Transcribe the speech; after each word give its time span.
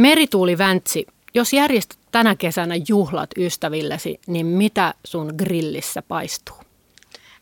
Merituuli 0.00 0.58
Väntsi, 0.58 1.06
jos 1.34 1.52
järjestät 1.52 1.98
tänä 2.12 2.36
kesänä 2.36 2.74
juhlat 2.88 3.30
ystävillesi, 3.38 4.20
niin 4.26 4.46
mitä 4.46 4.94
sun 5.04 5.34
grillissä 5.36 6.02
paistuu? 6.02 6.56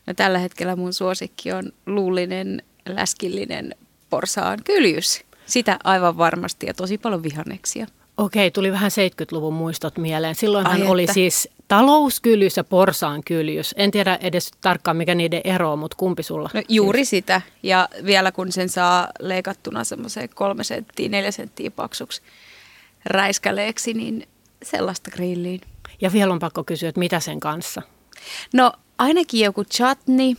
No 0.07 0.13
tällä 0.13 0.39
hetkellä 0.39 0.75
mun 0.75 0.93
suosikki 0.93 1.51
on 1.51 1.71
luullinen, 1.85 2.63
läskillinen 2.89 3.75
porsaan 4.09 4.59
kyljys. 4.63 5.23
Sitä 5.45 5.79
aivan 5.83 6.17
varmasti 6.17 6.67
ja 6.67 6.73
tosi 6.73 6.97
paljon 6.97 7.23
vihanneksia. 7.23 7.87
Okei, 8.17 8.51
tuli 8.51 8.71
vähän 8.71 8.91
70-luvun 8.91 9.53
muistot 9.53 9.97
mieleen. 9.97 10.35
Silloinhan 10.35 10.81
Ai 10.81 10.87
oli 10.87 11.07
siis 11.07 11.49
talouskyljys 11.71 12.57
ja 12.57 12.63
porsaan 12.63 13.23
kyljys. 13.23 13.73
En 13.77 13.91
tiedä 13.91 14.17
edes 14.21 14.51
tarkkaan 14.61 14.97
mikä 14.97 15.15
niiden 15.15 15.41
ero 15.43 15.71
on, 15.71 15.79
mutta 15.79 15.97
kumpi 15.97 16.23
sulla? 16.23 16.49
No, 16.53 16.61
juuri 16.69 17.05
sitä. 17.05 17.41
Ja 17.63 17.89
vielä 18.05 18.31
kun 18.31 18.51
sen 18.51 18.69
saa 18.69 19.07
leikattuna 19.19 19.83
semmoiseen 19.83 20.29
kolme 20.29 20.63
senttiä, 20.63 21.09
neljä 21.09 21.31
senttiä 21.31 21.71
paksuksi 21.71 22.21
räiskäleeksi, 23.05 23.93
niin 23.93 24.27
sellaista 24.63 25.11
grilliin. 25.11 25.61
Ja 26.01 26.13
vielä 26.13 26.33
on 26.33 26.39
pakko 26.39 26.63
kysyä, 26.63 26.89
että 26.89 26.99
mitä 26.99 27.19
sen 27.19 27.39
kanssa? 27.39 27.81
No 28.53 28.71
ainakin 28.97 29.45
joku 29.45 29.63
chutney. 29.63 30.33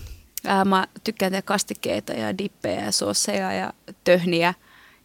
Ää, 0.47 0.65
mä 0.65 0.87
tykkään 1.05 1.33
tehdä 1.33 1.43
kastikkeita 1.43 2.13
ja 2.13 2.39
dippejä 2.39 2.85
ja 2.85 2.93
sosseja 2.93 3.53
ja 3.53 3.73
töhniä 4.05 4.55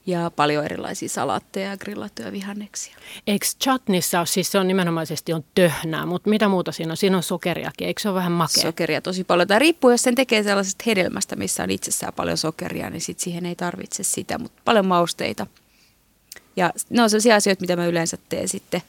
ja 0.07 0.31
paljon 0.35 0.65
erilaisia 0.65 1.09
salaatteja 1.09 1.69
ja 1.69 1.77
grillattuja 1.77 2.31
vihanneksia. 2.31 2.97
Eikö 3.27 3.45
chutnissa 3.63 4.19
ole, 4.19 4.25
siis 4.25 4.51
se 4.51 4.59
on 4.59 4.67
nimenomaisesti 4.67 5.33
on 5.33 5.43
töhnää, 5.55 6.05
mutta 6.05 6.29
mitä 6.29 6.47
muuta 6.47 6.71
siinä 6.71 6.93
on? 6.93 6.97
Siinä 6.97 7.17
on 7.17 7.23
sokeriakin, 7.23 7.87
eikö 7.87 8.01
se 8.01 8.09
ole 8.09 8.15
vähän 8.15 8.31
makea? 8.31 8.63
Sokeria 8.63 9.01
tosi 9.01 9.23
paljon. 9.23 9.47
Tämä 9.47 9.59
riippuu, 9.59 9.91
jos 9.91 10.01
sen 10.01 10.15
tekee 10.15 10.43
sellaisesta 10.43 10.83
hedelmästä, 10.87 11.35
missä 11.35 11.63
on 11.63 11.71
itsessään 11.71 12.13
paljon 12.13 12.37
sokeria, 12.37 12.89
niin 12.89 13.01
sit 13.01 13.19
siihen 13.19 13.45
ei 13.45 13.55
tarvitse 13.55 14.03
sitä, 14.03 14.37
mutta 14.37 14.61
paljon 14.65 14.85
mausteita. 14.85 15.47
Ja 16.55 16.73
ne 16.89 17.03
on 17.03 17.09
sellaisia 17.09 17.35
asioita, 17.35 17.61
mitä 17.61 17.75
mä 17.75 17.85
yleensä 17.85 18.17
teen 18.29 18.47
sitten 18.47 18.81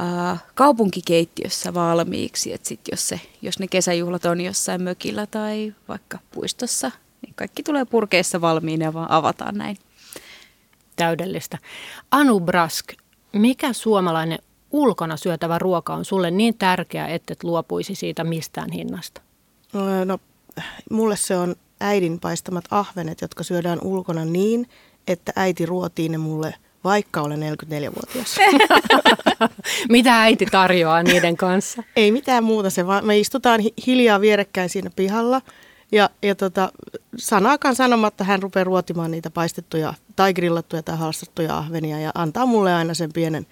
äh, 0.00 0.42
kaupunkikeittiössä 0.54 1.74
valmiiksi. 1.74 2.52
Että 2.52 2.68
sit 2.68 2.80
jos, 2.90 3.08
se, 3.08 3.20
jos 3.42 3.58
ne 3.58 3.68
kesäjuhlat 3.68 4.24
on 4.24 4.40
jossain 4.40 4.82
mökillä 4.82 5.26
tai 5.26 5.74
vaikka 5.88 6.18
puistossa, 6.30 6.90
niin 7.22 7.34
kaikki 7.34 7.62
tulee 7.62 7.84
purkeissa 7.84 8.40
valmiina 8.40 8.84
ja 8.84 8.92
vaan 8.92 9.10
avataan 9.10 9.54
näin. 9.54 9.78
Täydellistä. 10.96 11.58
Anu 12.10 12.40
Brask, 12.40 12.92
mikä 13.32 13.72
suomalainen 13.72 14.38
ulkona 14.70 15.16
syötävä 15.16 15.58
ruoka 15.58 15.94
on 15.94 16.04
sulle 16.04 16.30
niin 16.30 16.54
tärkeä, 16.58 17.06
että 17.06 17.32
et 17.32 17.44
luopuisi 17.44 17.94
siitä 17.94 18.24
mistään 18.24 18.70
hinnasta? 18.70 19.20
No, 19.72 20.04
no, 20.04 20.18
mulle 20.90 21.16
se 21.16 21.36
on 21.36 21.56
äidin 21.80 22.20
paistamat 22.20 22.64
ahvenet, 22.70 23.20
jotka 23.20 23.42
syödään 23.42 23.78
ulkona 23.82 24.24
niin, 24.24 24.68
että 25.08 25.32
äiti 25.36 25.66
ruotii 25.66 26.08
ne 26.08 26.18
mulle 26.18 26.54
vaikka 26.84 27.22
olen 27.22 27.40
44-vuotias. 27.40 28.36
Mitä 29.88 30.22
äiti 30.22 30.46
tarjoaa 30.46 31.02
niiden 31.02 31.36
kanssa? 31.36 31.82
Ei 31.96 32.12
mitään 32.12 32.44
muuta, 32.44 32.70
se 32.70 32.86
vaan 32.86 33.06
me 33.06 33.18
istutaan 33.18 33.60
hiljaa 33.86 34.20
vierekkäin 34.20 34.68
siinä 34.68 34.90
pihalla 34.96 35.42
ja, 35.92 36.10
ja 36.22 36.34
tota, 36.34 36.72
sanaakaan 37.16 37.74
sanomatta 37.74 38.24
hän 38.24 38.42
rupeaa 38.42 38.64
ruotimaan 38.64 39.10
niitä 39.10 39.30
paistettuja 39.30 39.94
tai 40.16 40.34
grillattuja 40.34 40.82
tai 40.82 40.96
halstattuja 40.96 41.58
ahvenia 41.58 42.00
ja 42.00 42.10
antaa 42.14 42.46
mulle 42.46 42.74
aina 42.74 42.94
sen 42.94 43.12
pienen 43.12 43.46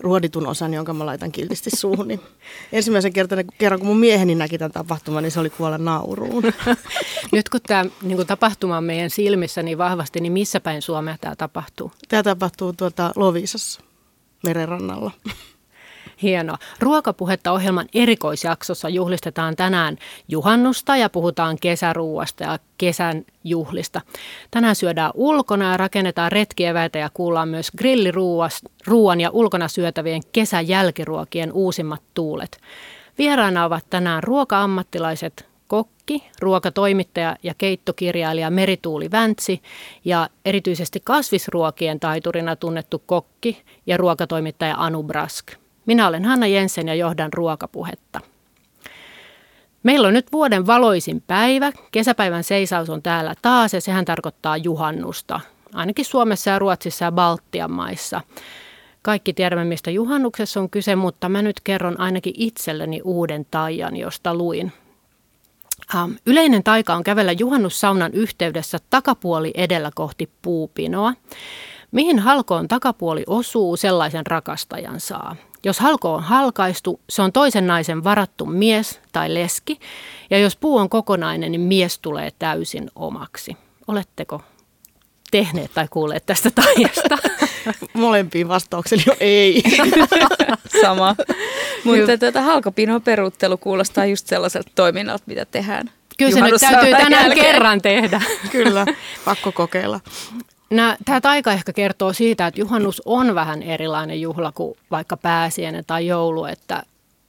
ruoditun 0.00 0.46
osan, 0.46 0.74
jonka 0.74 0.94
mä 0.94 1.06
laitan 1.06 1.32
kiltisti 1.32 1.70
suuhun. 1.76 2.08
Niin 2.08 2.20
ensimmäisen 2.72 3.12
kerran, 3.12 3.44
kerran, 3.58 3.80
kun 3.80 3.88
mun 3.88 3.98
mieheni 3.98 4.34
näki 4.34 4.58
tämän 4.58 4.72
tapahtuman, 4.72 5.22
niin 5.22 5.30
se 5.30 5.40
oli 5.40 5.50
kuolla 5.50 5.78
nauruun. 5.78 6.42
Nyt 7.32 7.48
kun 7.48 7.60
tämä 7.66 7.84
niin 8.02 8.26
tapahtuma 8.26 8.76
on 8.76 8.84
meidän 8.84 9.10
silmissä 9.10 9.62
niin 9.62 9.78
vahvasti, 9.78 10.20
niin 10.20 10.32
missä 10.32 10.60
päin 10.60 10.82
Suomea 10.82 11.16
tämä 11.20 11.36
tapahtuu? 11.36 11.92
Tämä 12.08 12.22
tapahtuu 12.22 12.72
tuota 12.72 13.12
Lovisassa 13.16 13.80
merenrannalla. 14.44 15.10
Hienoa. 16.22 16.58
Ruokapuhetta 16.80 17.52
ohjelman 17.52 17.86
erikoisjaksossa 17.94 18.88
juhlistetaan 18.88 19.56
tänään 19.56 19.96
juhannusta 20.28 20.96
ja 20.96 21.10
puhutaan 21.10 21.56
kesäruuasta 21.60 22.44
ja 22.44 22.58
kesän 22.78 23.24
juhlista. 23.44 24.00
Tänään 24.50 24.76
syödään 24.76 25.10
ulkona 25.14 25.70
ja 25.70 25.76
rakennetaan 25.76 26.32
retkieväitä 26.32 26.98
ja 26.98 27.10
kuullaan 27.14 27.48
myös 27.48 27.70
grilliruuan 27.78 29.20
ja 29.20 29.30
ulkona 29.30 29.68
syötävien 29.68 30.22
kesän 30.32 30.68
jälkiruokien 30.68 31.52
uusimmat 31.52 32.02
tuulet. 32.14 32.58
Vieraana 33.18 33.64
ovat 33.64 33.84
tänään 33.90 34.22
ruoka-ammattilaiset 34.22 35.46
kokki, 35.66 36.24
ruokatoimittaja 36.40 37.36
ja 37.42 37.54
keittokirjailija 37.58 38.50
Merituuli 38.50 39.10
Väntsi 39.10 39.62
ja 40.04 40.28
erityisesti 40.44 41.00
kasvisruokien 41.04 42.00
taiturina 42.00 42.56
tunnettu 42.56 43.02
kokki 43.06 43.62
ja 43.86 43.96
ruokatoimittaja 43.96 44.74
Anu 44.78 45.02
Brask. 45.02 45.63
Minä 45.86 46.08
olen 46.08 46.24
Hanna 46.24 46.46
Jensen 46.46 46.88
ja 46.88 46.94
johdan 46.94 47.32
ruokapuhetta. 47.32 48.20
Meillä 49.82 50.08
on 50.08 50.14
nyt 50.14 50.32
vuoden 50.32 50.66
valoisin 50.66 51.22
päivä. 51.26 51.72
Kesäpäivän 51.92 52.44
seisaus 52.44 52.90
on 52.90 53.02
täällä 53.02 53.34
taas 53.42 53.74
ja 53.74 53.80
sehän 53.80 54.04
tarkoittaa 54.04 54.56
juhannusta. 54.56 55.40
Ainakin 55.74 56.04
Suomessa 56.04 56.50
ja 56.50 56.58
Ruotsissa 56.58 57.04
ja 57.04 57.12
Baltian 57.12 57.70
maissa. 57.70 58.20
Kaikki 59.02 59.32
tiedämme, 59.32 59.64
mistä 59.64 59.90
juhannuksessa 59.90 60.60
on 60.60 60.70
kyse, 60.70 60.96
mutta 60.96 61.28
mä 61.28 61.42
nyt 61.42 61.60
kerron 61.64 62.00
ainakin 62.00 62.34
itselleni 62.36 63.00
uuden 63.04 63.46
taian, 63.50 63.96
josta 63.96 64.34
luin. 64.34 64.72
Ähm, 65.94 66.12
yleinen 66.26 66.62
taika 66.62 66.94
on 66.94 67.04
kävellä 67.04 67.32
juhannussaunan 67.32 68.14
yhteydessä 68.14 68.78
takapuoli 68.90 69.50
edellä 69.54 69.90
kohti 69.94 70.30
puupinoa. 70.42 71.14
Mihin 71.92 72.18
halkoon 72.18 72.68
takapuoli 72.68 73.24
osuu, 73.26 73.76
sellaisen 73.76 74.26
rakastajan 74.26 75.00
saa. 75.00 75.36
Jos 75.64 75.80
halko 75.80 76.14
on 76.14 76.22
halkaistu, 76.22 77.00
se 77.10 77.22
on 77.22 77.32
toisen 77.32 77.66
naisen 77.66 78.04
varattu 78.04 78.46
mies 78.46 79.00
tai 79.12 79.34
leski, 79.34 79.80
ja 80.30 80.38
jos 80.38 80.56
puu 80.56 80.76
on 80.76 80.88
kokonainen, 80.88 81.52
niin 81.52 81.60
mies 81.60 81.98
tulee 81.98 82.30
täysin 82.38 82.90
omaksi. 82.94 83.56
Oletteko 83.88 84.42
tehneet 85.30 85.70
tai 85.74 85.86
kuulleet 85.90 86.26
tästä 86.26 86.50
taijasta? 86.50 87.18
Molempiin 87.92 88.48
vastaukseni 88.48 89.02
jo 89.06 89.16
ei. 89.20 89.62
Sama. 90.82 91.16
Mutta 91.84 92.18
tuota, 92.18 92.40
halkopinon 92.40 93.02
peruuttelu 93.02 93.56
kuulostaa 93.56 94.06
just 94.06 94.26
sellaiselta 94.26 94.70
toiminnalta, 94.74 95.24
mitä 95.26 95.44
tehdään. 95.44 95.90
Kyllä 96.18 96.32
se 96.32 96.40
nyt 96.40 96.60
täytyy 96.60 96.90
tänään 96.90 97.26
jälkeen. 97.26 97.46
kerran 97.46 97.82
tehdä. 97.82 98.20
Kyllä, 98.50 98.86
pakko 99.24 99.52
kokeilla. 99.52 100.00
Tämä 101.04 101.20
taika 101.20 101.52
ehkä 101.52 101.72
kertoo 101.72 102.12
siitä, 102.12 102.46
että 102.46 102.60
juhannus 102.60 103.02
on 103.04 103.34
vähän 103.34 103.62
erilainen 103.62 104.20
juhla 104.20 104.52
kuin 104.52 104.78
vaikka 104.90 105.16
pääsiäinen 105.16 105.84
tai 105.86 106.06
joulu, 106.06 106.44
että 106.44 106.82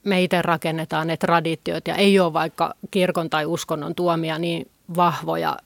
me 0.04 0.22
itse 0.22 0.42
rakennetaan 0.42 1.06
ne 1.06 1.16
traditiot 1.16 1.88
ja 1.88 1.94
ei 1.94 2.20
ole 2.20 2.32
vaikka 2.32 2.74
kirkon 2.90 3.30
tai 3.30 3.46
uskonnon 3.46 3.94
tuomia 3.94 4.38
niin 4.38 4.70
vahvoja 4.96 5.56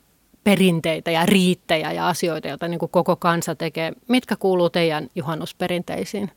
perinteitä 0.44 1.10
ja 1.10 1.26
riittejä 1.26 1.92
ja 1.92 2.08
asioita, 2.08 2.48
joita 2.48 2.68
niin 2.68 2.78
kuin 2.78 2.90
koko 2.90 3.16
kansa 3.16 3.54
tekee. 3.54 3.92
Mitkä 4.08 4.36
kuuluu 4.36 4.70
teidän 4.70 5.08
juhannusperinteisiin? 5.14 6.30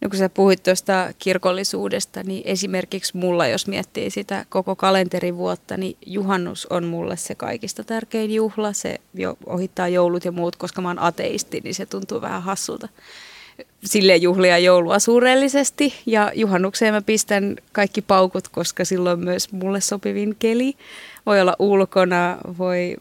No 0.00 0.08
kun 0.08 0.18
sä 0.18 0.28
puhuit 0.28 0.62
tuosta 0.62 1.12
kirkollisuudesta, 1.18 2.22
niin 2.22 2.42
esimerkiksi 2.44 3.16
mulla, 3.16 3.46
jos 3.46 3.66
miettii 3.66 4.10
sitä 4.10 4.46
koko 4.48 4.76
kalenterivuotta, 4.76 5.76
niin 5.76 5.96
juhannus 6.06 6.66
on 6.66 6.84
mulle 6.84 7.16
se 7.16 7.34
kaikista 7.34 7.84
tärkein 7.84 8.34
juhla. 8.34 8.72
Se 8.72 8.98
jo 9.14 9.36
ohittaa 9.46 9.88
joulut 9.88 10.24
ja 10.24 10.32
muut, 10.32 10.56
koska 10.56 10.82
mä 10.82 10.88
oon 10.88 10.98
ateisti, 10.98 11.60
niin 11.64 11.74
se 11.74 11.86
tuntuu 11.86 12.20
vähän 12.20 12.42
hassulta 12.42 12.88
sille 13.84 14.16
juhlia 14.16 14.58
joulua 14.58 14.98
suurellisesti. 14.98 15.94
Ja 16.06 16.32
juhannukseen 16.34 16.94
mä 16.94 17.02
pistän 17.02 17.56
kaikki 17.72 18.02
paukut, 18.02 18.48
koska 18.48 18.84
silloin 18.84 19.20
myös 19.20 19.52
mulle 19.52 19.80
sopivin 19.80 20.36
keli. 20.38 20.74
Voi 21.26 21.40
olla 21.40 21.56
ulkona, 21.58 22.38
voi 22.58 22.96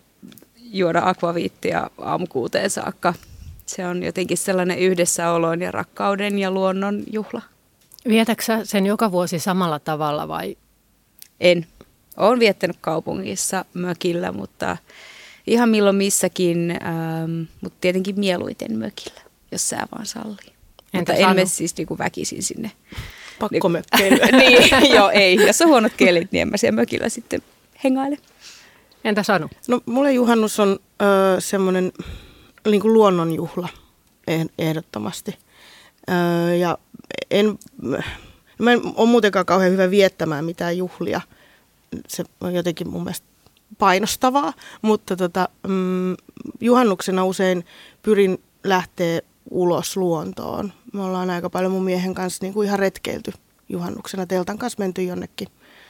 juoda 0.59 1.01
akvaviittia 1.05 1.89
aamukuuteen 1.97 2.69
saakka 2.69 3.13
se 3.67 3.87
on 3.87 4.03
jotenkin 4.03 4.37
sellainen 4.37 4.79
yhdessäolon 4.79 5.61
ja 5.61 5.71
rakkauden 5.71 6.39
ja 6.39 6.51
luonnon 6.51 7.03
juhla. 7.11 7.41
Vietäksä 8.07 8.65
sen 8.65 8.85
joka 8.85 9.11
vuosi 9.11 9.39
samalla 9.39 9.79
tavalla 9.79 10.27
vai? 10.27 10.57
En. 11.39 11.67
Olen 12.17 12.39
viettänyt 12.39 12.77
kaupungissa 12.81 13.65
mökillä, 13.73 14.31
mutta 14.31 14.77
ihan 15.47 15.69
milloin 15.69 15.95
missäkin, 15.95 16.71
ähm, 16.71 17.41
mutta 17.61 17.77
tietenkin 17.81 18.19
mieluiten 18.19 18.77
mökillä, 18.77 19.21
jos 19.51 19.69
sä 19.69 19.77
vaan 19.91 20.05
sallii. 20.05 20.53
Entä 20.93 21.13
mutta 21.13 21.13
en 21.13 21.35
mene 21.35 21.45
siis 21.45 21.77
niinku 21.77 21.97
väkisin 21.97 22.43
sinne. 22.43 22.71
Pakko 23.39 23.69
mökkeille. 23.69 24.27
niin, 24.37 24.93
joo 24.93 25.09
ei. 25.09 25.35
Jos 25.35 25.61
on 25.61 25.67
huonot 25.67 25.93
kelit, 25.97 26.31
niin 26.31 26.41
en 26.41 26.47
mä 26.47 26.57
siellä 26.57 26.75
mökillä 26.75 27.09
sitten 27.09 27.41
hengaile. 27.83 28.17
Entä 29.03 29.23
Sanu? 29.23 29.49
No 29.67 29.81
mulle 29.85 30.13
juhannus 30.13 30.59
on 30.59 30.79
öö, 31.01 31.41
semmoinen 31.41 31.91
niin 32.71 32.81
kuin 32.81 32.93
luonnonjuhla 32.93 33.69
ehdottomasti. 34.57 35.37
Öö, 36.09 36.55
ja 36.55 36.77
en, 37.31 37.59
mä 38.59 38.71
en 38.71 38.81
ole 38.95 39.09
muutenkaan 39.09 39.45
kauhean 39.45 39.71
hyvä 39.71 39.89
viettämään 39.89 40.45
mitään 40.45 40.77
juhlia. 40.77 41.21
Se 42.07 42.23
on 42.41 42.53
jotenkin 42.53 42.89
mun 42.89 43.03
mielestä 43.03 43.27
painostavaa, 43.77 44.53
mutta 44.81 45.15
tota, 45.15 45.49
mm, 45.67 46.15
juhannuksena 46.61 47.25
usein 47.25 47.65
pyrin 48.01 48.43
lähteä 48.63 49.21
ulos 49.51 49.97
luontoon. 49.97 50.73
Me 50.93 51.01
ollaan 51.01 51.29
aika 51.29 51.49
paljon 51.49 51.71
mun 51.71 51.83
miehen 51.83 52.13
kanssa 52.13 52.45
niin 52.45 52.53
kuin 52.53 52.67
ihan 52.67 52.79
retkeilty 52.79 53.31
juhannuksena. 53.69 54.25
Teltan 54.25 54.57
kanssa 54.57 54.79
menty 54.79 55.03
jonnekin, 55.03 55.47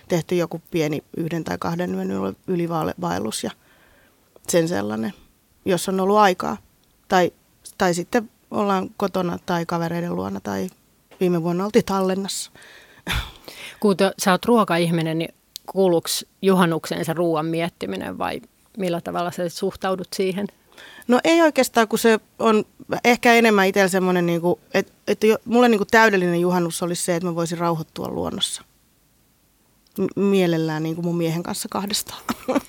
tehty 0.07 0.35
joku 0.35 0.61
pieni 0.71 1.03
yhden 1.17 1.43
tai 1.43 1.57
kahden 1.59 1.95
yön 1.95 2.35
ylivaellus 2.47 3.43
ja 3.43 3.51
sen 4.47 4.67
sellainen, 4.67 5.13
jos 5.65 5.89
on 5.89 5.99
ollut 5.99 6.17
aikaa. 6.17 6.57
Tai, 7.07 7.31
tai 7.77 7.93
sitten 7.93 8.29
ollaan 8.51 8.89
kotona 8.97 9.39
tai 9.45 9.65
kavereiden 9.65 10.15
luona 10.15 10.39
tai 10.39 10.69
viime 11.19 11.43
vuonna 11.43 11.65
oltiin 11.65 11.85
Tallennassa. 11.85 12.51
Kun 13.79 13.95
sä 14.19 14.31
oot 14.31 14.45
ruokaihminen, 14.45 15.17
niin 15.17 15.33
kuuluuko 15.65 16.09
juhannukseen 16.41 17.05
se 17.05 17.13
ruoan 17.13 17.45
miettiminen 17.45 18.17
vai 18.17 18.41
millä 18.77 19.01
tavalla 19.01 19.31
sä 19.31 19.49
suhtaudut 19.49 20.07
siihen? 20.15 20.47
No 21.07 21.19
ei 21.23 21.41
oikeastaan, 21.41 21.87
kun 21.87 21.99
se 21.99 22.19
on 22.39 22.65
ehkä 23.03 23.33
enemmän 23.33 23.67
itsellä 23.67 23.87
semmoinen, 23.87 24.25
niin 24.25 24.41
kuin, 24.41 24.59
että, 24.73 24.93
että 25.07 25.27
mulle 25.45 25.69
niin 25.69 25.79
kuin 25.79 25.87
täydellinen 25.91 26.41
juhannus 26.41 26.83
olisi 26.83 27.03
se, 27.03 27.15
että 27.15 27.27
mä 27.27 27.35
voisin 27.35 27.57
rauhoittua 27.57 28.09
luonnossa. 28.09 28.63
Mielellään 30.15 30.83
niin 30.83 30.95
kuin 30.95 31.05
mun 31.05 31.17
miehen 31.17 31.43
kanssa 31.43 31.67
kahdestaan. 31.71 32.21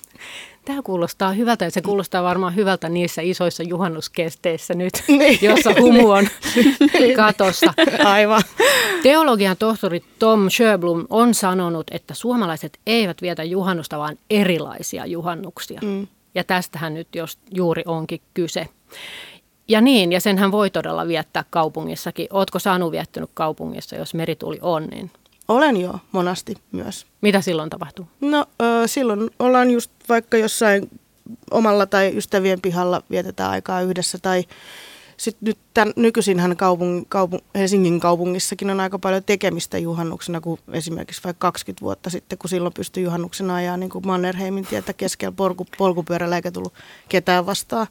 Tämä 0.68 0.82
kuulostaa 0.82 1.32
hyvältä 1.32 1.64
ja 1.64 1.70
se 1.70 1.82
kuulostaa 1.82 2.22
varmaan 2.22 2.54
hyvältä 2.54 2.88
niissä 2.88 3.22
isoissa 3.22 3.62
juhannuskesteissä 3.62 4.74
nyt, 4.74 4.92
niin. 5.08 5.38
jossa 5.42 5.70
humu 5.80 6.10
on 6.10 6.28
katossa. 7.16 7.74
Aivan. 8.04 8.42
Teologian 9.02 9.56
tohtori 9.56 10.04
Tom 10.18 10.50
Sjöblom 10.50 11.06
on 11.10 11.34
sanonut, 11.34 11.86
että 11.90 12.14
suomalaiset 12.14 12.78
eivät 12.86 13.22
vietä 13.22 13.44
juhannusta, 13.44 13.98
vaan 13.98 14.18
erilaisia 14.30 15.06
juhannuksia. 15.06 15.80
Mm. 15.84 16.06
Ja 16.34 16.44
tästähän 16.44 16.94
nyt 16.94 17.08
jos 17.14 17.38
juuri 17.54 17.82
onkin 17.86 18.20
kyse. 18.34 18.68
Ja 19.68 19.80
niin, 19.80 20.12
ja 20.12 20.20
senhän 20.20 20.52
voi 20.52 20.70
todella 20.70 21.08
viettää 21.08 21.44
kaupungissakin. 21.50 22.26
Ootko 22.30 22.58
saanut 22.58 22.92
viettänyt 22.92 23.30
kaupungissa, 23.34 23.96
jos 23.96 24.14
merituli 24.14 24.58
on, 24.62 24.86
niin 24.86 25.10
olen 25.48 25.76
jo 25.76 26.00
monasti 26.12 26.54
myös. 26.72 27.06
Mitä 27.20 27.40
silloin 27.40 27.70
tapahtuu? 27.70 28.08
No 28.20 28.46
silloin 28.86 29.30
ollaan 29.38 29.70
just 29.70 29.90
vaikka 30.08 30.36
jossain 30.36 30.90
omalla 31.50 31.86
tai 31.86 32.16
ystävien 32.16 32.60
pihalla 32.60 33.02
vietetään 33.10 33.50
aikaa 33.50 33.82
yhdessä 33.82 34.18
tai 34.22 34.44
sitten 35.16 35.46
nyt 35.46 35.58
tämän, 35.74 35.92
nykyisinhän 35.96 36.56
kaupung, 36.56 37.04
kaupung, 37.08 37.42
Helsingin 37.54 38.00
kaupungissakin 38.00 38.70
on 38.70 38.80
aika 38.80 38.98
paljon 38.98 39.24
tekemistä 39.24 39.78
juhannuksena, 39.78 40.40
kuin 40.40 40.60
esimerkiksi 40.72 41.24
vaikka 41.24 41.46
20 41.46 41.82
vuotta 41.82 42.10
sitten, 42.10 42.38
kun 42.38 42.50
silloin 42.50 42.74
pystyi 42.74 43.02
juhannuksena 43.02 43.54
ajaa 43.54 43.76
niin 43.76 43.90
kuin 43.90 44.06
Mannerheimin 44.06 44.66
tietä 44.66 44.92
keskellä 44.92 45.32
polku, 45.32 45.66
polkupyörällä 45.78 46.36
eikä 46.36 46.50
tullut 46.50 46.74
ketään 47.08 47.46
vastaan. 47.46 47.86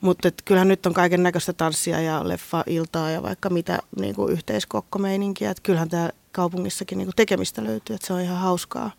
Mutta 0.00 0.30
kyllähän 0.44 0.68
nyt 0.68 0.86
on 0.86 0.94
kaiken 0.94 1.22
näköistä 1.22 1.52
tanssia 1.52 2.00
ja 2.00 2.28
leffa-iltaa 2.28 3.10
ja 3.10 3.22
vaikka 3.22 3.50
mitä 3.50 3.78
niin 4.00 4.14
kuin 4.14 4.32
yhteiskokkomeininkiä. 4.32 5.50
Et 5.50 5.60
kyllähän 5.60 5.88
tämä 5.88 6.10
kaupungissakin 6.32 6.98
niin 6.98 7.06
kuin 7.06 7.16
tekemistä 7.16 7.64
löytyy, 7.64 7.94
että 7.94 8.06
se 8.06 8.12
on 8.12 8.20
ihan 8.20 8.38
hauskaa. 8.38 8.90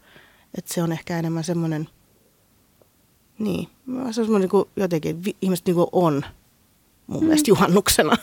Että 0.58 0.74
se 0.74 0.84
on 0.84 0.92
ehkä 0.92 1.20
enemmän 1.20 1.44
semmoinen, 1.44 1.90
niin, 3.40 3.68
se 3.86 3.92
on 4.02 4.14
semmoinen 4.14 4.42
niin 4.42 4.50
kuin 4.50 4.70
jotenkin, 4.76 5.22
ihmiset 5.42 5.66
niin 5.66 5.76
kuin 5.76 5.88
on 5.92 6.26
mun 7.08 7.20
mm. 7.20 7.26
mielestä 7.26 7.52
juhannuksena. 7.52 8.18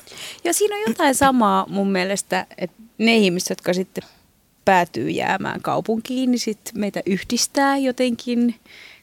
Ja 0.45 0.53
siinä 0.53 0.77
on 0.77 0.83
jotain 0.87 1.15
samaa 1.15 1.67
mun 1.69 1.93
mielestä, 1.93 2.47
että 2.59 2.83
ne 2.99 3.17
ihmiset, 3.17 3.51
jotka 3.51 3.73
sitten 3.73 4.05
päätyy 4.65 5.11
jäämään 5.11 5.63
kaupunkiin, 5.63 6.31
niin 6.31 6.39
sitten 6.39 6.81
meitä 6.81 7.03
yhdistää 7.07 7.77
jotenkin 7.77 8.55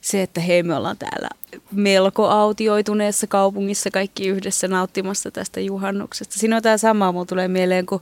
se, 0.06 0.22
että 0.22 0.42
hei 0.42 0.64
me 0.64 0.76
ollaan 0.76 0.98
täällä 0.98 1.30
melko 1.72 2.28
autioituneessa 2.28 3.28
kaupungissa 3.28 3.92
kaikki 3.92 4.28
yhdessä 4.28 4.68
nauttimassa 4.68 5.32
tästä 5.32 5.60
juhannuksesta. 5.60 6.40
Siinä 6.40 6.56
on 6.56 6.62
tämä 6.62 6.78
sama, 6.78 7.12
mulla 7.12 7.26
tulee 7.26 7.48
mieleen, 7.48 7.86
kun 7.86 8.02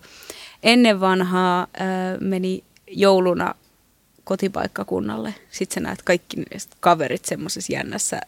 ennen 0.63 0.99
vanhaa 0.99 1.67
ää, 1.77 2.17
meni 2.19 2.63
jouluna 2.87 3.55
kotipaikkakunnalle. 4.23 5.35
Sitten 5.51 5.73
sä 5.73 5.79
näet 5.79 6.01
kaikki 6.01 6.37
kaverit 6.79 7.25
semmoisessa 7.25 7.73
jännässä, 7.73 8.21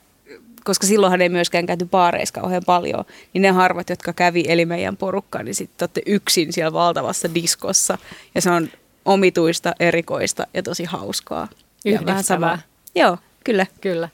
koska 0.63 0.87
silloinhan 0.87 1.21
ei 1.21 1.29
myöskään 1.29 1.65
käyty 1.65 1.85
baareissa 1.85 2.41
kauhean 2.41 2.63
paljon, 2.65 3.05
niin 3.33 3.41
ne 3.41 3.51
harvat, 3.51 3.89
jotka 3.89 4.13
kävi 4.13 4.43
eli 4.47 4.65
meidän 4.65 4.97
porukka, 4.97 5.43
niin 5.43 5.55
sitten 5.55 5.85
olette 5.85 6.01
yksin 6.05 6.53
siellä 6.53 6.73
valtavassa 6.73 7.35
diskossa. 7.35 7.97
Ja 8.35 8.41
se 8.41 8.49
on 8.51 8.69
omituista, 9.05 9.73
erikoista 9.79 10.47
ja 10.53 10.63
tosi 10.63 10.83
hauskaa. 10.83 11.47
Ja 11.85 11.99
vähän 12.05 12.23
sama. 12.23 12.59
Joo, 12.95 13.17
Kyllä. 13.45 13.65
Kyllä. 13.81 14.09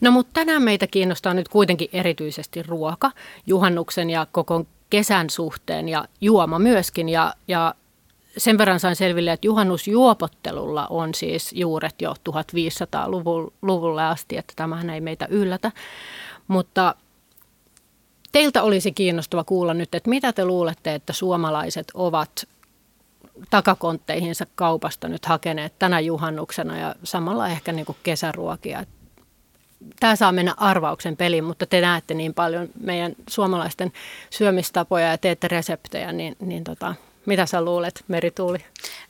No 0.00 0.10
mutta 0.10 0.30
tänään 0.34 0.62
meitä 0.62 0.86
kiinnostaa 0.86 1.34
nyt 1.34 1.48
kuitenkin 1.48 1.88
erityisesti 1.92 2.62
ruoka, 2.62 3.10
juhannuksen 3.46 4.10
ja 4.10 4.26
koko 4.32 4.66
kesän 4.90 5.30
suhteen 5.30 5.88
ja 5.88 6.04
juoma 6.20 6.58
myöskin. 6.58 7.08
Ja, 7.08 7.34
ja 7.48 7.74
sen 8.38 8.58
verran 8.58 8.80
sain 8.80 8.96
selville, 8.96 9.32
että 9.32 9.46
juhannusjuopottelulla 9.46 10.86
on 10.90 11.14
siis 11.14 11.52
juuret 11.52 12.02
jo 12.02 12.14
1500-luvulle 12.30 14.04
asti, 14.04 14.36
että 14.36 14.52
tämähän 14.56 14.90
ei 14.90 15.00
meitä 15.00 15.26
yllätä. 15.30 15.72
Mutta 16.48 16.94
teiltä 18.32 18.62
olisi 18.62 18.92
kiinnostava 18.92 19.44
kuulla 19.44 19.74
nyt, 19.74 19.94
että 19.94 20.10
mitä 20.10 20.32
te 20.32 20.44
luulette, 20.44 20.94
että 20.94 21.12
suomalaiset 21.12 21.86
ovat 21.94 22.48
takakontteihinsa 23.50 24.46
kaupasta 24.54 25.08
nyt 25.08 25.26
hakeneet 25.26 25.78
tänä 25.78 26.00
juhannuksena 26.00 26.78
ja 26.78 26.94
samalla 27.04 27.48
ehkä 27.48 27.72
niin 27.72 27.86
kuin 27.86 27.98
kesäruokia. 28.02 28.84
Tämä 30.00 30.16
saa 30.16 30.32
mennä 30.32 30.54
arvauksen 30.56 31.16
peliin, 31.16 31.44
mutta 31.44 31.66
te 31.66 31.80
näette 31.80 32.14
niin 32.14 32.34
paljon 32.34 32.68
meidän 32.80 33.12
suomalaisten 33.28 33.92
syömistapoja 34.30 35.06
ja 35.06 35.18
teette 35.18 35.48
reseptejä, 35.48 36.12
niin, 36.12 36.36
niin 36.40 36.64
tota, 36.64 36.94
mitä 37.26 37.46
sä 37.46 37.64
luulet, 37.64 38.04
Merituuli? 38.08 38.58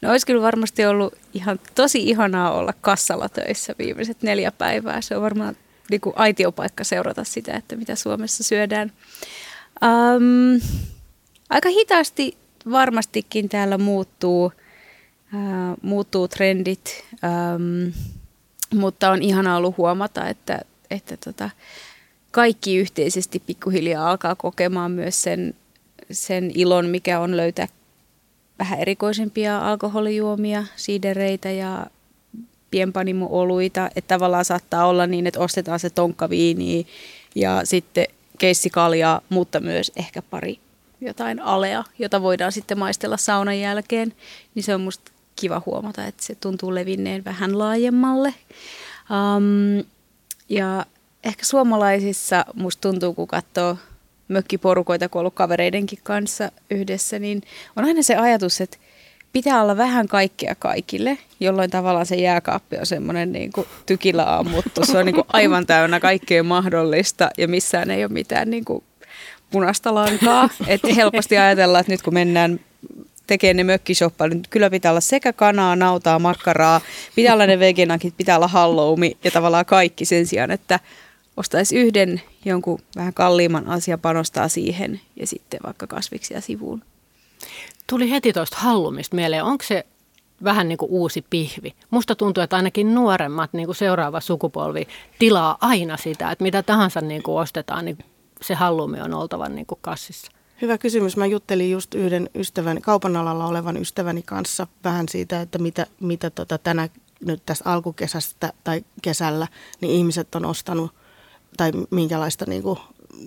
No 0.03 0.11
olisi 0.11 0.27
kyllä 0.27 0.43
varmasti 0.43 0.87
ollut 0.87 1.15
ihan 1.35 1.61
tosi 1.75 2.03
ihanaa 2.09 2.53
olla 2.53 2.73
kassalla 2.81 3.29
töissä 3.29 3.75
viimeiset 3.79 4.23
neljä 4.23 4.53
päivää. 4.53 5.01
Se 5.01 5.17
on 5.17 5.23
varmaan 5.23 5.57
niin 5.91 6.01
kuin 6.01 6.13
aitiopaikka 6.17 6.85
seurata 6.85 7.25
sitä, 7.25 7.55
että 7.55 7.77
mitä 7.77 7.95
Suomessa 7.95 8.45
syödään. 8.45 8.93
Um, 9.85 10.61
aika 11.51 11.69
hitaasti 11.69 12.37
varmastikin 12.71 13.49
täällä 13.49 13.79
muuttuu, 13.79 14.53
ää, 15.35 15.75
muuttuu 15.83 16.29
trendit, 16.29 17.05
äm, 17.25 17.93
mutta 18.75 19.11
on 19.11 19.23
ihana 19.23 19.57
ollut 19.57 19.77
huomata, 19.77 20.29
että, 20.29 20.61
että 20.91 21.17
tota, 21.25 21.51
kaikki 22.31 22.77
yhteisesti 22.77 23.43
pikkuhiljaa 23.47 24.11
alkaa 24.11 24.35
kokemaan 24.35 24.91
myös 24.91 25.23
sen, 25.23 25.55
sen 26.11 26.51
ilon, 26.55 26.87
mikä 26.87 27.21
on 27.21 27.37
löytää 27.37 27.69
vähän 28.59 28.79
erikoisempia 28.79 29.59
alkoholijuomia, 29.59 30.65
siidereitä 30.77 31.51
ja 31.51 31.87
pienpanimo-oluita. 32.71 33.91
Että 33.97 34.15
tavallaan 34.15 34.45
saattaa 34.45 34.87
olla 34.87 35.07
niin, 35.07 35.27
että 35.27 35.41
ostetaan 35.41 35.81
se 35.81 35.91
tonkkaviini 35.91 36.87
ja 37.35 37.61
sitten 37.65 38.07
keissikalja, 38.39 39.23
mutta 39.29 39.61
myös 39.61 39.93
ehkä 39.97 40.23
pari 40.23 40.59
jotain 41.01 41.41
alea, 41.41 41.85
jota 41.99 42.23
voidaan 42.23 42.53
sitten 42.53 42.79
maistella 42.79 43.17
saunan 43.17 43.61
jälkeen, 43.61 44.13
niin 44.55 44.63
se 44.63 44.75
on 44.75 44.81
musta 44.81 45.13
kiva 45.37 45.63
huomata, 45.67 46.05
että 46.05 46.23
se 46.23 46.35
tuntuu 46.35 46.75
levinneen 46.75 47.25
vähän 47.25 47.59
laajemmalle. 47.59 48.35
Um, 49.11 49.85
ja 50.49 50.87
ehkä 51.25 51.45
suomalaisissa 51.45 52.45
musta 52.55 52.81
tuntuu, 52.81 53.15
kun 53.15 53.29
katsoo 53.29 53.77
mökkiporukoita, 54.29 55.09
kun 55.09 55.21
ollut 55.21 55.35
kavereidenkin 55.35 55.99
kanssa 56.03 56.53
yhdessä, 56.71 57.19
niin 57.19 57.43
on 57.77 57.85
aina 57.85 58.03
se 58.03 58.17
ajatus, 58.17 58.61
että 58.61 58.79
pitää 59.33 59.63
olla 59.63 59.77
vähän 59.77 60.09
kaikkea 60.09 60.55
kaikille, 60.55 61.19
jolloin 61.41 61.71
tavallaan 61.71 62.07
se 62.07 62.17
jääkaappi 62.17 62.77
on 62.77 62.87
semmoinen 62.87 63.33
niin 63.33 63.53
kuin 63.53 63.67
ammuttu. 64.27 64.87
Se 64.87 64.99
on 64.99 65.07
niin 65.07 65.15
kuin 65.15 65.27
aivan 65.33 65.67
täynnä 65.67 66.01
kaikkea 66.01 66.43
mahdollista 66.43 67.31
ja 67.39 67.49
missään 67.49 67.91
ei 67.91 68.05
ole 68.05 68.13
mitään 68.13 68.51
niin 68.51 68.65
kuin 68.65 68.85
punaista 69.51 69.95
lankaa. 69.95 70.49
Että 70.67 70.95
helposti 70.95 71.39
ajatellaan, 71.39 71.81
että 71.81 71.93
nyt 71.93 72.03
kun 72.03 72.15
mennään 72.15 72.61
tekemään 73.27 73.57
ne 73.57 73.65
mökkishoppa, 73.65 74.29
niin 74.29 74.43
kyllä 74.51 74.71
pitää 74.71 74.93
olla 74.93 75.01
sekä 75.01 75.33
kanaa, 75.33 75.77
nautaa, 75.77 76.19
makkaraa, 76.19 76.81
pitää 77.15 77.35
olla 77.35 77.47
ne 77.47 77.59
vegenakit, 77.59 78.17
pitää 78.17 78.37
olla 78.37 78.49
halloumi 78.49 79.17
ja 79.25 79.31
tavallaan 79.31 79.67
kaikki 79.67 80.05
sen 80.05 80.27
sijaan, 80.27 80.51
että 80.51 80.81
ostaisi 81.37 81.77
yhden 81.77 82.23
jonkun 82.45 82.79
vähän 82.97 83.15
kalliimman 83.15 83.69
asia, 83.69 83.99
panostaa 83.99 84.49
siihen 84.49 85.01
ja 85.17 85.27
sitten 85.27 85.61
vaikka 85.67 85.87
kasviksia 85.87 86.41
sivuun. 86.41 86.83
Tuli 87.87 88.11
heti 88.11 88.33
tuosta 88.33 88.57
hallumista 88.61 89.17
mieleen. 89.17 89.45
Onko 89.45 89.65
se 89.65 89.87
vähän 90.45 90.69
niin 90.69 90.79
kuin 90.79 90.91
uusi 90.91 91.25
pihvi? 91.31 91.75
Musta 91.91 92.15
tuntuu, 92.15 92.43
että 92.43 92.57
ainakin 92.57 92.95
nuoremmat, 92.95 93.53
niin 93.53 93.67
kuin 93.67 93.77
seuraava 93.77 94.21
sukupolvi, 94.21 94.89
tilaa 95.19 95.59
aina 95.61 95.97
sitä, 95.97 96.31
että 96.31 96.43
mitä 96.43 96.63
tahansa 96.63 97.01
niin 97.01 97.23
kuin 97.23 97.41
ostetaan, 97.41 97.85
niin 97.85 97.99
se 98.43 98.55
hallumi 98.55 99.01
on 99.01 99.15
oltava 99.15 99.49
niin 99.49 99.67
kuin 99.67 99.79
kassissa? 99.83 100.33
Hyvä 100.63 100.79
kysymys. 100.79 101.17
Mä 101.17 101.27
juttelin 101.27 101.71
just 101.71 101.95
yhden 101.95 102.31
ystäväni, 102.35 102.81
kaupan 102.81 103.17
alalla 103.17 103.47
olevan 103.47 103.77
ystäväni 103.77 104.23
kanssa 104.23 104.67
vähän 104.85 105.09
siitä, 105.09 105.41
että 105.41 105.59
mitä, 105.59 105.87
mitä 106.01 106.31
tota 106.31 106.59
tänä 106.59 106.89
nyt 107.21 107.43
tässä 107.47 107.65
alkukesästä 107.71 108.53
tai 108.65 108.85
kesällä, 109.03 109.49
niin 109.81 109.93
ihmiset 109.93 110.35
on 110.35 110.45
ostanut 110.45 110.95
tai 111.57 111.73
minkälaista 111.91 112.45
niin 112.49 112.63
kuin 112.63 112.79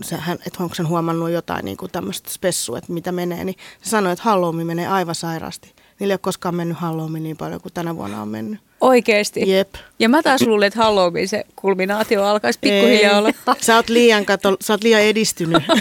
se, 0.04 0.18
hän, 0.18 0.38
että 0.48 0.64
onko 0.64 0.76
sen 0.76 0.88
huomannut 0.88 1.30
jotain 1.30 1.66
niin 1.66 1.78
kuin 1.78 1.92
tämmöistä 1.92 2.30
spessua, 2.30 2.78
että 2.78 2.94
mitä 2.94 3.12
menee, 3.12 3.44
niin 3.44 3.56
se 3.82 3.90
sanoi, 3.90 4.14
että 4.14 4.24
Halloween 4.24 4.68
menee 4.68 4.88
aivan 4.88 5.16
sairaasti. 5.16 5.74
Niillä 6.00 6.12
ei 6.12 6.14
ole 6.14 6.20
koskaan 6.20 6.56
mennyt 6.56 6.78
Halloween 6.78 7.24
niin 7.24 7.38
paljon 7.38 7.62
kuin 7.62 7.74
tänä 7.74 7.96
vuonna 7.96 8.22
on 8.22 8.28
mennyt. 8.28 8.69
Oikeesti? 8.82 9.52
Jep. 9.52 9.70
Ja 10.00 10.10
mä 10.10 10.24
taas 10.24 10.42
luulin, 10.42 10.68
että 10.68 10.80
Halloween 10.80 11.28
se 11.28 11.44
kulminaatio 11.56 12.24
alkaisi 12.24 12.60
pikkuhiljaa 12.60 13.18
olla. 13.18 13.30
Sä 13.62 13.76
oot 13.76 13.90
liian, 13.90 14.26
kato, 14.26 14.58
sä 14.62 14.74
oot 14.74 14.84
liian 14.84 15.02
edistynyt. 15.02 15.64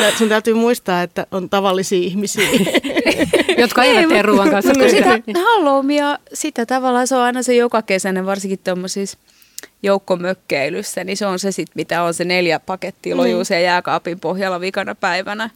Sä, 0.00 0.18
sun 0.18 0.28
täytyy 0.28 0.54
muistaa, 0.54 1.02
että 1.02 1.26
on 1.30 1.50
tavallisia 1.50 1.98
ihmisiä. 1.98 2.48
Jotka 3.58 3.84
eivät 3.84 4.08
tee 4.08 4.22
ruoan 4.22 4.50
kanssa. 4.50 4.72
Kun 4.72 4.90
sitä 4.90 5.20
Halloweenia, 5.44 6.18
sitä 6.32 6.66
tavallaan 6.66 7.06
se 7.06 7.16
on 7.16 7.22
aina 7.22 7.42
se 7.42 7.54
joka 7.54 7.82
kesäinen, 7.82 8.26
varsinkin 8.26 8.58
tuommoisissa 8.64 9.18
joukkomökkeilyssä, 9.82 11.04
niin 11.04 11.16
se 11.16 11.26
on 11.26 11.38
se 11.38 11.52
sitten, 11.52 11.72
mitä 11.74 12.02
on 12.02 12.14
se 12.14 12.24
neljä 12.24 12.60
pakettia 12.60 13.16
lojuu 13.16 13.42
mm. 13.50 13.62
jääkaapin 13.62 14.20
pohjalla 14.20 14.60
vikana 14.60 14.94
päivänä. 14.94 15.50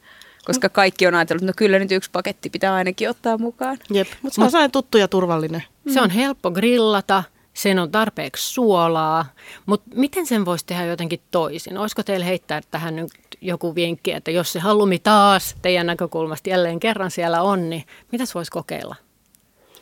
Koska 0.44 0.68
kaikki 0.68 1.06
on 1.06 1.14
ajatellut, 1.14 1.42
että 1.42 1.52
no 1.52 1.54
kyllä 1.56 1.78
nyt 1.78 1.92
yksi 1.92 2.10
paketti 2.10 2.50
pitää 2.50 2.74
ainakin 2.74 3.10
ottaa 3.10 3.38
mukaan. 3.38 3.78
Jep, 3.90 4.08
mutta 4.22 4.34
se 4.34 4.44
on 4.44 4.50
sellainen 4.50 4.70
tuttu 4.70 4.98
ja 4.98 5.08
turvallinen. 5.08 5.62
Se 5.88 6.00
on 6.00 6.10
helppo 6.10 6.50
grillata, 6.50 7.24
sen 7.54 7.78
on 7.78 7.90
tarpeeksi 7.90 8.52
suolaa, 8.52 9.26
mutta 9.66 9.90
miten 9.94 10.26
sen 10.26 10.44
voisi 10.44 10.66
tehdä 10.66 10.84
jotenkin 10.84 11.20
toisin? 11.30 11.78
Olisiko 11.78 12.02
teillä 12.02 12.26
heittää 12.26 12.60
tähän 12.70 12.96
nyt 12.96 13.10
joku 13.40 13.74
vinkki, 13.74 14.12
että 14.12 14.30
jos 14.30 14.52
se 14.52 14.60
halumi 14.60 14.98
taas 14.98 15.56
teidän 15.62 15.86
näkökulmasta 15.86 16.50
jälleen 16.50 16.80
kerran 16.80 17.10
siellä 17.10 17.42
on, 17.42 17.70
niin 17.70 17.84
mitäs 18.12 18.34
voisi 18.34 18.50
kokeilla? 18.50 18.96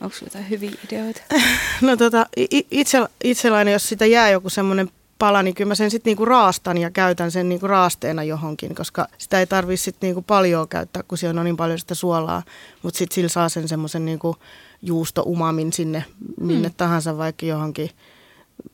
Onko 0.01 0.15
jotain 0.23 0.49
hyviä 0.49 0.71
ideoita? 0.85 1.21
No 1.81 1.97
tota, 1.97 2.25
itse, 2.71 2.97
itselläni, 3.23 3.71
jos 3.71 3.89
sitä 3.89 4.05
jää 4.05 4.29
joku 4.29 4.49
semmoinen 4.49 4.89
pala, 5.19 5.43
niin 5.43 5.55
kyllä 5.55 5.67
mä 5.67 5.75
sen 5.75 5.91
sitten 5.91 6.11
niinku 6.11 6.25
raastan 6.25 6.77
ja 6.77 6.91
käytän 6.91 7.31
sen 7.31 7.49
niinku 7.49 7.67
raasteena 7.67 8.23
johonkin, 8.23 8.75
koska 8.75 9.07
sitä 9.17 9.39
ei 9.39 9.47
tarvitse 9.47 9.83
sitten 9.83 10.07
niinku 10.07 10.21
paljon 10.21 10.67
käyttää, 10.67 11.03
kun 11.03 11.17
siellä 11.17 11.41
on 11.41 11.45
niin 11.45 11.57
paljon 11.57 11.79
sitä 11.79 11.95
suolaa, 11.95 12.43
mutta 12.83 12.97
sitten 12.97 13.15
sillä 13.15 13.29
saa 13.29 13.49
sen 13.49 13.67
semmoisen 13.67 14.05
niinku 14.05 14.35
juusto-umamin 14.81 15.73
sinne 15.73 16.05
minne 16.39 16.67
mm. 16.67 16.73
tahansa, 16.77 17.17
vaikka 17.17 17.45
johonkin 17.45 17.89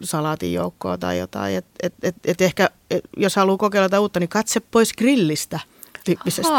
salaatin 0.02 0.54
joukkoon 0.54 1.00
tai 1.00 1.20
jotain. 1.20 1.56
Et, 1.56 1.66
et, 1.84 1.94
et, 2.04 2.16
et 2.26 2.42
ehkä, 2.42 2.70
et, 2.92 3.04
jos 3.18 3.36
haluaa 3.36 3.58
kokeilla 3.58 3.86
jotain 3.86 4.02
uutta, 4.02 4.20
niin 4.20 4.30
katse 4.30 4.60
pois 4.60 4.94
grillistä 4.94 5.60
tyyppisesti. 6.04 6.54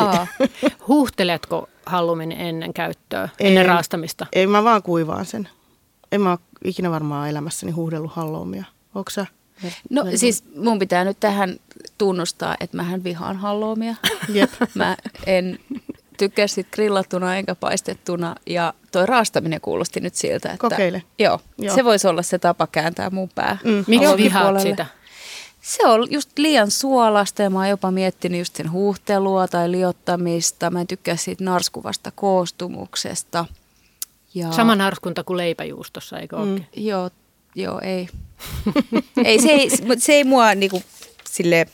Huuhteletko 0.88 1.68
hallumin 1.86 2.32
ennen 2.32 2.74
käyttöä, 2.74 3.22
en, 3.22 3.46
ennen 3.46 3.66
raastamista? 3.66 4.26
Ei, 4.32 4.46
mä 4.46 4.64
vaan 4.64 4.82
kuivaan 4.82 5.26
sen. 5.26 5.48
En 6.12 6.20
mä 6.20 6.30
ole 6.30 6.38
ikinä 6.64 6.90
varmaan 6.90 7.30
elämässäni 7.30 7.72
huuhdellut 7.72 8.12
hallumia. 8.12 8.64
Onko 8.94 9.10
sä? 9.10 9.26
No 9.90 10.04
Velma. 10.04 10.18
siis 10.18 10.44
mun 10.56 10.78
pitää 10.78 11.04
nyt 11.04 11.20
tähän 11.20 11.56
tunnustaa, 11.98 12.56
että 12.60 12.76
mähän 12.76 13.04
vihaan 13.04 13.36
halloumia. 13.36 13.94
Jep. 14.28 14.50
Mä 14.74 14.96
en 15.26 15.58
tykkää 16.16 16.46
sit 16.46 16.66
grillattuna 16.72 17.36
enkä 17.36 17.54
paistettuna 17.54 18.36
ja 18.46 18.74
toi 18.92 19.06
raastaminen 19.06 19.60
kuulosti 19.60 20.00
nyt 20.00 20.14
siltä, 20.14 20.48
että... 20.48 20.68
Kokeile. 20.68 21.02
Joo, 21.18 21.40
joo. 21.58 21.74
se 21.74 21.84
voisi 21.84 22.06
olla 22.08 22.22
se 22.22 22.38
tapa 22.38 22.66
kääntää 22.66 23.10
mun 23.10 23.28
pää. 23.34 23.58
Mm. 23.64 23.84
Miksi 23.86 24.16
vihaat 24.16 24.60
sitä? 24.60 24.86
Se 25.62 25.86
on 25.86 26.06
just 26.10 26.38
liian 26.38 26.70
suolasta 26.70 27.42
ja 27.42 27.50
mä 27.50 27.58
oon 27.58 27.68
jopa 27.68 27.90
miettinyt 27.90 28.38
just 28.38 28.56
sen 28.56 28.70
huuhtelua 28.70 29.48
tai 29.48 29.70
liottamista. 29.70 30.70
Mä 30.70 30.80
en 30.80 30.86
tykkää 30.86 31.16
siitä 31.16 31.44
narskuvasta 31.44 32.12
koostumuksesta. 32.14 33.44
Ja... 34.34 34.52
Sama 34.52 34.76
narskunta 34.76 35.24
kuin 35.24 35.36
leipäjuustossa, 35.36 36.18
eikö 36.18 36.36
mm. 36.36 36.64
Joo, 36.76 37.10
joo, 37.54 37.80
ei. 37.80 38.08
ei, 39.24 39.40
se 39.40 39.48
ei, 39.48 39.70
se 39.98 40.12
ei 40.12 40.24
mua 40.24 40.54
niinku 40.54 40.82
sille 41.24 41.66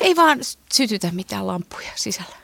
ei 0.00 0.16
vaan 0.16 0.38
sytytä 0.72 1.10
mitään 1.12 1.46
lampuja 1.46 1.92
sisällä. 1.94 2.36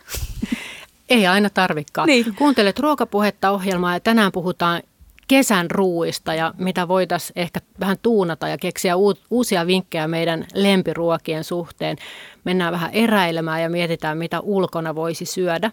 Ei 1.08 1.26
aina 1.26 1.50
tarvikaan. 1.50 2.06
Niin. 2.06 2.34
Kuuntelet 2.34 2.78
ruokapuhetta 2.78 3.50
ohjelmaa 3.50 3.94
ja 3.94 4.00
tänään 4.00 4.32
puhutaan 4.32 4.82
kesän 5.28 5.70
ruuista 5.70 6.34
ja 6.34 6.54
mitä 6.58 6.88
voitaisiin 6.88 7.38
ehkä 7.38 7.60
vähän 7.80 7.96
tuunata 8.02 8.48
ja 8.48 8.58
keksiä 8.58 8.94
uusia 9.30 9.66
vinkkejä 9.66 10.08
meidän 10.08 10.46
lempiruokien 10.54 11.44
suhteen. 11.44 11.96
Mennään 12.44 12.72
vähän 12.72 12.90
eräilemään 12.92 13.62
ja 13.62 13.70
mietitään, 13.70 14.18
mitä 14.18 14.40
ulkona 14.40 14.94
voisi 14.94 15.24
syödä. 15.24 15.70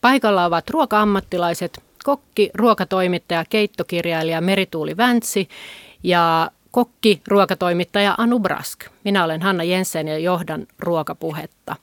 Paikalla 0.00 0.44
ovat 0.44 0.70
ruoka-ammattilaiset, 0.70 1.82
kokki, 2.04 2.50
ruokatoimittaja, 2.54 3.44
keittokirjailija 3.50 4.40
Merituuli 4.40 4.96
Väntsi 4.96 5.48
ja 6.02 6.50
kokki, 6.74 7.22
ruokatoimittaja 7.28 8.14
Anu 8.18 8.38
Brask. 8.38 8.84
Minä 9.04 9.24
olen 9.24 9.42
Hanna 9.42 9.64
Jensen 9.64 10.08
ja 10.08 10.18
johdan 10.18 10.66
ruokapuhetta. 10.78 11.76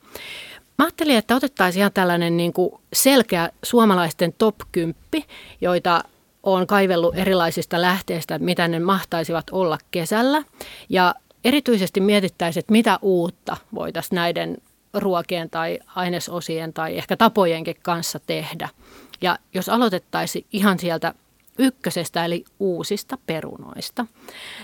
Mä 0.78 0.86
ajattelin, 0.86 1.16
että 1.16 1.36
otettaisiin 1.36 1.80
ihan 1.80 1.92
tällainen 1.94 2.38
niin 2.38 2.54
kuin 2.54 2.72
selkeä 2.94 3.50
suomalaisten 3.64 4.34
top 4.38 4.56
10, 4.72 4.96
joita 5.62 6.04
on 6.44 6.68
kaivellut 6.68 7.18
erilaisista 7.18 7.82
lähteistä, 7.82 8.40
mitä 8.40 8.68
ne 8.68 8.80
mahtaisivat 8.80 9.46
olla 9.52 9.78
kesällä. 9.92 10.44
Ja 10.90 11.16
erityisesti 11.44 12.00
mietittäisiin, 12.00 12.62
että 12.62 12.72
mitä 12.72 13.00
uutta 13.02 13.58
voitaisiin 13.76 14.16
näiden 14.16 14.58
ruokien 14.94 15.50
tai 15.50 15.80
ainesosien 15.96 16.74
tai 16.74 16.98
ehkä 16.98 17.18
tapojenkin 17.18 17.78
kanssa 17.82 18.20
tehdä. 18.20 18.70
Ja 19.22 19.40
jos 19.54 19.70
aloitettaisiin 19.70 20.46
ihan 20.54 20.80
sieltä 20.80 21.14
ykkösestä 21.58 22.26
eli 22.26 22.46
uusista 22.60 23.18
perunoista, 23.26 24.06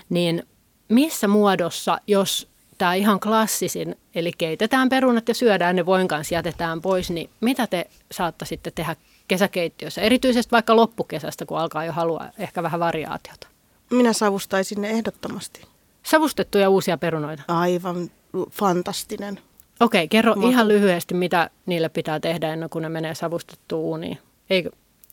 niin 0.09 0.43
missä 0.89 1.27
muodossa, 1.27 1.97
jos 2.07 2.47
tämä 2.77 2.93
ihan 2.93 3.19
klassisin, 3.19 3.95
eli 4.15 4.31
keitetään 4.37 4.89
perunat 4.89 5.27
ja 5.27 5.33
syödään 5.33 5.75
ne 5.75 5.85
voin 5.85 6.07
kanssa 6.07 6.35
jätetään 6.35 6.81
pois, 6.81 7.09
niin 7.09 7.29
mitä 7.41 7.67
te 7.67 7.89
saattaisitte 8.11 8.71
tehdä 8.71 8.95
kesäkeittiössä, 9.27 10.01
erityisesti 10.01 10.51
vaikka 10.51 10.75
loppukesästä, 10.75 11.45
kun 11.45 11.59
alkaa 11.59 11.85
jo 11.85 11.91
halua 11.91 12.25
ehkä 12.37 12.63
vähän 12.63 12.79
variaatiota? 12.79 13.47
Minä 13.89 14.13
savustaisin 14.13 14.81
ne 14.81 14.89
ehdottomasti. 14.89 15.61
Savustettuja 16.03 16.69
uusia 16.69 16.97
perunoita? 16.97 17.43
Aivan 17.47 18.11
fantastinen. 18.51 19.39
Okei, 19.79 20.07
kerro 20.07 20.35
Maku. 20.35 20.49
ihan 20.49 20.67
lyhyesti, 20.67 21.13
mitä 21.13 21.49
niille 21.65 21.89
pitää 21.89 22.19
tehdä 22.19 22.53
ennen 22.53 22.69
kuin 22.69 22.81
ne 22.81 22.89
menee 22.89 23.15
savustettuun 23.15 23.85
uuniin. 23.85 24.17
Eikö, 24.49 24.69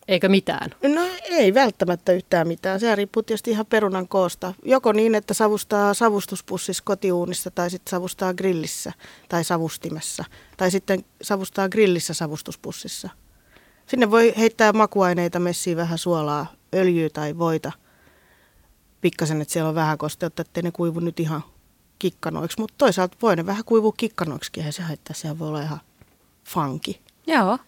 Eikö 0.08 0.28
mitään? 0.28 0.70
No 0.82 1.00
ei 1.22 1.54
välttämättä 1.54 2.12
yhtään 2.12 2.48
mitään. 2.48 2.80
Se 2.80 2.94
riippuu 2.94 3.22
tietysti 3.22 3.50
ihan 3.50 3.66
perunan 3.66 4.08
koosta. 4.08 4.54
Joko 4.64 4.92
niin, 4.92 5.14
että 5.14 5.34
savustaa 5.34 5.94
savustuspussissa 5.94 6.84
kotiuunissa 6.86 7.50
tai 7.50 7.70
sitten 7.70 7.90
savustaa 7.90 8.34
grillissä 8.34 8.92
tai 9.28 9.44
savustimessa. 9.44 10.24
Tai 10.56 10.70
sitten 10.70 11.04
savustaa 11.22 11.68
grillissä 11.68 12.14
savustuspussissa. 12.14 13.08
Sinne 13.86 14.10
voi 14.10 14.34
heittää 14.38 14.72
makuaineita, 14.72 15.38
messiä 15.40 15.76
vähän 15.76 15.98
suolaa, 15.98 16.46
öljyä 16.74 17.10
tai 17.10 17.38
voita. 17.38 17.72
Pikkasen, 19.00 19.40
että 19.40 19.52
siellä 19.52 19.68
on 19.68 19.74
vähän 19.74 19.98
kosteutta, 19.98 20.42
ettei 20.42 20.62
ne 20.62 20.70
kuivu 20.70 21.00
nyt 21.00 21.20
ihan 21.20 21.44
kikkanoiksi. 21.98 22.60
Mutta 22.60 22.74
toisaalta 22.78 23.16
voi 23.22 23.36
ne 23.36 23.46
vähän 23.46 23.64
kuivua 23.64 23.92
kikkanoiksi 23.96 24.50
ja 24.56 24.72
se 24.72 24.82
haittaa. 24.82 25.14
Sehän 25.14 25.38
voi 25.38 25.48
olla 25.48 25.62
ihan 25.62 25.80
funky. 26.44 26.94
Joo. 27.26 27.58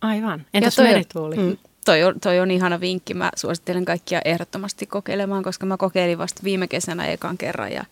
Aivan. 0.00 0.46
Entäs 0.54 0.78
merituuli? 0.78 1.36
Mm 1.36 1.56
toi 1.84 2.02
on, 2.02 2.20
toi 2.20 2.40
on 2.40 2.50
ihana 2.50 2.80
vinkki. 2.80 3.14
Mä 3.14 3.30
suosittelen 3.36 3.84
kaikkia 3.84 4.20
ehdottomasti 4.24 4.86
kokeilemaan, 4.86 5.42
koska 5.42 5.66
mä 5.66 5.76
kokeilin 5.76 6.18
vasta 6.18 6.40
viime 6.44 6.68
kesänä 6.68 7.06
ekan 7.06 7.38
kerran 7.38 7.72
ja 7.72 7.84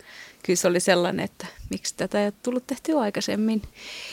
kyllä 0.43 0.57
se 0.57 0.69
oli 0.69 0.81
sellainen, 0.81 1.25
että 1.25 1.47
miksi 1.71 1.95
tätä 1.97 2.21
ei 2.21 2.27
ole 2.27 2.33
tullut 2.43 2.67
tehtyä 2.67 3.01
aikaisemmin. 3.01 3.63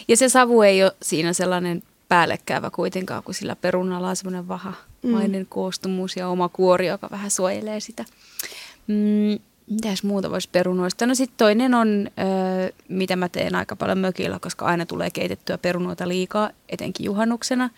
Ja 0.07 0.17
se 0.17 0.29
savu 0.29 0.61
ei 0.61 0.83
ole 0.83 0.91
siinä 1.01 1.33
sellainen 1.33 1.83
päällekkäivä 2.09 2.69
kuitenkaan, 2.69 3.23
kun 3.23 3.33
sillä 3.33 3.55
perunalla 3.55 4.09
on 4.09 4.15
semmoinen 4.15 4.47
vahamainen 4.47 5.41
mm. 5.41 5.47
koostumus 5.49 6.15
ja 6.15 6.27
oma 6.27 6.49
kuori, 6.49 6.87
joka 6.87 7.09
vähän 7.11 7.31
suojelee 7.31 7.79
sitä. 7.79 8.05
Mm, 8.87 9.39
mitäs 9.69 10.03
muuta 10.03 10.31
voisi 10.31 10.49
perunoista? 10.51 11.05
No 11.05 11.15
sitten 11.15 11.37
toinen 11.37 11.73
on, 11.73 12.07
ö, 12.07 12.73
mitä 12.87 13.15
mä 13.15 13.29
teen 13.29 13.55
aika 13.55 13.75
paljon 13.75 13.97
mökillä, 13.97 14.39
koska 14.39 14.65
aina 14.65 14.85
tulee 14.85 15.09
keitettyä 15.09 15.57
perunoita 15.57 16.07
liikaa, 16.07 16.49
etenkin 16.69 17.05
juhannuksena– 17.05 17.69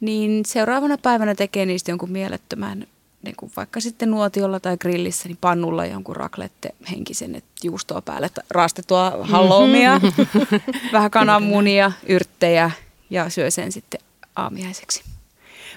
niin 0.00 0.44
seuraavana 0.46 0.98
päivänä 0.98 1.34
tekee 1.34 1.66
niistä 1.66 1.90
jonkun 1.90 2.10
mielettömän, 2.10 2.86
niin 3.22 3.36
kuin 3.36 3.52
vaikka 3.56 3.80
sitten 3.80 4.10
nuotiolla 4.10 4.60
tai 4.60 4.76
grillissä, 4.76 5.28
niin 5.28 5.38
pannulla 5.40 5.86
jonkun 5.86 6.16
raklette 6.16 6.70
henkisen, 6.90 7.34
että 7.34 7.50
juustoa 7.62 8.02
päälle, 8.02 8.30
raastettua 8.50 9.12
halloumia, 9.20 9.98
mm-hmm. 9.98 10.60
vähän 10.92 11.10
kananmunia, 11.10 11.92
yrttejä 12.08 12.70
ja 13.10 13.30
syö 13.30 13.50
sen 13.50 13.72
sitten 13.72 14.00
aamiaiseksi. 14.36 15.02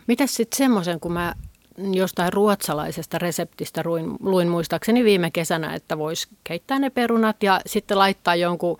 Mitäs 0.08 0.36
sitten 0.36 0.58
semmoisen, 0.58 1.00
kun 1.00 1.12
mä 1.12 1.36
jostain 1.92 2.34
ruotsalaisesta 2.34 3.18
reseptistä 3.18 3.82
luin, 3.86 4.12
luin 4.20 4.48
muistaakseni 4.48 5.04
viime 5.04 5.32
kesänä, 5.32 5.74
että 5.74 5.98
voisi 5.98 6.28
keittää 6.44 6.80
ne 6.80 6.90
perunat 6.90 7.44
ja 7.44 7.62
sitten 7.66 7.98
laittaa 7.98 8.36
jonkun 8.36 8.78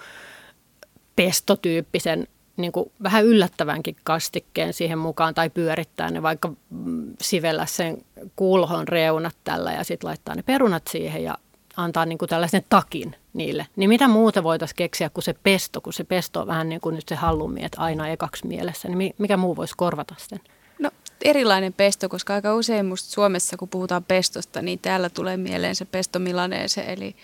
pestotyyppisen 1.16 2.28
niin 2.60 2.72
kuin 2.72 2.92
vähän 3.04 3.26
yllättävänkin 3.26 3.96
kastikkeen 4.04 4.74
siihen 4.74 4.98
mukaan 4.98 5.34
tai 5.34 5.50
pyörittää 5.50 6.12
ne 6.12 6.22
vaikka 6.22 6.54
mm, 6.70 7.14
sivellä 7.22 7.66
sen 7.66 7.98
kulhon 8.36 8.88
reunat 8.88 9.36
tällä 9.44 9.72
ja 9.72 9.84
sitten 9.84 10.08
laittaa 10.08 10.36
ne 10.36 10.44
perunat 10.44 10.88
siihen 10.88 11.24
ja 11.24 11.38
antaa 11.78 12.06
niin 12.06 12.18
kuin 12.18 12.30
tällaisen 12.30 12.66
takin 12.70 13.16
niille. 13.34 13.68
Niin 13.76 13.90
mitä 13.90 14.08
muuta 14.08 14.44
voitaisiin 14.44 14.76
keksiä 14.76 15.10
kuin 15.10 15.24
se 15.24 15.34
pesto, 15.34 15.82
kun 15.82 15.94
se 15.94 16.04
pesto 16.04 16.42
on 16.42 16.48
vähän 16.48 16.70
niin 16.70 16.82
kuin 16.82 16.96
nyt 16.96 17.08
se 17.08 17.16
hallumi, 17.16 17.64
että 17.64 17.82
aina 17.82 18.08
ekaksi 18.08 18.48
mielessä. 18.48 18.90
Niin 18.90 19.16
mikä 19.18 19.38
muu 19.38 19.56
voisi 19.56 19.74
korvata 19.78 20.16
sen? 20.18 20.40
No 20.80 20.92
erilainen 21.26 21.74
pesto, 21.74 22.10
koska 22.10 22.34
aika 22.34 22.56
usein 22.56 22.86
musta 22.86 23.10
Suomessa, 23.12 23.58
kun 23.58 23.70
puhutaan 23.70 24.04
pestosta, 24.04 24.62
niin 24.62 24.80
täällä 24.80 25.10
tulee 25.10 25.38
mieleen 25.38 25.76
se 25.76 25.86
pesto 25.86 26.20
milanese, 26.20 26.84
eli 26.88 27.16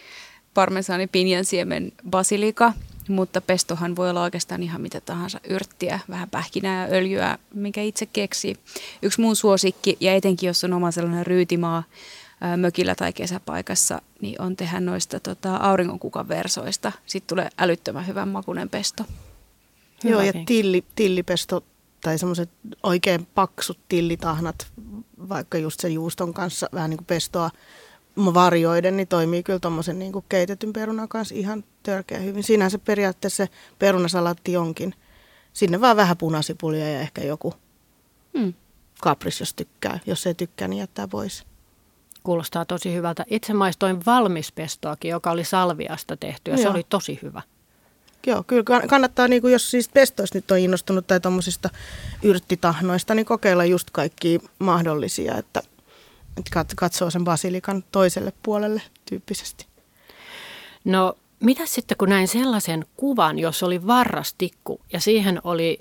parmesaani, 0.55 1.07
pinjansiemen, 1.07 1.91
basilika. 2.09 2.73
Mutta 3.07 3.41
pestohan 3.41 3.95
voi 3.95 4.09
olla 4.09 4.21
oikeastaan 4.21 4.63
ihan 4.63 4.81
mitä 4.81 5.01
tahansa 5.01 5.39
yrttiä, 5.49 5.99
vähän 6.09 6.29
pähkinää 6.29 6.87
ja 6.87 6.93
öljyä, 6.93 7.37
mikä 7.53 7.81
itse 7.81 8.05
keksii. 8.05 8.55
Yksi 9.01 9.21
mun 9.21 9.35
suosikki, 9.35 9.97
ja 9.99 10.13
etenkin 10.13 10.47
jos 10.47 10.63
on 10.63 10.73
oma 10.73 10.91
sellainen 10.91 11.25
ryytimaa, 11.25 11.83
mökillä 12.57 12.95
tai 12.95 13.13
kesäpaikassa, 13.13 14.01
niin 14.21 14.41
on 14.41 14.55
tehdä 14.55 14.79
noista 14.79 15.19
tota, 15.19 15.55
auringonkukan 15.55 16.27
versoista. 16.27 16.91
Sitten 17.05 17.27
tulee 17.27 17.49
älyttömän 17.57 18.07
hyvän 18.07 18.27
makunen 18.27 18.69
pesto. 18.69 19.03
Hyvä. 20.03 20.13
Joo, 20.13 20.21
ja 20.21 20.33
tilli, 20.45 20.83
tillipesto 20.95 21.63
tai 22.01 22.17
semmoiset 22.17 22.49
oikein 22.83 23.27
paksut 23.35 23.79
tillitahnat, 23.89 24.67
vaikka 25.29 25.57
just 25.57 25.79
sen 25.79 25.93
juuston 25.93 26.33
kanssa 26.33 26.69
vähän 26.73 26.89
niin 26.89 26.97
kuin 26.97 27.05
pestoa 27.05 27.49
varjoiden, 28.17 28.97
niin 28.97 29.07
toimii 29.07 29.43
kyllä 29.43 29.59
tuommoisen 29.59 29.99
niin 29.99 30.13
keitetyn 30.29 30.73
perunan 30.73 31.09
kanssa 31.09 31.35
ihan 31.35 31.63
törkeä 31.83 32.19
hyvin. 32.19 32.43
Siinähän 32.43 32.71
se 32.71 32.77
periaatteessa 32.77 33.45
se 33.45 33.49
perunasalaatti 33.79 34.57
onkin. 34.57 34.93
Sinne 35.53 35.81
vaan 35.81 35.97
vähän 35.97 36.17
punasipulia 36.17 36.89
ja 36.89 36.99
ehkä 36.99 37.21
joku 37.21 37.53
hmm. 38.37 38.53
kapris, 39.01 39.39
jos 39.39 39.53
tykkää. 39.53 39.99
Jos 40.05 40.27
ei 40.27 40.33
tykkää, 40.33 40.67
niin 40.67 40.79
jättää 40.79 41.07
pois. 41.07 41.43
Kuulostaa 42.23 42.65
tosi 42.65 42.93
hyvältä. 42.93 43.25
Itse 43.29 43.53
maistoin 43.53 44.05
valmispestoakin, 44.05 45.11
joka 45.11 45.31
oli 45.31 45.43
salviasta 45.43 46.17
tehty 46.17 46.51
ja 46.51 46.57
Joo. 46.57 46.63
se 46.63 46.69
oli 46.69 46.85
tosi 46.89 47.19
hyvä. 47.21 47.41
Joo, 48.27 48.43
kyllä 48.43 48.63
kannattaa, 48.87 49.27
niin 49.27 49.41
kuin 49.41 49.51
jos 49.51 49.71
siis 49.71 49.89
pestoista 49.89 50.37
nyt 50.37 50.51
on 50.51 50.59
innostunut 50.59 51.07
tai 51.07 51.19
tuommoisista 51.19 51.69
yrttitahnoista, 52.23 53.15
niin 53.15 53.25
kokeilla 53.25 53.65
just 53.65 53.89
kaikki 53.91 54.39
mahdollisia, 54.59 55.37
että 55.37 55.61
katsoo 56.75 57.09
sen 57.09 57.23
basilikan 57.23 57.83
toiselle 57.91 58.33
puolelle 58.43 58.81
tyyppisesti. 59.09 59.65
No 60.83 61.17
mitä 61.39 61.65
sitten 61.65 61.97
kun 61.97 62.09
näin 62.09 62.27
sellaisen 62.27 62.85
kuvan, 62.95 63.39
jos 63.39 63.63
oli 63.63 63.87
varrastikku 63.87 64.81
ja 64.93 64.99
siihen 64.99 65.41
oli 65.43 65.79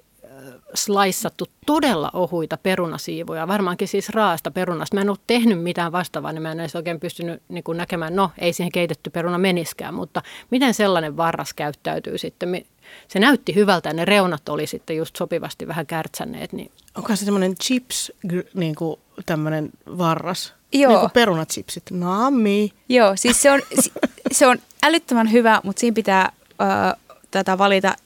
slaissattu 0.75 1.47
todella 1.67 2.11
ohuita 2.13 2.57
perunasiivoja, 2.57 3.49
varmaankin 3.49 3.89
siis 3.89 4.09
raasta 4.09 4.51
perunasta. 4.51 4.97
Mä 4.97 5.01
en 5.01 5.11
ole 5.11 5.19
tehnyt 5.27 5.63
mitään 5.63 5.93
vastaavaa, 5.93 6.33
niin 6.33 6.43
mä 6.43 6.53
en 6.53 6.61
edes 6.61 6.77
oikein 6.77 7.01
pystynyt 7.01 7.43
niin 7.49 7.65
kuin 7.65 7.79
näkemään, 7.79 8.17
no 8.17 8.31
ei 8.39 8.53
siihen 8.53 8.73
keitetty 8.73 9.11
peruna 9.11 9.39
meniskään, 9.39 9.95
mutta 9.95 10.23
miten 10.51 10.75
sellainen 10.75 11.17
varras 11.17 11.55
käyttäytyy 11.55 12.19
sitten? 12.19 12.65
Se 13.09 13.19
näytti 13.19 13.55
hyvältä 13.55 13.89
ja 13.89 13.93
ne 13.93 14.05
reunat 14.05 14.49
oli 14.49 14.67
sitten 14.67 14.97
just 14.97 15.17
sopivasti 15.17 15.69
vähän 15.69 15.87
kärtsänneet. 15.87 16.53
Niin. 16.53 16.71
Onko 16.95 17.17
se 17.17 17.25
semmoinen 17.25 17.55
chips, 17.55 18.13
niin 18.55 18.75
kuin 18.75 19.01
tämmöinen 19.27 19.71
varras? 19.99 20.55
Joo. 20.73 20.91
Niin 20.91 21.01
kuin 21.01 21.11
perunachipsit. 21.11 21.83
Nami. 21.91 22.73
Joo, 22.89 23.13
siis 23.17 23.43
se 23.43 23.51
on, 23.51 23.61
se 24.33 24.47
on 24.47 24.59
älyttömän 24.83 25.33
hyvä, 25.33 25.61
mutta 25.65 25.81
siinä 25.81 25.95
pitää 25.95 26.33
ö, 26.51 26.97
tätä 27.31 27.59
valita 27.59 27.97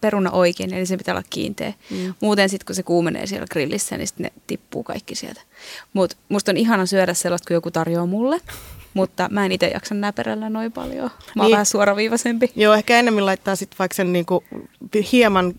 peruna 0.00 0.30
oikein, 0.30 0.74
eli 0.74 0.86
se 0.86 0.96
pitää 0.96 1.14
olla 1.14 1.24
kiinteä. 1.30 1.72
Mm. 1.90 2.14
Muuten 2.20 2.48
sitten 2.48 2.66
kun 2.66 2.74
se 2.74 2.82
kuumenee 2.82 3.26
siellä 3.26 3.46
grillissä, 3.50 3.96
niin 3.96 4.06
sitten 4.06 4.24
ne 4.24 4.32
tippuu 4.46 4.82
kaikki 4.82 5.14
sieltä. 5.14 5.40
Mutta 5.92 6.16
musta 6.28 6.52
on 6.52 6.56
ihana 6.56 6.86
syödä 6.86 7.14
sellaista, 7.14 7.46
kun 7.48 7.54
joku 7.54 7.70
tarjoaa 7.70 8.06
mulle. 8.06 8.40
Mutta 8.94 9.28
mä 9.30 9.46
en 9.46 9.52
itse 9.52 9.68
jaksa 9.68 9.94
näperällä 9.94 10.50
noin 10.50 10.72
paljon. 10.72 11.10
Mä 11.36 11.42
oon 11.42 11.46
niin. 11.46 11.52
vähän 11.52 11.66
suoraviivaisempi. 11.66 12.52
Joo, 12.56 12.74
ehkä 12.74 12.98
enemmän 12.98 13.26
laittaa 13.26 13.56
sitten 13.56 13.78
vaikka 13.78 13.94
sen 13.94 14.12
niinku 14.12 14.44
hieman 15.12 15.54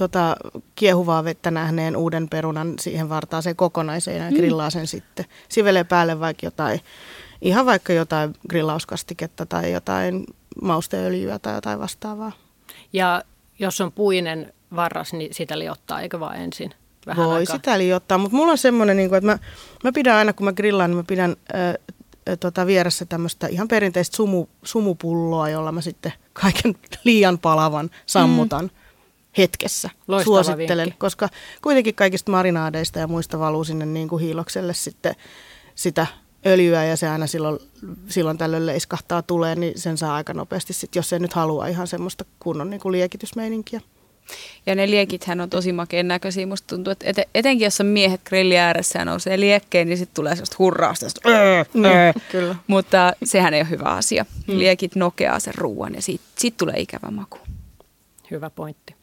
tota, 0.00 0.36
kiehuvaa 0.74 1.24
vettä 1.24 1.50
nähneen 1.50 1.96
uuden 1.96 2.28
perunan 2.28 2.74
siihen 2.80 3.08
vartaaseen 3.08 3.56
kokonaiseen 3.56 4.24
ja 4.24 4.30
mm. 4.30 4.36
grillaa 4.36 4.70
sen 4.70 4.86
sitten. 4.86 5.24
Sivelee 5.48 5.84
päälle 5.84 6.20
vaikka 6.20 6.46
jotain, 6.46 6.80
ihan 7.42 7.66
vaikka 7.66 7.92
jotain 7.92 8.34
grillauskastiketta 8.48 9.46
tai 9.46 9.72
jotain 9.72 10.26
mausteöljyä 10.62 11.38
tai 11.38 11.54
jotain 11.54 11.78
vastaavaa. 11.78 12.32
Ja 12.92 13.22
jos 13.58 13.80
on 13.80 13.92
puinen 13.92 14.52
varras, 14.76 15.12
niin 15.12 15.34
sitä 15.34 15.58
liottaa, 15.58 16.00
eikö 16.00 16.20
vaan 16.20 16.36
ensin? 16.36 16.74
Vähän 17.06 17.26
Voi 17.26 17.36
aikaa. 17.36 17.56
sitä 17.56 17.78
liottaa, 17.78 18.18
mutta 18.18 18.36
mulla 18.36 18.52
on 18.52 18.58
semmoinen, 18.58 18.96
niin 18.96 19.14
että 19.14 19.26
mä, 19.26 19.38
mä 19.84 19.92
pidän 19.92 20.16
aina 20.16 20.32
kun 20.32 20.44
mä 20.44 20.52
grillaan, 20.52 20.90
niin 20.90 20.96
mä 20.96 21.04
pidän 21.06 21.36
äh, 21.54 22.36
tota, 22.40 22.66
vieressä 22.66 23.04
tämmöistä 23.04 23.46
ihan 23.46 23.68
perinteistä 23.68 24.16
sumu, 24.16 24.46
sumupulloa, 24.62 25.48
jolla 25.48 25.72
mä 25.72 25.80
sitten 25.80 26.12
kaiken 26.32 26.74
liian 27.04 27.38
palavan 27.38 27.90
sammutan. 28.06 28.64
Mm 28.64 28.79
hetkessä. 29.38 29.90
Loistava 30.08 30.42
Suosittelen, 30.42 30.84
vinkki. 30.84 30.98
koska 30.98 31.28
kuitenkin 31.62 31.94
kaikista 31.94 32.30
marinaadeista 32.30 32.98
ja 32.98 33.08
muista 33.08 33.38
valuu 33.38 33.64
sinne 33.64 33.86
niin 33.86 34.08
kuin 34.08 34.22
hiilokselle 34.22 34.74
sitten 34.74 35.14
sitä 35.74 36.06
öljyä 36.46 36.84
ja 36.84 36.96
se 36.96 37.08
aina 37.08 37.26
silloin, 37.26 37.58
silloin 38.08 38.38
tällöin 38.38 38.66
leiskahtaa 38.66 39.22
tulee, 39.22 39.54
niin 39.54 39.78
sen 39.78 39.98
saa 39.98 40.14
aika 40.14 40.34
nopeasti 40.34 40.72
sit, 40.72 40.96
jos 40.96 41.12
ei 41.12 41.18
nyt 41.18 41.32
halua 41.32 41.66
ihan 41.66 41.86
semmoista 41.86 42.24
kunnon 42.40 42.70
niin 42.70 42.80
kuin 42.80 42.92
liekitysmeininkiä. 42.92 43.80
Ja 44.66 44.74
ne 44.74 44.90
liekithän 44.90 45.40
on 45.40 45.50
tosi 45.50 45.72
makeen 45.72 46.08
näköisiä. 46.08 46.46
Musta 46.46 46.66
tuntuu, 46.66 46.90
että 46.90 47.06
eten, 47.06 47.24
etenkin 47.34 47.64
jos 47.64 47.80
on 47.80 47.86
miehet 47.86 48.20
grilli 48.24 48.58
ääressä 48.58 48.98
ja 48.98 49.04
nousee 49.04 49.40
liekkeen, 49.40 49.88
niin 49.88 49.98
sitten 49.98 50.14
tulee 50.14 50.34
sellaista 50.34 50.56
hurraasta. 50.58 51.06
Öö, 51.26 51.64
öö. 51.84 52.12
Kyllä. 52.32 52.56
Mutta 52.66 53.12
sehän 53.24 53.54
ei 53.54 53.60
ole 53.60 53.70
hyvä 53.70 53.84
asia. 53.84 54.26
Hmm. 54.46 54.58
Liekit 54.58 54.96
nokeaa 54.96 55.40
sen 55.40 55.54
ruoan 55.54 55.94
ja 55.94 56.02
siitä, 56.02 56.24
siitä 56.38 56.56
tulee 56.58 56.80
ikävä 56.80 57.10
maku. 57.10 57.38
Hyvä 58.30 58.50
pointti. 58.50 58.99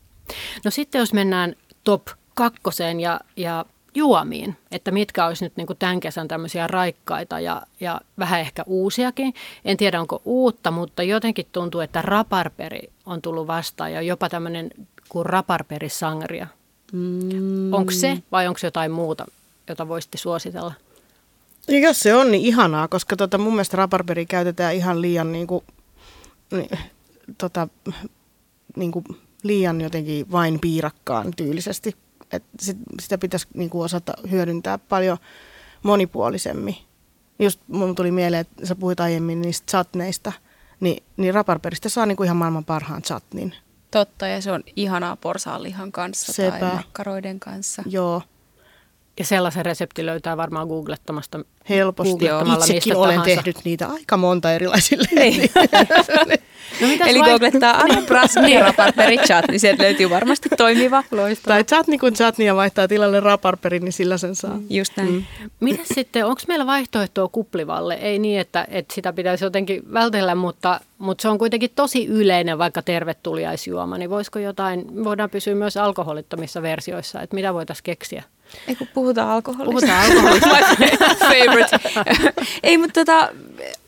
No 0.65 0.71
sitten 0.71 0.99
jos 0.99 1.13
mennään 1.13 1.55
top 1.83 2.07
kakkoseen 2.33 2.99
ja, 2.99 3.19
ja 3.35 3.65
juomiin, 3.95 4.57
että 4.71 4.91
mitkä 4.91 5.25
olisi 5.25 5.45
nyt 5.45 5.57
niin 5.57 5.67
kuin 5.67 5.77
tämän 5.77 5.99
kesän 5.99 6.27
tämmöisiä 6.27 6.67
raikkaita 6.67 7.39
ja, 7.39 7.61
ja 7.79 8.01
vähän 8.19 8.39
ehkä 8.39 8.63
uusiakin. 8.65 9.33
En 9.65 9.77
tiedä 9.77 10.01
onko 10.01 10.21
uutta, 10.25 10.71
mutta 10.71 11.03
jotenkin 11.03 11.47
tuntuu, 11.51 11.81
että 11.81 12.01
raparperi 12.01 12.89
on 13.05 13.21
tullut 13.21 13.47
vastaan 13.47 13.93
ja 13.93 14.01
jopa 14.01 14.29
tämmöinen 14.29 14.69
kuin 15.09 15.25
raparperisangria. 15.25 16.47
Mm. 16.91 17.73
Onko 17.73 17.91
se 17.91 18.17
vai 18.31 18.47
onko 18.47 18.57
se 18.57 18.67
jotain 18.67 18.91
muuta, 18.91 19.25
jota 19.67 19.87
voisitte 19.87 20.17
suositella? 20.17 20.73
Ja 21.67 21.79
jos 21.79 21.99
se 21.99 22.15
on, 22.15 22.31
niin 22.31 22.45
ihanaa, 22.45 22.87
koska 22.87 23.15
tota, 23.15 23.37
mun 23.37 23.53
mielestä 23.53 23.77
raparperi 23.77 24.25
käytetään 24.25 24.75
ihan 24.75 25.01
liian 25.01 25.31
niin 25.31 25.47
kuin, 25.47 25.63
niin, 26.51 26.69
tota, 27.37 27.67
niin 28.75 28.91
kuin 28.91 29.05
liian 29.43 29.81
jotenkin 29.81 30.31
vain 30.31 30.59
piirakkaan 30.59 31.33
tyylisesti 31.35 31.95
et 32.31 32.43
sit, 32.59 32.77
sitä 32.99 33.17
pitäisi 33.17 33.47
niinku 33.53 33.81
osata 33.81 34.13
hyödyntää 34.31 34.77
paljon 34.77 35.17
monipuolisemmin. 35.83 36.77
Just 37.39 37.61
mun 37.67 37.95
tuli 37.95 38.11
mieleen, 38.11 38.41
että 38.41 38.65
sä 38.65 38.75
puhuit 38.75 38.99
aiemmin 38.99 39.41
niistä 39.41 39.65
chatneista, 39.69 40.31
niin, 40.79 41.03
niin 41.17 41.33
raparperistä 41.33 41.89
saa 41.89 42.05
niinku 42.05 42.23
ihan 42.23 42.37
maailman 42.37 42.65
parhaan 42.65 43.01
chatnin. 43.01 43.55
Totta, 43.91 44.27
ja 44.27 44.41
se 44.41 44.51
on 44.51 44.63
ihanaa 44.75 45.15
porsaanlihan 45.15 45.91
kanssa 45.91 46.33
Sepä. 46.33 46.59
tai 46.59 46.75
makkaroiden 46.75 47.39
kanssa. 47.39 47.83
Joo. 47.85 48.21
Ja 49.19 49.25
sellaisen 49.25 49.65
resepti 49.65 50.05
löytää 50.05 50.37
varmaan 50.37 50.67
googlettamasta. 50.67 51.39
Helposti. 51.69 52.25
Itsekin 52.59 52.95
olen 52.95 53.15
tahansa. 53.15 53.35
tehnyt 53.35 53.57
niitä 53.63 53.87
aika 53.87 54.17
monta 54.17 54.53
erilaisille. 54.53 55.07
Niin. 55.15 55.49
No, 56.81 56.87
Eli 57.07 57.19
vai... 57.19 57.29
googlettaa 57.29 57.77
Anna 57.77 58.01
Brasmia 58.07 58.59
raparperi 58.59 59.17
chat, 59.17 59.47
niin 59.47 59.59
sieltä 59.59 59.83
löytyy 59.83 60.09
varmasti 60.09 60.49
toimiva. 60.57 61.03
Loistava. 61.11 61.53
Tai 61.53 61.63
chatni 61.63 61.97
kun 61.97 62.13
chatnia 62.13 62.55
vaihtaa 62.55 62.87
tilalle 62.87 63.19
raparperi, 63.19 63.79
niin 63.79 63.93
sillä 63.93 64.17
sen 64.17 64.35
saa. 64.35 64.59
Just 64.69 64.93
näin. 64.97 65.09
Mm. 65.09 65.23
Mitä 65.59 65.81
sitten, 65.93 66.25
onko 66.25 66.41
meillä 66.47 66.65
vaihtoehtoa 66.65 67.27
kuplivalle? 67.27 67.93
Ei 67.93 68.19
niin, 68.19 68.39
että, 68.39 68.67
että 68.69 68.93
sitä 68.93 69.13
pitäisi 69.13 69.45
jotenkin 69.45 69.93
vältellä, 69.93 70.35
mutta, 70.35 70.79
mutta 70.97 71.21
se 71.21 71.29
on 71.29 71.37
kuitenkin 71.37 71.71
tosi 71.75 72.05
yleinen 72.05 72.57
vaikka 72.57 72.81
tervetuliaisjuoma. 72.81 73.97
Niin 73.97 74.09
voisiko 74.09 74.39
jotain, 74.39 75.03
voidaan 75.03 75.29
pysyä 75.29 75.55
myös 75.55 75.77
alkoholittomissa 75.77 76.61
versioissa, 76.61 77.21
että 77.21 77.35
mitä 77.35 77.53
voitaisiin 77.53 77.83
keksiä? 77.83 78.23
Ei 78.67 78.75
kun 78.75 78.87
puhutaan 78.93 79.29
alkoholista. 79.29 79.71
Puhutaan 79.71 80.05
alkoholista. 80.05 80.49
favorite. 81.29 81.79
Ei, 82.63 82.77
mutta 82.77 83.05
tota, 83.05 83.29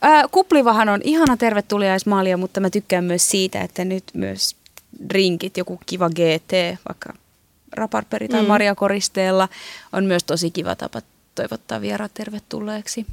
ää, 0.01 0.25
kuplivahan 0.31 0.89
on 0.89 1.01
ihana 1.03 1.37
tervetuliaismaalia, 1.37 2.37
mutta 2.37 2.59
mä 2.59 2.69
tykkään 2.69 3.03
myös 3.03 3.29
siitä, 3.29 3.61
että 3.61 3.85
nyt 3.85 4.03
myös 4.13 4.55
rinkit, 5.09 5.57
joku 5.57 5.79
kiva 5.85 6.09
GT, 6.09 6.51
vaikka 6.89 7.13
raparperi 7.71 8.27
tai 8.27 8.41
mm. 8.41 8.47
marjakoristeella, 8.47 9.49
on 9.93 10.05
myös 10.05 10.23
tosi 10.23 10.51
kiva 10.51 10.75
tapa 10.75 11.01
toivottaa 11.35 11.81
vieraat 11.81 12.13
tervetulleeksi. 12.13 13.05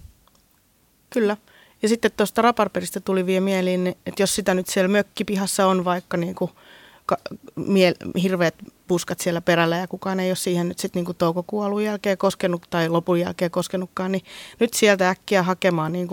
Kyllä. 1.11 1.37
Ja 1.83 1.89
sitten 1.89 2.11
tuosta 2.17 2.43
raparperista 2.43 3.01
tuli 3.01 3.27
vielä 3.27 3.45
mieliin, 3.45 3.87
että 3.87 4.23
jos 4.23 4.35
sitä 4.35 4.55
nyt 4.55 4.67
siellä 4.67 4.89
mökkipihassa 4.89 5.67
on 5.67 5.85
vaikka 5.85 6.17
niin 6.17 6.35
kuin– 6.35 6.51
ka- 7.07 7.19
mie- 7.57 7.95
hirveät 8.23 8.55
puskat 8.87 9.21
siellä 9.21 9.41
perällä 9.41 9.77
ja 9.77 9.89
kukaan 9.89 10.21
ei 10.21 10.31
ole 10.31 10.37
siihen 10.37 10.69
nyt 10.69 10.79
sitten 10.79 11.05
niin 11.05 11.17
toukokuun 11.17 11.65
alun 11.65 11.85
jälkeen 11.85 12.19
koskenut 12.19 12.67
tai 12.71 12.89
lopun 12.89 13.21
jälkeen 13.21 13.51
koskenutkaan, 13.51 14.13
niin 14.13 14.25
nyt 14.61 14.75
sieltä 14.75 15.09
äkkiä 15.11 15.43
hakemaan 15.43 15.93
niin 15.93 16.09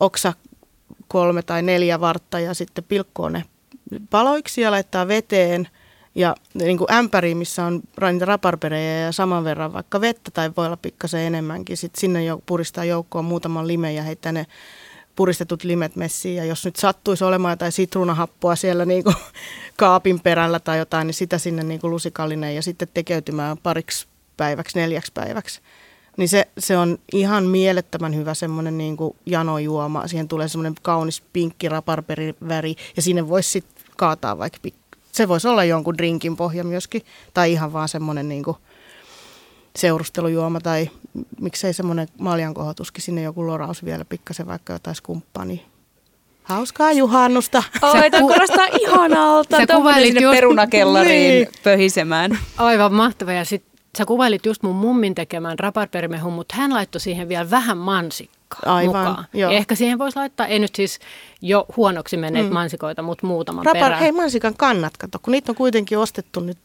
oksa 0.00 0.32
kolme 1.08 1.42
tai 1.42 1.62
neljä 1.62 2.00
vartta 2.00 2.40
ja 2.40 2.54
sitten 2.54 2.84
pilkkoa 2.84 3.30
ne 3.30 3.44
paloiksi 4.10 4.60
ja 4.60 4.70
laittaa 4.70 5.08
veteen 5.08 5.68
ja 6.14 6.34
niin 6.54 6.78
kuin 6.78 6.92
ämpäriin, 6.92 7.36
missä 7.36 7.64
on 7.64 7.82
niitä 8.12 8.24
raparperejä 8.24 8.98
ja 8.98 9.12
saman 9.12 9.44
verran 9.44 9.72
vaikka 9.72 10.00
vettä 10.00 10.30
tai 10.30 10.50
voi 10.56 10.66
olla 10.66 10.76
pikkasen 10.76 11.20
enemmänkin. 11.20 11.76
Sitten 11.76 12.00
sinne 12.00 12.24
jo 12.24 12.42
puristaa 12.46 12.84
joukkoon 12.84 13.24
muutaman 13.24 13.66
limen 13.66 13.94
ja 13.94 14.02
heittää 14.02 14.32
ne 14.32 14.46
puristetut 15.18 15.64
limet 15.64 15.96
messiin. 15.96 16.36
Ja 16.36 16.44
jos 16.44 16.64
nyt 16.64 16.76
sattuisi 16.76 17.24
olemaan 17.24 17.52
jotain 17.52 17.72
sitruunahappoa 17.72 18.56
siellä 18.56 18.84
niin 18.84 19.04
kuin 19.04 19.16
kaapin 19.76 20.20
perällä 20.20 20.60
tai 20.60 20.78
jotain, 20.78 21.06
niin 21.06 21.14
sitä 21.14 21.38
sinne 21.38 21.62
niin 21.62 21.80
kuin 21.80 21.90
lusikallinen 21.90 22.54
ja 22.54 22.62
sitten 22.62 22.88
tekeytymään 22.94 23.58
pariksi 23.58 24.06
päiväksi, 24.36 24.78
neljäksi 24.78 25.12
päiväksi. 25.12 25.60
Niin 26.16 26.28
se, 26.28 26.48
se 26.58 26.76
on 26.76 26.98
ihan 27.12 27.44
mielettömän 27.44 28.14
hyvä 28.14 28.34
semmoinen 28.34 28.78
niin 28.78 28.96
kuin 28.96 29.16
janojuoma. 29.26 30.08
Siihen 30.08 30.28
tulee 30.28 30.48
semmoinen 30.48 30.74
kaunis 30.82 31.22
pinkki 31.32 31.68
raparperiväri 31.68 32.74
ja 32.96 33.02
sinne 33.02 33.28
voisi 33.28 33.50
sitten 33.50 33.84
kaataa 33.96 34.38
vaikka 34.38 34.58
se 35.12 35.28
voisi 35.28 35.48
olla 35.48 35.64
jonkun 35.64 35.98
drinkin 35.98 36.36
pohja 36.36 36.64
myöskin, 36.64 37.02
tai 37.34 37.52
ihan 37.52 37.72
vaan 37.72 37.88
semmoinen 37.88 38.28
niin 38.28 38.44
seurustelujuoma, 39.78 40.60
tai 40.60 40.90
miksei 41.40 41.72
semmoinen 41.72 42.08
maljankohotuskin, 42.18 43.02
sinne 43.02 43.22
joku 43.22 43.46
loraus 43.46 43.84
vielä 43.84 44.04
pikkasen 44.04 44.46
vaikka 44.46 44.72
jotain 44.72 44.96
skumppaa, 44.96 45.44
niin 45.44 45.60
Hauskaa 46.42 46.92
juhannusta. 46.92 47.62
Oi, 47.82 48.10
tämä 48.10 48.20
kuulostaa 48.20 48.66
ihanalta. 48.80 49.56
Sä 49.56 49.66
kuvailit 49.66 50.06
sinne 50.06 50.20
just... 50.20 50.34
perunakellariin 50.34 51.34
niin. 51.34 51.48
pöhisemään. 51.64 52.38
Aivan 52.56 52.94
mahtava. 52.94 53.32
Ja 53.32 53.44
sit 53.44 53.64
sä 53.98 54.04
kuvailit 54.04 54.46
just 54.46 54.62
mun 54.62 54.76
mummin 54.76 55.14
tekemään 55.14 55.58
raparperimehun, 55.58 56.32
mutta 56.32 56.56
hän 56.56 56.74
laittoi 56.74 57.00
siihen 57.00 57.28
vielä 57.28 57.50
vähän 57.50 57.78
mansikkaa 57.78 58.37
Aivan, 58.66 59.06
mukaan. 59.06 59.26
Joo. 59.32 59.50
Ja 59.50 59.56
ehkä 59.56 59.74
siihen 59.74 59.98
voisi 59.98 60.16
laittaa, 60.16 60.46
ei 60.46 60.58
nyt 60.58 60.74
siis 60.74 60.98
jo 61.42 61.66
huonoksi 61.76 62.16
menneet 62.16 62.46
mm. 62.46 62.52
mansikoita, 62.52 63.02
mutta 63.02 63.26
muutaman 63.26 63.66
Rapar, 63.66 63.82
perään. 63.82 64.00
Hei 64.00 64.12
mansikan 64.12 64.54
kannat, 64.56 64.96
kato, 64.96 65.18
kun 65.18 65.32
niitä 65.32 65.52
on 65.52 65.56
kuitenkin 65.56 65.98
ostettu 65.98 66.40
nyt 66.40 66.58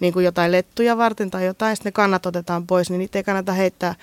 niin 0.00 0.12
kuin 0.12 0.24
jotain 0.24 0.52
lettuja 0.52 0.96
varten 0.96 1.30
tai 1.30 1.46
jotain, 1.46 1.76
sitten 1.76 1.90
ne 1.90 1.92
kannat 1.92 2.26
otetaan 2.26 2.66
pois, 2.66 2.90
niin 2.90 2.98
niitä 2.98 3.18
ei 3.18 3.24
kannata 3.24 3.52
heittää 3.52 3.94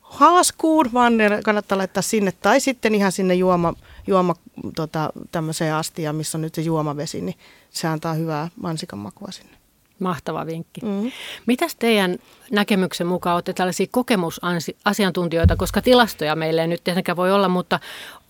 haaskuun, 0.00 0.90
vaan 0.92 1.16
ne 1.16 1.40
kannattaa 1.44 1.78
laittaa 1.78 2.02
sinne 2.02 2.32
tai 2.32 2.60
sitten 2.60 2.94
ihan 2.94 3.12
sinne 3.12 3.34
juoma, 3.34 3.74
juoma 4.06 4.34
tota, 4.76 5.12
tämmöiseen 5.32 5.74
astiaan, 5.74 6.16
missä 6.16 6.38
on 6.38 6.42
nyt 6.42 6.54
se 6.54 6.62
juomavesi, 6.62 7.20
niin 7.20 7.38
se 7.70 7.88
antaa 7.88 8.14
hyvää 8.14 8.48
mansikan 8.62 8.98
makua 8.98 9.28
sinne. 9.30 9.56
Mahtava 9.98 10.46
vinkki. 10.46 10.80
Mm. 10.80 11.12
Mitäs 11.46 11.76
teidän 11.76 12.18
näkemyksen 12.50 13.06
mukaan 13.06 13.34
olette 13.34 13.52
tällaisia 13.52 13.86
kokemusasiantuntijoita, 13.90 15.56
koska 15.56 15.82
tilastoja 15.82 16.36
meille 16.36 16.60
ei 16.60 16.66
nyt 16.66 16.84
tietenkään 16.84 17.16
voi 17.16 17.32
olla, 17.32 17.48
mutta 17.48 17.80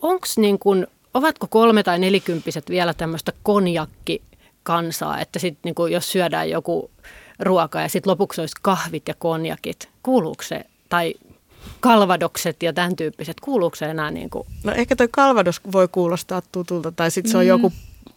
onko 0.03 0.27
niin 0.37 0.59
kuin, 0.59 0.87
ovatko 1.15 1.47
kolme- 1.47 1.83
tai 1.83 1.99
nelikymppiset 1.99 2.71
vielä 2.71 2.95
tämmöistä 2.95 3.33
konjakkikansaa, 3.43 5.21
että 5.21 5.39
sit 5.39 5.59
niin 5.65 5.75
kuin, 5.75 5.93
jos 5.93 6.13
syödään 6.13 6.51
joku 6.51 6.91
ruoka 7.41 7.81
ja 7.81 7.89
sitten 7.89 8.11
lopuksi 8.11 8.41
olisi 8.41 8.57
kahvit 8.63 9.09
ja 9.09 9.15
konjakit, 9.19 9.89
kuuluuko 10.03 10.43
se, 10.43 10.65
tai 10.89 11.15
kalvadokset 11.81 12.63
ja 12.63 12.73
tämän 12.73 12.97
tyyppiset, 12.97 13.41
kuuluuko 13.41 13.77
se 13.77 13.87
enää 13.87 14.11
niin 14.11 14.31
kuin? 14.31 14.47
No 14.65 14.73
ehkä 14.73 14.97
toi 14.97 15.09
kalvados 15.11 15.61
voi 15.73 15.89
kuulostaa 15.89 16.43
tutulta, 16.53 16.93
tai 16.93 17.11
sitten 17.11 17.33
se 17.33 17.39
on 17.39 17.45
mm. 17.45 17.49
joku 17.49 17.73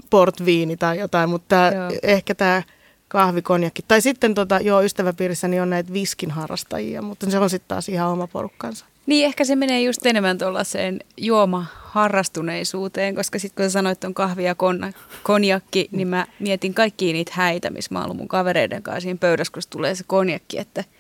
portviini 0.10 0.78
tai 0.78 1.00
jotain, 1.00 1.30
mutta 1.30 1.48
tää, 1.48 1.90
ehkä 2.04 2.36
tämä 2.36 2.64
kahvikonjakki. 3.10 3.82
Tai 3.88 4.02
sitten 4.02 4.34
tota, 4.34 4.60
joo, 4.60 4.82
ystäväpiirissäni 4.82 5.60
on 5.60 5.70
näitä 5.70 5.94
viskin 5.94 6.32
harrastajia, 6.32 7.02
mutta 7.02 7.30
se 7.30 7.40
on 7.40 7.50
sitten 7.50 7.68
taas 7.68 7.90
ihan 7.90 8.10
oma 8.10 8.28
porukkansa. 8.28 8.86
Niin, 9.06 9.26
ehkä 9.26 9.46
se 9.46 9.56
menee 9.56 9.82
just 9.82 10.06
enemmän 10.06 10.38
tuollaiseen 10.38 11.00
juoma-harrastuneisuuteen, 11.18 13.16
koska 13.16 13.40
sitten 13.40 13.64
kun 13.64 13.70
sä 13.70 13.74
sanoit 13.74 14.04
on 14.04 14.14
kahvi 14.14 14.44
ja 14.44 14.54
kon- 14.54 14.94
konjakki, 15.24 15.90
niin 15.92 16.08
mä 16.08 16.28
mietin 16.40 16.74
kaikkia 16.74 17.14
niitä 17.14 17.32
häitä, 17.36 17.70
missä 17.70 17.94
mä 17.94 18.06
oon 18.06 18.16
mun 18.16 18.28
kavereiden 18.28 18.84
kanssa 18.84 19.02
siinä 19.02 19.18
pöydässä, 19.20 19.54
kun 19.54 19.64
tulee 19.70 19.96
se 19.96 20.04
konjakki, 20.08 20.60
että– 20.60 20.84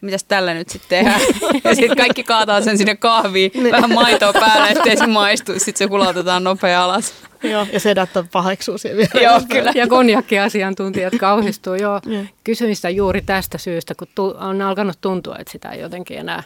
mitäs 0.00 0.24
tällä 0.24 0.54
nyt 0.54 0.68
sitten 0.68 0.88
tehdään? 0.88 1.20
ja 1.64 1.74
sitten 1.74 1.96
kaikki 1.96 2.24
kaataa 2.24 2.62
sen 2.62 2.78
sinne 2.78 2.96
kahviin, 2.96 3.50
niin. 3.54 3.72
vähän 3.72 3.94
maitoa 3.94 4.32
päälle, 4.32 4.68
ettei 4.68 4.96
se 4.96 5.06
maistu. 5.06 5.52
Sitten 5.52 5.76
se 5.76 5.84
hulautetaan 5.84 6.44
nopea 6.44 6.84
alas. 6.84 7.14
Joo, 7.42 7.66
ja 7.72 7.80
sedät 7.80 8.16
on 8.16 8.28
paheksuu 8.32 8.78
siellä 8.78 8.96
vielä. 8.96 9.30
Joo, 9.30 9.40
kyllä. 9.48 9.72
Ja 9.74 9.86
konjakkiasiantuntijat 9.86 11.14
kauhistuu. 11.20 11.74
Joo, 11.74 12.00
kysyin 12.44 12.76
sitä 12.76 12.90
juuri 12.90 13.22
tästä 13.22 13.58
syystä, 13.58 13.94
kun 13.94 14.36
on 14.40 14.62
alkanut 14.62 14.98
tuntua, 15.00 15.36
että 15.38 15.52
sitä 15.52 15.68
ei 15.68 15.80
jotenkin 15.80 16.18
enää 16.18 16.42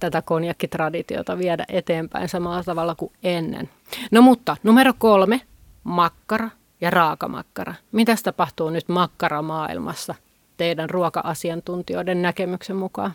tätä 0.00 0.22
konjakkitraditiota 0.22 1.38
viedä 1.38 1.64
eteenpäin 1.68 2.28
samalla 2.28 2.64
tavalla 2.64 2.94
kuin 2.94 3.12
ennen. 3.22 3.68
No 4.10 4.22
mutta 4.22 4.56
numero 4.62 4.92
kolme, 4.98 5.40
makkara 5.84 6.50
ja 6.80 6.90
raakamakkara. 6.90 7.74
Mitä 7.92 8.16
tapahtuu 8.22 8.70
nyt 8.70 8.88
makkaramaailmassa? 8.88 10.14
Teidän 10.56 10.90
ruoka-asiantuntijoiden 10.90 12.22
näkemyksen 12.22 12.76
mukaan? 12.76 13.12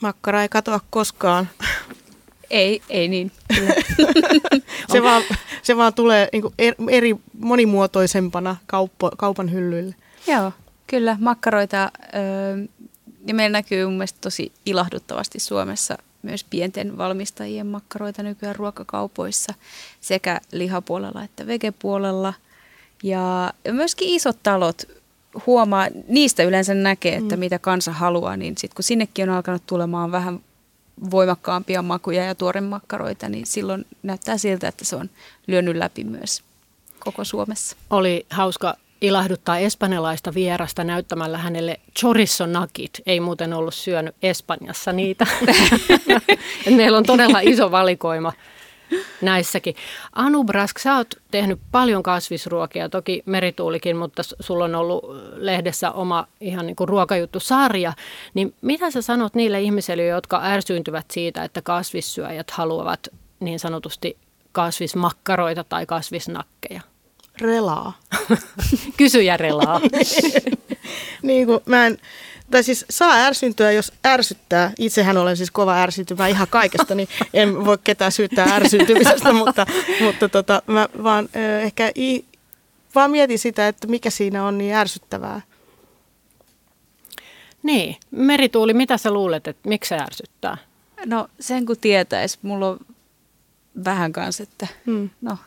Makkara 0.00 0.42
ei 0.42 0.48
katoa 0.48 0.80
koskaan. 0.90 1.48
Ei, 2.50 2.82
ei 2.88 3.08
niin. 3.08 3.32
se, 4.92 5.02
vaan, 5.02 5.22
se 5.62 5.76
vaan 5.76 5.94
tulee 5.94 6.28
niin 6.32 6.42
eri 6.88 7.16
monimuotoisempana 7.38 8.56
kauppo, 8.66 9.10
kaupan 9.16 9.52
hyllyille. 9.52 9.94
Joo, 10.26 10.52
kyllä. 10.86 11.16
Makkaroita, 11.20 11.92
ja 13.26 13.34
meillä 13.34 13.58
näkyy 13.58 13.86
mun 13.86 13.94
mielestä 13.94 14.18
tosi 14.20 14.52
ilahduttavasti 14.66 15.40
Suomessa 15.40 15.98
myös 16.22 16.44
pienten 16.44 16.98
valmistajien 16.98 17.66
makkaroita 17.66 18.22
nykyään 18.22 18.56
ruokakaupoissa 18.56 19.54
sekä 20.00 20.40
lihapuolella 20.52 21.24
että 21.24 21.46
vegepuolella. 21.46 22.34
Ja 23.02 23.52
myöskin 23.72 24.08
isot 24.08 24.38
talot 24.42 24.97
huomaa, 25.46 25.88
niistä 26.08 26.42
yleensä 26.42 26.74
näkee, 26.74 27.16
että 27.16 27.36
mm. 27.36 27.40
mitä 27.40 27.58
kansa 27.58 27.92
haluaa, 27.92 28.36
niin 28.36 28.58
sitten 28.58 28.76
kun 28.76 28.84
sinnekin 28.84 29.30
on 29.30 29.36
alkanut 29.36 29.62
tulemaan 29.66 30.12
vähän 30.12 30.40
voimakkaampia 31.10 31.82
makuja 31.82 32.24
ja 32.24 32.34
tuoremakkaroita, 32.34 33.28
niin 33.28 33.46
silloin 33.46 33.86
näyttää 34.02 34.38
siltä, 34.38 34.68
että 34.68 34.84
se 34.84 34.96
on 34.96 35.10
lyönyt 35.46 35.76
läpi 35.76 36.04
myös 36.04 36.42
koko 36.98 37.24
Suomessa. 37.24 37.76
Oli 37.90 38.26
hauska 38.30 38.74
ilahduttaa 39.00 39.58
espanjalaista 39.58 40.34
vierasta 40.34 40.84
näyttämällä 40.84 41.38
hänelle 41.38 41.80
chorizo 41.98 42.46
nakit. 42.46 42.90
Ei 43.06 43.20
muuten 43.20 43.52
ollut 43.52 43.74
syönyt 43.74 44.14
Espanjassa 44.22 44.92
niitä. 44.92 45.26
Meillä 46.76 46.98
on 46.98 47.04
todella 47.04 47.40
iso 47.40 47.70
valikoima 47.70 48.32
näissäkin. 49.20 49.74
Anu 50.12 50.44
Brask, 50.44 50.78
sä 50.78 50.96
oot 50.96 51.14
tehnyt 51.30 51.60
paljon 51.72 52.02
kasvisruokia, 52.02 52.88
toki 52.88 53.22
merituulikin, 53.26 53.96
mutta 53.96 54.22
sulla 54.40 54.64
on 54.64 54.74
ollut 54.74 55.04
lehdessä 55.34 55.90
oma 55.90 56.26
ihan 56.40 56.66
niin 56.66 56.76
kuin 56.76 56.88
ruokajuttu-sarja. 56.88 57.92
Niin 58.34 58.54
mitä 58.60 58.90
sä 58.90 59.02
sanot 59.02 59.34
niille 59.34 59.60
ihmisille, 59.60 60.04
jotka 60.04 60.40
ärsyyntyvät 60.44 61.06
siitä, 61.10 61.44
että 61.44 61.62
kasvissyöjät 61.62 62.50
haluavat 62.50 63.08
niin 63.40 63.58
sanotusti 63.58 64.16
kasvismakkaroita 64.52 65.64
tai 65.64 65.86
kasvisnakkeja? 65.86 66.80
Relaa. 67.40 67.98
Kysyjä 68.96 69.36
relaa. 69.36 69.80
niin 71.22 71.46
kuin 71.46 71.60
mä 71.66 71.86
en, 71.86 71.98
tai 72.50 72.62
siis 72.62 72.86
saa 72.90 73.14
ärsyntyä, 73.14 73.72
jos 73.72 73.92
ärsyttää. 74.06 74.72
Itsehän 74.78 75.16
olen 75.16 75.36
siis 75.36 75.50
kova 75.50 75.82
ärsyntymä 75.82 76.28
ihan 76.28 76.46
kaikesta, 76.50 76.94
niin 76.94 77.08
en 77.34 77.64
voi 77.64 77.78
ketään 77.84 78.12
syyttää 78.12 78.54
ärsyntymisestä, 78.54 79.32
mutta, 79.32 79.66
mutta 80.04 80.28
tota, 80.28 80.62
mä 80.66 80.88
vaan 81.02 81.28
äh, 81.36 81.64
ehkä 81.64 81.92
i, 81.98 82.24
vaan 82.94 83.10
mietin 83.10 83.38
sitä, 83.38 83.68
että 83.68 83.86
mikä 83.86 84.10
siinä 84.10 84.44
on 84.44 84.58
niin 84.58 84.74
ärsyttävää. 84.74 85.40
Niin. 87.62 87.96
Merituuli, 88.10 88.74
mitä 88.74 88.98
sä 88.98 89.10
luulet, 89.10 89.48
että 89.48 89.68
miksi 89.68 89.88
se 89.88 89.96
ärsyttää? 89.96 90.56
No 91.06 91.28
sen 91.40 91.66
kun 91.66 91.76
tietäisi, 91.80 92.38
mulla 92.42 92.68
on 92.68 92.78
vähän 93.84 94.12
kanssa, 94.12 94.42
että 94.42 94.66
hmm. 94.86 95.10
no 95.20 95.38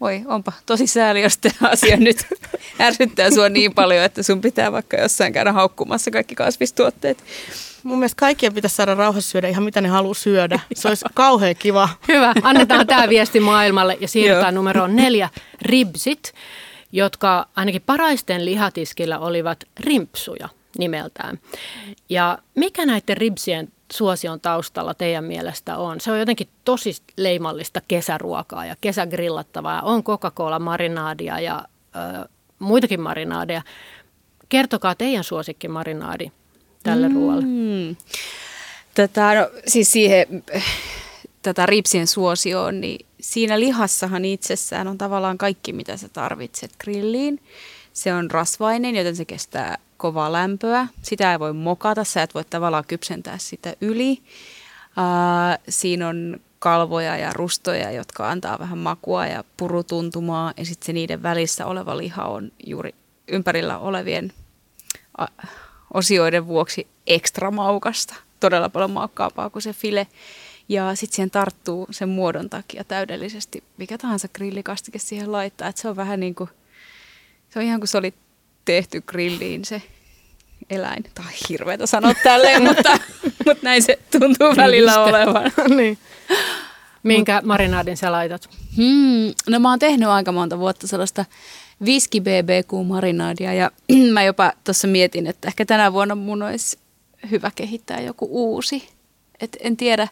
voi, 0.00 0.22
onpa 0.26 0.52
tosi 0.66 0.86
sääli, 0.86 1.22
jos 1.22 1.38
tämä 1.38 1.70
asia 1.70 1.96
nyt 2.06 2.26
ärsyttää 2.80 3.30
sua 3.30 3.48
niin 3.48 3.74
paljon, 3.74 4.04
että 4.04 4.22
sun 4.22 4.40
pitää 4.40 4.72
vaikka 4.72 4.96
jossain 4.96 5.32
käydä 5.32 5.52
haukkumassa 5.52 6.10
kaikki 6.10 6.34
kasvistuotteet. 6.34 7.24
Mun 7.82 7.98
mielestä 7.98 8.20
kaikkien 8.20 8.54
pitäisi 8.54 8.76
saada 8.76 8.94
rauhassa 8.94 9.30
syödä 9.30 9.48
ihan 9.48 9.64
mitä 9.64 9.80
ne 9.80 9.88
haluaa 9.88 10.14
syödä. 10.14 10.60
Se 10.74 10.88
olisi 10.88 11.04
kauhean 11.14 11.56
kiva. 11.58 11.88
Hyvä, 12.08 12.34
annetaan 12.42 12.86
tämä 12.86 13.08
viesti 13.08 13.40
maailmalle 13.40 13.98
ja 14.00 14.08
siirrytään 14.08 14.54
numeroon 14.54 14.96
neljä, 14.96 15.28
ribsit, 15.62 16.34
jotka 16.92 17.46
ainakin 17.56 17.82
paraisten 17.86 18.44
lihatiskillä 18.44 19.18
olivat 19.18 19.64
rimpsuja 19.80 20.48
nimeltään. 20.78 21.38
Ja 22.08 22.38
mikä 22.54 22.86
näiden 22.86 23.16
ribsien 23.16 23.68
suosion 23.92 24.40
taustalla 24.40 24.94
teidän 24.94 25.24
mielestä 25.24 25.76
on? 25.76 26.00
Se 26.00 26.12
on 26.12 26.18
jotenkin 26.18 26.48
tosi 26.64 26.96
leimallista 27.16 27.80
kesäruokaa 27.88 28.66
ja 28.66 28.76
kesägrillattavaa. 28.80 29.82
On 29.82 30.02
Coca-Cola-marinaadia 30.02 31.40
ja 31.40 31.64
ö, 31.96 32.28
muitakin 32.58 33.00
marinaadeja. 33.00 33.62
Kertokaa 34.48 34.94
teidän 34.94 35.24
suosikkimarinaadi 35.24 36.32
tälle 36.82 37.08
mm. 37.08 37.14
ruoalle. 37.14 37.44
Tätä, 38.94 39.34
no, 39.34 39.60
siis 39.66 39.92
siihen 39.92 40.44
tätä 41.42 41.66
ripsien 41.66 42.06
suosioon, 42.06 42.80
niin 42.80 43.06
siinä 43.20 43.60
lihassahan 43.60 44.24
itsessään 44.24 44.88
on 44.88 44.98
tavallaan 44.98 45.38
kaikki, 45.38 45.72
mitä 45.72 45.96
sä 45.96 46.08
tarvitset 46.08 46.70
grilliin. 46.78 47.40
Se 47.92 48.14
on 48.14 48.30
rasvainen, 48.30 48.96
joten 48.96 49.16
se 49.16 49.24
kestää 49.24 49.78
kovaa 49.96 50.32
lämpöä. 50.32 50.88
Sitä 51.02 51.32
ei 51.32 51.40
voi 51.40 51.52
mokata, 51.52 52.04
sä 52.04 52.22
et 52.22 52.34
voi 52.34 52.44
tavallaan 52.44 52.84
kypsentää 52.88 53.38
sitä 53.38 53.74
yli. 53.80 54.22
Uh, 54.98 55.64
siinä 55.68 56.08
on 56.08 56.40
kalvoja 56.58 57.16
ja 57.16 57.32
rustoja, 57.32 57.90
jotka 57.90 58.30
antaa 58.30 58.58
vähän 58.58 58.78
makua 58.78 59.26
ja 59.26 59.44
purutuntumaa. 59.56 60.52
Ja 60.56 60.64
sitten 60.64 60.86
se 60.86 60.92
niiden 60.92 61.22
välissä 61.22 61.66
oleva 61.66 61.96
liha 61.96 62.24
on 62.24 62.52
juuri 62.66 62.94
ympärillä 63.28 63.78
olevien 63.78 64.32
osioiden 65.94 66.46
vuoksi 66.46 66.86
ekstra 67.06 67.50
maukasta. 67.50 68.14
Todella 68.40 68.68
paljon 68.68 68.90
maukkaampaa 68.90 69.50
kuin 69.50 69.62
se 69.62 69.72
file. 69.72 70.06
Ja 70.68 70.94
sitten 70.94 71.16
siihen 71.16 71.30
tarttuu 71.30 71.86
sen 71.90 72.08
muodon 72.08 72.50
takia 72.50 72.84
täydellisesti 72.84 73.64
mikä 73.76 73.98
tahansa 73.98 74.28
grillikastike 74.28 74.98
siihen 74.98 75.32
laittaa. 75.32 75.68
Et 75.68 75.76
se 75.76 75.88
on 75.88 75.96
vähän 75.96 76.20
niin 76.20 76.34
kuin, 76.34 76.50
se 77.50 77.58
on 77.58 77.64
ihan 77.64 77.80
kuin 77.80 77.88
se 77.88 77.98
oli 77.98 78.14
tehty 78.66 79.00
grilliin 79.00 79.64
se 79.64 79.82
eläin. 80.70 81.04
Tämä 81.14 81.28
on 81.28 81.34
hirveätä 81.48 81.86
sanoa 81.86 82.14
tälleen, 82.22 82.62
mutta, 82.62 82.98
mutta 83.46 83.62
näin 83.62 83.82
se 83.82 83.98
tuntuu 84.10 84.56
välillä 84.56 85.04
olevan. 85.04 85.52
niin. 85.76 85.98
Minkä 87.02 87.42
marinaadin 87.44 87.96
sä 87.96 88.12
laitat? 88.12 88.48
Hmm, 88.76 89.34
no 89.48 89.58
mä 89.58 89.70
oon 89.70 89.78
tehnyt 89.78 90.08
aika 90.08 90.32
monta 90.32 90.58
vuotta 90.58 90.86
sellaista 90.86 91.24
viski 91.84 92.20
BBQ-marinaadia 92.20 93.54
ja 93.54 93.70
mä 94.12 94.22
jopa 94.22 94.52
tuossa 94.64 94.88
mietin, 94.88 95.26
että 95.26 95.48
ehkä 95.48 95.64
tänä 95.64 95.92
vuonna 95.92 96.14
mun 96.14 96.42
olisi 96.42 96.78
hyvä 97.30 97.50
kehittää 97.54 98.00
joku 98.00 98.28
uusi. 98.30 98.88
Et 99.40 99.56
en 99.60 99.76
tiedä, 99.76 100.08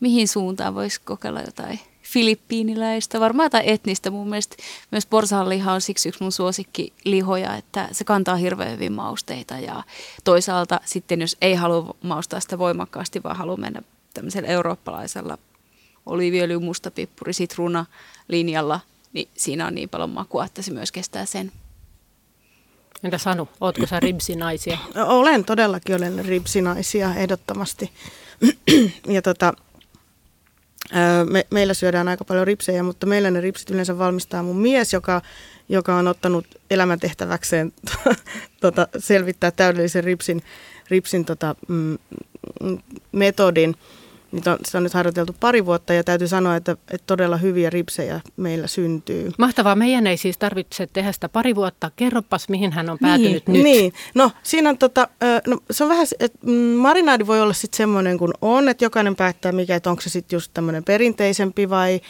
mihin 0.00 0.28
suuntaan 0.28 0.74
voisi 0.74 1.00
kokeilla 1.04 1.40
jotain 1.40 1.80
filippiiniläistä, 2.12 3.20
varmaan 3.20 3.46
jotain 3.46 3.68
etnistä. 3.68 4.10
Mun 4.10 4.28
mielestä 4.28 4.56
myös 4.90 5.06
porsaanliha 5.06 5.72
on 5.72 5.80
siksi 5.80 6.08
yksi 6.08 6.22
mun 6.22 6.32
suosikkilihoja, 6.32 7.56
että 7.56 7.88
se 7.92 8.04
kantaa 8.04 8.36
hirveän 8.36 8.72
hyvin 8.72 8.92
mausteita 8.92 9.54
ja 9.54 9.82
toisaalta 10.24 10.80
sitten 10.84 11.20
jos 11.20 11.36
ei 11.40 11.54
halua 11.54 11.94
maustaa 12.02 12.40
sitä 12.40 12.58
voimakkaasti, 12.58 13.22
vaan 13.22 13.36
haluaa 13.36 13.56
mennä 13.56 13.82
tämmöisellä 14.14 14.48
eurooppalaisella 14.48 15.38
oliiviöljy, 16.06 16.58
mustapippuri, 16.58 17.32
sitruuna 17.32 17.86
linjalla, 18.28 18.80
niin 19.12 19.28
siinä 19.36 19.66
on 19.66 19.74
niin 19.74 19.88
paljon 19.88 20.10
makua, 20.10 20.44
että 20.44 20.62
se 20.62 20.72
myös 20.72 20.92
kestää 20.92 21.26
sen. 21.26 21.52
Entä 23.04 23.18
Sanu, 23.18 23.48
ootko 23.60 23.86
sä 23.86 24.00
ribsinaisia? 24.00 24.78
Olen 25.06 25.44
todellakin, 25.44 25.96
olen 25.96 26.24
ribsinaisia 26.24 27.14
ehdottomasti. 27.14 27.90
ja 29.14 29.22
tota, 29.22 29.54
me, 31.30 31.46
meillä 31.50 31.74
syödään 31.74 32.08
aika 32.08 32.24
paljon 32.24 32.46
ripsejä, 32.46 32.82
mutta 32.82 33.06
meillä 33.06 33.30
ne 33.30 33.40
ripsit 33.40 33.70
yleensä 33.70 33.98
valmistaa 33.98 34.42
mun 34.42 34.56
mies, 34.56 34.92
joka, 34.92 35.22
joka 35.68 35.96
on 35.96 36.08
ottanut 36.08 36.46
elämäntehtäväkseen 36.70 37.72
tota, 38.60 38.88
selvittää 38.98 39.50
täydellisen 39.50 40.04
ripsin, 40.04 40.42
ripsin 40.90 41.24
tota, 41.24 41.54
mm, 41.68 41.98
metodin. 43.12 43.74
Niitä 44.32 44.52
on, 44.52 44.58
sitä 44.64 44.78
on 44.78 44.84
nyt 44.84 44.94
harjoiteltu 44.94 45.36
pari 45.40 45.66
vuotta 45.66 45.92
ja 45.92 46.04
täytyy 46.04 46.28
sanoa, 46.28 46.56
että, 46.56 46.72
että 46.72 47.06
todella 47.06 47.36
hyviä 47.36 47.70
ripsejä 47.70 48.20
meillä 48.36 48.66
syntyy. 48.66 49.30
Mahtavaa. 49.38 49.74
Meidän 49.74 50.06
ei 50.06 50.16
siis 50.16 50.38
tarvitse 50.38 50.88
tehdä 50.92 51.12
sitä 51.12 51.28
pari 51.28 51.54
vuotta. 51.54 51.90
Kerropas, 51.96 52.48
mihin 52.48 52.72
hän 52.72 52.90
on 52.90 52.98
päätynyt 52.98 53.46
niin, 53.46 53.52
nyt. 53.52 53.62
Niin, 53.62 53.92
no 54.14 54.30
siinä 54.42 54.70
on 54.70 54.78
tota, 54.78 55.08
no, 55.46 55.58
se 55.70 55.84
on 55.84 55.90
vähän, 55.90 56.06
että 56.20 56.38
mm, 56.42 56.52
marinaadi 56.52 57.26
voi 57.26 57.40
olla 57.40 57.52
sitten 57.52 57.76
semmoinen 57.76 58.18
kuin 58.18 58.32
on, 58.42 58.68
että 58.68 58.84
jokainen 58.84 59.16
päättää 59.16 59.52
mikä, 59.52 59.76
että 59.76 59.90
onko 59.90 60.02
se 60.02 60.10
sitten 60.10 60.36
just 60.36 60.50
tämmöinen 60.54 60.84
perinteisempi 60.84 61.70
vai, 61.70 62.00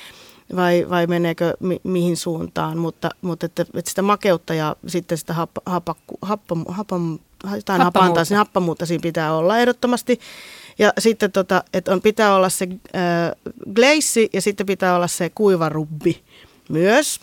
vai, 0.56 0.86
vai 0.90 1.06
meneekö 1.06 1.54
mi, 1.60 1.80
mihin 1.84 2.16
suuntaan, 2.16 2.78
mutta, 2.78 3.10
mutta 3.20 3.46
että, 3.46 3.62
että 3.74 3.88
sitä 3.90 4.02
makeutta 4.02 4.54
ja 4.54 4.76
sitten 4.86 5.18
sitä 5.18 5.34
happa, 5.34 5.60
happa, 5.66 5.94
happa, 6.22 6.56
jotain 7.54 7.80
happamuutta. 7.80 7.80
Happamuutta, 7.84 8.36
happamuutta 8.36 8.86
siinä 8.86 9.02
pitää 9.02 9.34
olla 9.34 9.58
ehdottomasti. 9.58 10.20
Ja 10.78 10.92
sitten 10.98 11.32
tota, 11.32 11.64
että 11.72 11.92
on, 11.92 12.02
pitää 12.02 12.34
olla 12.34 12.48
se 12.48 12.68
äh, 12.70 13.54
gleissi 13.74 14.30
ja 14.32 14.40
sitten 14.40 14.66
pitää 14.66 14.96
olla 14.96 15.06
se 15.06 15.30
kuiva 15.30 15.68
rubbi 15.68 16.22
myös. 16.68 17.20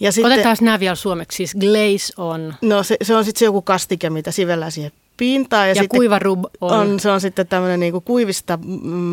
Ja 0.00 0.12
sitten, 0.12 0.32
Otetaan 0.32 0.56
nämä 0.60 0.80
vielä 0.80 0.94
suomeksi. 0.94 1.36
Siis 1.36 1.54
glaze 1.54 2.12
on... 2.16 2.54
No 2.62 2.82
se, 2.82 2.96
se 3.02 3.14
on 3.14 3.24
sitten 3.24 3.38
se 3.38 3.44
joku 3.44 3.62
kastike, 3.62 4.10
mitä 4.10 4.30
sivellään 4.30 4.72
siihen 4.72 4.92
pintaan. 5.16 5.68
Ja, 5.68 5.74
ja 5.74 5.88
kuiva 5.88 6.18
rub 6.18 6.44
on... 6.60 6.72
on... 6.72 7.00
Se 7.00 7.10
on 7.10 7.20
sitten 7.20 7.46
tämmöinen 7.46 7.80
niinku 7.80 8.00
kuivista 8.00 8.58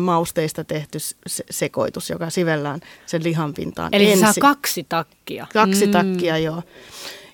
mausteista 0.04 0.64
tehty 0.64 0.98
se- 1.26 1.44
sekoitus, 1.50 2.10
joka 2.10 2.30
sivellään 2.30 2.80
sen 3.06 3.24
lihan 3.24 3.54
pintaan 3.54 3.94
Eli 3.94 4.10
ensin. 4.10 4.20
saa 4.20 4.34
kaksi 4.40 4.86
takkia. 4.88 5.46
Kaksi 5.52 5.86
mm. 5.86 5.92
takkia, 5.92 6.38
joo. 6.38 6.62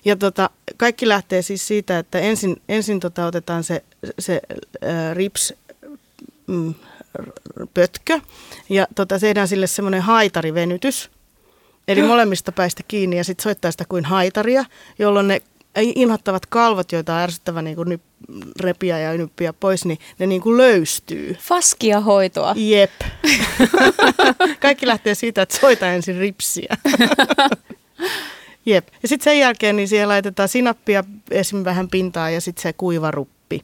Ja 0.05 0.15
tota, 0.15 0.49
kaikki 0.77 1.07
lähtee 1.07 1.41
siis 1.41 1.67
siitä, 1.67 1.99
että 1.99 2.19
ensin, 2.19 2.61
ensin 2.69 2.99
tota 2.99 3.25
otetaan 3.25 3.63
se, 3.63 3.83
se 4.19 4.41
äh, 4.83 5.15
rips 5.15 5.53
mm, 6.49 6.73
pötkö 7.73 8.19
ja 8.69 8.87
tota, 8.95 9.19
tehdään 9.19 9.47
sille 9.47 9.67
semmoinen 9.67 10.01
haitarivenytys. 10.01 11.11
Eli 11.87 12.03
molemmista 12.03 12.51
päistä 12.51 12.83
kiinni 12.87 13.17
ja 13.17 13.23
sitten 13.23 13.43
soittaa 13.43 13.71
sitä 13.71 13.85
kuin 13.89 14.05
haitaria, 14.05 14.65
jolloin 14.99 15.27
ne 15.27 15.41
inhottavat 15.75 16.45
kalvot, 16.45 16.91
joita 16.91 17.13
on 17.13 17.19
ärsyttävä 17.19 17.61
niin 17.61 17.75
kuin 17.75 18.01
repiä 18.59 18.99
ja 18.99 19.17
nyppiä 19.17 19.53
pois, 19.53 19.85
niin 19.85 19.99
ne 20.19 20.27
niin 20.27 20.41
kuin 20.41 20.57
löystyy. 20.57 21.37
Faskia 21.39 21.99
hoitoa. 21.99 22.53
Jep. 22.57 22.91
Kaikki 24.61 24.87
lähtee 24.87 25.15
siitä, 25.15 25.41
että 25.41 25.59
soita 25.59 25.87
ensin 25.87 26.19
ripsiä. 26.19 26.77
Jep. 28.65 28.87
Ja 29.01 29.07
sitten 29.07 29.23
sen 29.23 29.39
jälkeen 29.39 29.75
niin 29.75 29.87
siihen 29.87 30.07
laitetaan 30.07 30.49
sinappia 30.49 31.03
esim. 31.31 31.63
vähän 31.63 31.89
pintaa 31.89 32.29
ja 32.29 32.41
sitten 32.41 32.61
se 32.61 32.73
kuiva 32.73 33.11
ruppi. 33.11 33.63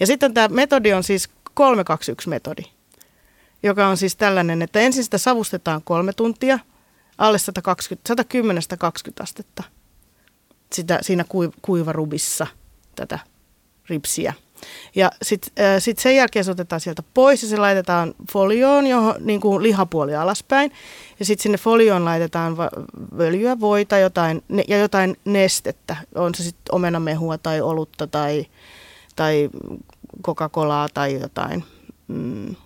Ja 0.00 0.06
sitten 0.06 0.34
tämä 0.34 0.48
metodi 0.48 0.92
on 0.92 1.02
siis 1.02 1.28
321-metodi, 1.60 2.64
joka 3.62 3.86
on 3.86 3.96
siis 3.96 4.16
tällainen, 4.16 4.62
että 4.62 4.80
ensin 4.80 5.04
sitä 5.04 5.18
savustetaan 5.18 5.82
kolme 5.84 6.12
tuntia, 6.12 6.58
alle 7.18 7.38
120, 7.38 8.14
110-120 8.14 9.22
astetta 9.22 9.62
sitä, 10.72 10.98
siinä 11.02 11.24
kuivarubissa 11.62 12.46
tätä 12.96 13.18
ripsiä. 13.88 14.34
Ja 14.94 15.10
sitten 15.22 15.64
äh, 15.64 15.82
sit 15.82 15.98
sen 15.98 16.16
jälkeen 16.16 16.44
se 16.44 16.50
otetaan 16.50 16.80
sieltä 16.80 17.02
pois 17.14 17.42
ja 17.42 17.48
se 17.48 17.56
laitetaan 17.56 18.14
folioon, 18.32 18.86
johon, 18.86 19.14
niin 19.20 19.40
kuin 19.40 19.62
lihapuoli 19.62 20.14
alaspäin. 20.14 20.72
Ja 21.18 21.24
sitten 21.24 21.42
sinne 21.42 21.58
folioon 21.58 22.04
laitetaan 22.04 22.56
va- 22.56 22.70
öljyä, 23.20 23.60
voita 23.60 23.98
jotain, 23.98 24.42
ne, 24.48 24.64
ja 24.68 24.78
jotain 24.78 25.16
nestettä. 25.24 25.96
On 26.14 26.34
se 26.34 26.42
sitten 26.42 26.74
omenamehua 26.74 27.38
tai 27.38 27.60
olutta 27.60 28.06
tai, 28.06 28.46
tai 29.16 29.50
Coca-Colaa 30.22 30.88
tai 30.94 31.20
jotain. 31.20 31.64
Mm. 32.08 32.56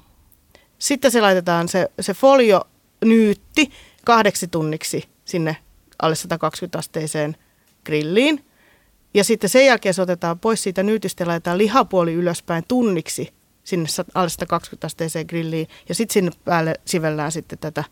Sitten 0.78 1.10
se 1.10 1.20
laitetaan 1.20 1.68
se, 1.68 1.90
se 2.00 2.14
folio 2.14 2.62
nyytti 3.04 3.70
kahdeksi 4.04 4.48
tunniksi 4.48 5.04
sinne 5.24 5.56
alle 6.02 6.14
120 6.14 6.78
asteiseen 6.78 7.36
grilliin. 7.84 8.44
Ja 9.14 9.24
sitten 9.24 9.50
sen 9.50 9.66
jälkeen 9.66 9.94
se 9.94 10.02
otetaan 10.02 10.38
pois 10.38 10.62
siitä 10.62 10.82
nyytistä 10.82 11.24
ja 11.24 11.28
laitetaan 11.28 11.58
lihapuoli 11.58 12.14
ylöspäin 12.14 12.64
tunniksi 12.68 13.32
sinne 13.64 13.88
alle 14.14 14.28
120 14.28 14.86
asteiseen 14.86 15.26
grilliin. 15.28 15.68
Ja 15.88 15.94
sitten 15.94 16.12
sinne 16.14 16.30
päälle 16.44 16.74
sivellään 16.84 17.32
sitten 17.32 17.58
tätä 17.58 17.84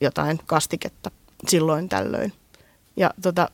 jotain 0.00 0.38
kastiketta 0.46 1.10
silloin 1.48 1.88
tällöin. 1.88 2.32
Ja 2.96 3.10
tota, 3.22 3.48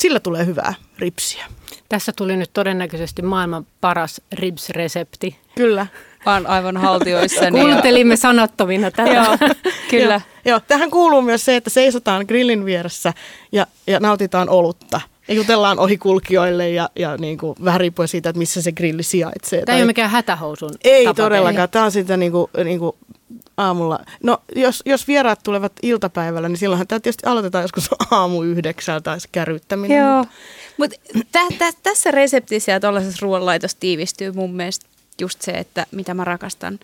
sillä 0.00 0.20
tulee 0.20 0.46
hyvää 0.46 0.74
ripsiä. 0.98 1.44
Tässä 1.88 2.12
tuli 2.16 2.36
nyt 2.36 2.50
todennäköisesti 2.52 3.22
maailman 3.22 3.66
paras 3.80 4.20
ribs-resepti. 4.34 5.36
Kyllä. 5.56 5.86
Vaan 6.26 6.46
aivan 6.46 6.76
haltioissa. 6.76 7.50
Kuuntelimme 7.50 8.16
sanattomina 8.26 8.90
tätä. 8.90 9.10
Joo, 9.10 9.38
kyllä. 9.90 10.14
Joo, 10.14 10.20
joo, 10.44 10.60
tähän 10.68 10.90
kuuluu 10.90 11.22
myös 11.22 11.44
se, 11.44 11.56
että 11.56 11.70
seisotaan 11.70 12.24
grillin 12.28 12.64
vieressä 12.64 13.12
ja, 13.52 13.66
ja 13.86 14.00
nautitaan 14.00 14.48
olutta. 14.48 15.00
Ja 15.28 15.34
jutellaan 15.34 15.78
ohikulkijoille 15.78 16.70
ja, 16.70 16.90
ja 16.96 17.16
niin 17.16 17.38
kuin, 17.38 17.56
vähän 17.64 17.80
riippuen 17.80 18.08
siitä, 18.08 18.28
että 18.28 18.38
missä 18.38 18.62
se 18.62 18.72
grilli 18.72 19.02
sijaitsee. 19.02 19.58
Tämä 19.58 19.66
tai... 19.66 19.74
ei 19.74 19.82
ole 19.82 19.86
mikään 19.86 20.10
hätähousun 20.10 20.70
Ei 20.84 21.04
tapa 21.04 21.22
todellakaan. 21.22 21.68
Tämä 21.68 21.84
on 21.84 21.92
sitä 21.92 22.16
niin 22.16 22.32
kuin, 22.32 22.50
niin 22.64 22.78
kuin 22.78 22.92
aamulla. 23.56 23.98
No 24.22 24.42
jos, 24.56 24.82
jos 24.86 25.08
vieraat 25.08 25.40
tulevat 25.42 25.72
iltapäivällä, 25.82 26.48
niin 26.48 26.58
silloinhan 26.58 26.86
tämä 26.86 27.00
tietysti 27.00 27.26
aloitetaan 27.26 27.64
joskus 27.64 27.90
aamu 28.10 28.42
yhdeksältä 28.42 29.18
se 29.18 29.28
kärryttäminen. 29.32 29.98
Joo, 29.98 30.26
mutta 30.76 30.96
tä, 31.32 31.40
tä, 31.58 31.72
tässä 31.82 32.10
reseptissä 32.10 32.72
ja 32.72 32.80
tuollaisessa 32.80 33.18
ruoanlaitossa 33.22 33.76
tiivistyy 33.80 34.32
mun 34.32 34.54
mielestä 34.54 34.86
just 35.20 35.42
se, 35.42 35.52
että 35.52 35.86
mitä 35.90 36.14
mä 36.14 36.24
rakastan 36.24 36.78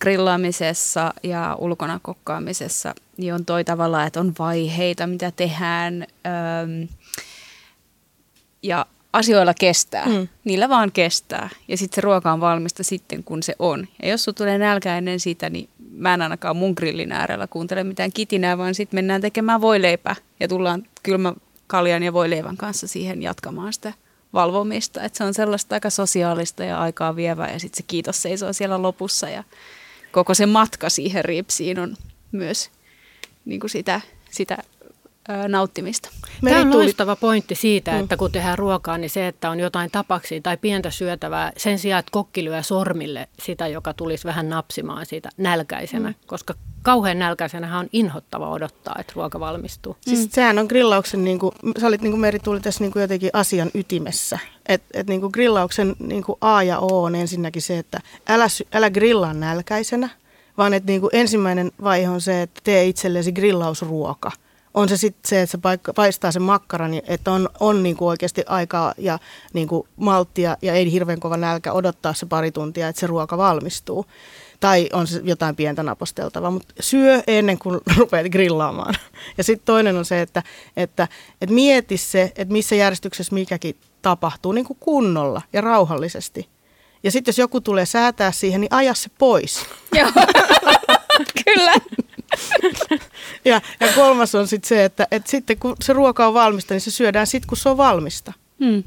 grillaamisessa 0.00 1.14
ja 1.22 1.56
ulkona 1.60 2.00
kokkaamisessa, 2.02 2.94
niin 3.16 3.34
on 3.34 3.44
toi 3.44 3.64
tavalla, 3.64 4.04
että 4.04 4.20
on 4.20 4.32
vaiheita, 4.38 5.06
mitä 5.06 5.30
tehdään 5.30 6.06
öö, 6.26 6.86
ja 8.62 8.86
asioilla 9.12 9.54
kestää. 9.54 10.06
Mm. 10.06 10.28
Niillä 10.44 10.68
vaan 10.68 10.92
kestää. 10.92 11.48
Ja 11.68 11.76
sitten 11.76 11.94
se 11.94 12.00
ruoka 12.00 12.32
on 12.32 12.40
valmista 12.40 12.82
sitten, 12.82 13.24
kun 13.24 13.42
se 13.42 13.54
on. 13.58 13.88
Ja 14.02 14.08
jos 14.08 14.24
sulla 14.24 14.36
tulee 14.36 14.58
nälkä 14.58 14.98
ennen 14.98 15.20
sitä, 15.20 15.50
niin 15.50 15.68
mä 15.96 16.14
en 16.14 16.22
ainakaan 16.22 16.56
mun 16.56 16.72
grillin 16.76 17.12
äärellä 17.12 17.46
kuuntele 17.46 17.84
mitään 17.84 18.12
kitinää, 18.12 18.58
vaan 18.58 18.74
sitten 18.74 18.98
mennään 18.98 19.20
tekemään 19.20 19.60
voileipää 19.60 20.16
ja 20.40 20.48
tullaan 20.48 20.82
kylmä 21.02 21.34
kaljan 21.66 22.02
ja 22.02 22.12
voileivän 22.12 22.56
kanssa 22.56 22.86
siihen 22.86 23.22
jatkamaan 23.22 23.72
sitä 23.72 23.92
valvomista. 24.32 25.02
Et 25.02 25.14
se 25.14 25.24
on 25.24 25.34
sellaista 25.34 25.76
aika 25.76 25.90
sosiaalista 25.90 26.64
ja 26.64 26.80
aikaa 26.80 27.16
vievää 27.16 27.52
ja 27.52 27.60
sitten 27.60 27.76
se 27.76 27.84
kiitos 27.86 28.22
seisoo 28.22 28.52
siellä 28.52 28.82
lopussa 28.82 29.28
ja 29.28 29.44
koko 30.12 30.34
se 30.34 30.46
matka 30.46 30.90
siihen 30.90 31.24
ripsiin 31.24 31.78
on 31.78 31.96
myös 32.32 32.70
niin 33.44 33.60
kuin 33.60 33.70
sitä, 33.70 34.00
sitä 34.30 34.58
nauttimista. 35.48 36.10
Tämä 36.44 36.60
on 36.60 36.72
loistava 36.72 37.16
pointti 37.16 37.54
siitä, 37.54 37.98
että 37.98 38.16
kun 38.16 38.32
tehdään 38.32 38.58
ruokaa, 38.58 38.98
niin 38.98 39.10
se, 39.10 39.28
että 39.28 39.50
on 39.50 39.60
jotain 39.60 39.90
tapaksi 39.90 40.40
tai 40.40 40.56
pientä 40.56 40.90
syötävää, 40.90 41.52
sen 41.56 41.78
sijaan, 41.78 42.00
että 42.00 42.10
kokki 42.12 42.44
lyö 42.44 42.62
sormille 42.62 43.28
sitä, 43.42 43.68
joka 43.68 43.94
tulisi 43.94 44.24
vähän 44.24 44.48
napsimaan 44.48 45.06
siitä 45.06 45.28
nälkäisenä, 45.36 46.08
mm. 46.08 46.14
koska 46.26 46.54
kauhean 46.82 47.18
nälkäisenä 47.18 47.78
on 47.78 47.88
inhottava 47.92 48.50
odottaa, 48.50 48.96
että 48.98 49.12
ruoka 49.16 49.40
valmistuu. 49.40 49.96
Siis 50.00 50.20
mm. 50.20 50.30
sehän 50.30 50.58
on 50.58 50.66
grillauksen, 50.66 51.24
niin 51.24 51.38
kuin, 51.38 51.52
sä 51.80 51.86
olit 51.86 52.02
niin 52.02 52.12
kuin 52.12 52.20
Meri 52.20 52.38
tuli 52.38 52.60
tässä 52.60 52.84
niin 52.84 52.92
kuin 52.92 53.00
jotenkin 53.00 53.30
asian 53.32 53.70
ytimessä. 53.74 54.38
Että 54.66 55.00
et 55.00 55.06
niin 55.06 55.20
kuin 55.20 55.30
grillauksen 55.32 55.96
niin 55.98 56.24
kuin 56.24 56.38
A 56.40 56.62
ja 56.62 56.78
O 56.78 57.02
on 57.02 57.14
ensinnäkin 57.14 57.62
se, 57.62 57.78
että 57.78 58.00
älä, 58.28 58.46
älä 58.72 58.90
grillaa 58.90 59.34
nälkäisenä, 59.34 60.08
vaan 60.58 60.74
että 60.74 60.86
niin 60.86 61.00
kuin 61.00 61.10
ensimmäinen 61.12 61.72
vaihe 61.82 62.08
on 62.08 62.20
se, 62.20 62.42
että 62.42 62.60
tee 62.64 62.84
itsellesi 62.84 63.32
grillausruoka– 63.32 64.30
on 64.74 64.88
se 64.88 64.96
sitten 64.96 65.28
se, 65.28 65.42
että 65.42 65.50
se 65.50 65.58
paikka, 65.58 65.92
paistaa 65.92 66.32
sen 66.32 66.42
makkaran, 66.42 66.90
niin 66.90 67.02
että 67.06 67.32
on, 67.32 67.48
on 67.60 67.82
niin 67.82 67.96
kuin 67.96 68.08
oikeasti 68.08 68.44
aikaa 68.46 68.94
ja 68.98 69.18
niin 69.52 69.68
kuin 69.68 69.88
malttia 69.96 70.56
ja 70.62 70.74
ei 70.74 70.92
hirveän 70.92 71.20
kova 71.20 71.36
nälkä 71.36 71.72
odottaa 71.72 72.14
se 72.14 72.26
pari 72.26 72.52
tuntia, 72.52 72.88
että 72.88 73.00
se 73.00 73.06
ruoka 73.06 73.38
valmistuu. 73.38 74.06
Tai 74.60 74.88
on 74.92 75.06
se 75.06 75.20
jotain 75.24 75.56
pientä 75.56 75.82
naposteltavaa, 75.82 76.50
mutta 76.50 76.74
syö 76.80 77.22
ennen 77.26 77.58
kuin 77.58 77.80
rupeat 77.96 78.26
grillaamaan. 78.26 78.94
Ja 79.38 79.44
sitten 79.44 79.66
toinen 79.66 79.96
on 79.96 80.04
se, 80.04 80.20
että, 80.20 80.42
että, 80.76 81.08
että 81.40 81.54
mieti 81.54 81.96
se, 81.96 82.22
että 82.22 82.52
missä 82.52 82.74
järjestyksessä 82.74 83.34
mikäkin 83.34 83.76
tapahtuu 84.02 84.52
niin 84.52 84.64
kuin 84.64 84.76
kunnolla 84.80 85.42
ja 85.52 85.60
rauhallisesti. 85.60 86.48
Ja 87.02 87.10
sitten 87.10 87.32
jos 87.32 87.38
joku 87.38 87.60
tulee 87.60 87.86
säätää 87.86 88.32
siihen, 88.32 88.60
niin 88.60 88.74
aja 88.74 88.94
se 88.94 89.10
pois. 89.18 89.66
Joo, 89.94 90.10
kyllä. 91.44 91.74
ja, 93.44 93.60
ja 93.80 93.88
kolmas 93.94 94.34
on 94.34 94.48
sitten 94.48 94.68
se, 94.68 94.84
että, 94.84 95.06
että 95.10 95.30
sitten 95.30 95.58
kun 95.58 95.76
se 95.80 95.92
ruoka 95.92 96.26
on 96.26 96.34
valmista, 96.34 96.74
niin 96.74 96.80
se 96.80 96.90
syödään 96.90 97.26
sitten, 97.26 97.48
kun 97.48 97.58
se 97.58 97.68
on 97.68 97.76
valmista. 97.76 98.32
Hmm. 98.64 98.82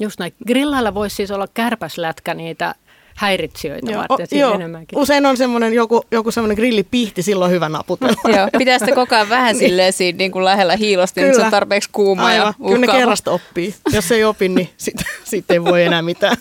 Just 0.00 0.18
näin. 0.18 0.34
Grillailla 0.46 0.94
voisi 0.94 1.16
siis 1.16 1.30
olla 1.30 1.48
kärpäslätkä 1.54 2.34
niitä 2.34 2.74
häiritsijöitä 3.14 3.92
joo, 3.92 4.04
varten 4.08 4.38
joo. 4.38 4.54
enemmänkin. 4.54 4.98
Usein 4.98 5.26
on 5.26 5.36
semmoinen 5.36 5.72
joku, 5.72 6.02
joku 6.10 6.30
semmoinen 6.30 6.56
grillipihti, 6.56 7.22
silloin 7.22 7.50
hyvä 7.50 7.68
naputella. 7.68 8.30
joo, 8.36 8.48
pitää 8.58 8.78
sitä 8.78 8.94
koko 8.94 9.14
ajan 9.14 9.28
vähän 9.28 9.56
niin. 9.56 9.68
silleen 9.68 9.92
siinä 9.92 10.16
niin 10.16 10.32
kuin 10.32 10.44
lähellä 10.44 10.76
hiilosti, 10.76 11.22
niin 11.22 11.34
se 11.34 11.42
on 11.42 11.50
tarpeeksi 11.50 11.88
kuuma 11.92 12.26
Aivan. 12.26 12.46
ja 12.46 12.48
uhkaava. 12.48 12.74
Kyllä 12.74 12.86
ne 12.86 12.98
kerrasta 12.98 13.30
oppii. 13.30 13.74
Jos 13.92 14.12
ei 14.12 14.24
opi, 14.24 14.48
niin 14.48 14.70
sitten 14.76 15.06
sit 15.24 15.50
ei 15.50 15.64
voi 15.64 15.82
enää 15.82 16.02
mitään. 16.02 16.36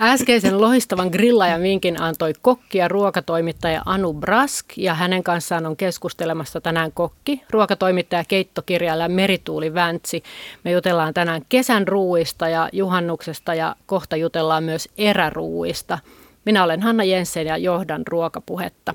Äskeisen 0.00 0.60
lohistavan 0.60 1.08
grillajan 1.08 1.62
vinkin 1.62 2.02
antoi 2.02 2.32
kokki 2.42 2.78
ja 2.78 2.88
ruokatoimittaja 2.88 3.82
Anu 3.86 4.12
Brask 4.12 4.66
ja 4.76 4.94
hänen 4.94 5.22
kanssaan 5.22 5.66
on 5.66 5.76
keskustelemassa 5.76 6.60
tänään 6.60 6.92
kokki, 6.92 7.42
ruokatoimittaja, 7.50 8.24
keittokirjailija 8.24 9.08
Merituuli 9.08 9.74
Väntsi. 9.74 10.22
Me 10.64 10.70
jutellaan 10.70 11.14
tänään 11.14 11.42
kesän 11.48 11.88
ruuista 11.88 12.48
ja 12.48 12.68
juhannuksesta 12.72 13.54
ja 13.54 13.76
kohta 13.86 14.16
jutellaan 14.16 14.64
myös 14.64 14.88
eräruuista. 14.98 15.75
Minä 16.44 16.64
olen 16.64 16.82
Hanna 16.82 17.04
Jensen 17.04 17.46
ja 17.46 17.56
johdan 17.56 18.02
ruokapuhetta. 18.06 18.94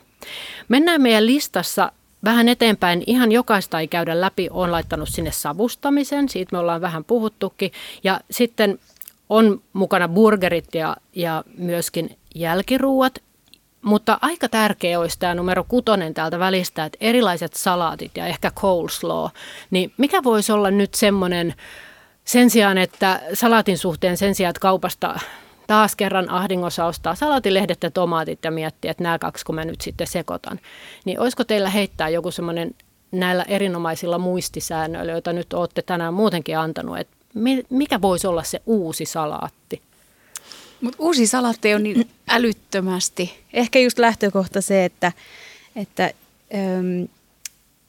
Mennään 0.70 1.02
meidän 1.02 1.26
listassa 1.26 1.92
vähän 2.24 2.50
eteenpäin. 2.50 3.04
Ihan 3.08 3.32
jokaista 3.32 3.80
ei 3.80 3.88
käydä 3.88 4.22
läpi. 4.22 4.48
Olen 4.52 4.72
laittanut 4.72 5.10
sinne 5.10 5.32
savustamisen, 5.32 6.30
siitä 6.30 6.56
me 6.56 6.60
ollaan 6.60 6.82
vähän 6.82 7.04
puhuttukin. 7.04 7.72
Ja 8.04 8.20
sitten 8.32 8.80
on 9.30 9.62
mukana 9.74 10.08
burgerit 10.08 10.76
ja, 10.76 10.98
ja 11.16 11.44
myöskin 11.58 12.18
jälkiruuat, 12.36 13.20
mutta 13.82 14.18
aika 14.22 14.50
tärkeä 14.50 15.00
olisi 15.00 15.20
tämä 15.20 15.36
numero 15.36 15.64
kutonen 15.64 16.14
täältä 16.14 16.40
välistä, 16.40 16.86
että 16.86 16.98
erilaiset 17.02 17.54
salaatit 17.54 18.18
ja 18.18 18.28
ehkä 18.28 18.52
coleslaw, 18.52 19.28
niin 19.72 19.94
mikä 19.98 20.24
voisi 20.24 20.52
olla 20.52 20.72
nyt 20.72 20.94
semmoinen 20.94 21.54
sen 22.26 22.50
sijaan, 22.50 22.78
että 22.78 23.22
salaatin 23.34 23.78
suhteen 23.78 24.18
sen 24.18 24.36
sijaan, 24.36 24.50
että 24.50 24.60
kaupasta 24.60 25.20
taas 25.72 25.96
kerran 25.96 26.30
ahdingossa 26.30 26.86
ostaa 26.86 27.16
salaatilehdet 27.16 27.84
ja 27.84 27.92
tomaatit 27.92 28.40
ja 28.44 28.52
miettiä, 28.52 28.92
että 28.92 29.04
nämä 29.04 29.20
kaksi 29.20 29.46
kun 29.46 29.56
mä 29.56 29.66
nyt 29.66 29.82
sitten 29.82 30.08
sekoitan, 30.08 30.60
niin 31.06 31.20
olisiko 31.20 31.44
teillä 31.44 31.70
heittää 31.70 32.10
joku 32.10 32.32
semmoinen 32.32 32.76
näillä 33.12 33.44
erinomaisilla 33.44 34.18
muistisäännöillä, 34.18 35.12
joita 35.12 35.34
nyt 35.34 35.54
olette 35.54 35.82
tänään 35.82 36.14
muutenkin 36.14 36.58
antanut, 36.58 37.00
että 37.00 37.16
mikä 37.70 38.02
voisi 38.02 38.28
olla 38.28 38.44
se 38.44 38.62
uusi 38.66 39.06
salaatti? 39.06 39.82
Mut 40.82 40.96
uusi 41.00 41.28
salaatti 41.28 41.74
on 41.74 41.84
niin 41.84 42.10
älyttömästi. 42.30 43.40
Ehkä 43.54 43.80
just 43.80 44.00
lähtökohta 44.00 44.62
se, 44.62 44.86
että, 44.86 45.12
että 45.76 46.04
äm, 46.54 47.08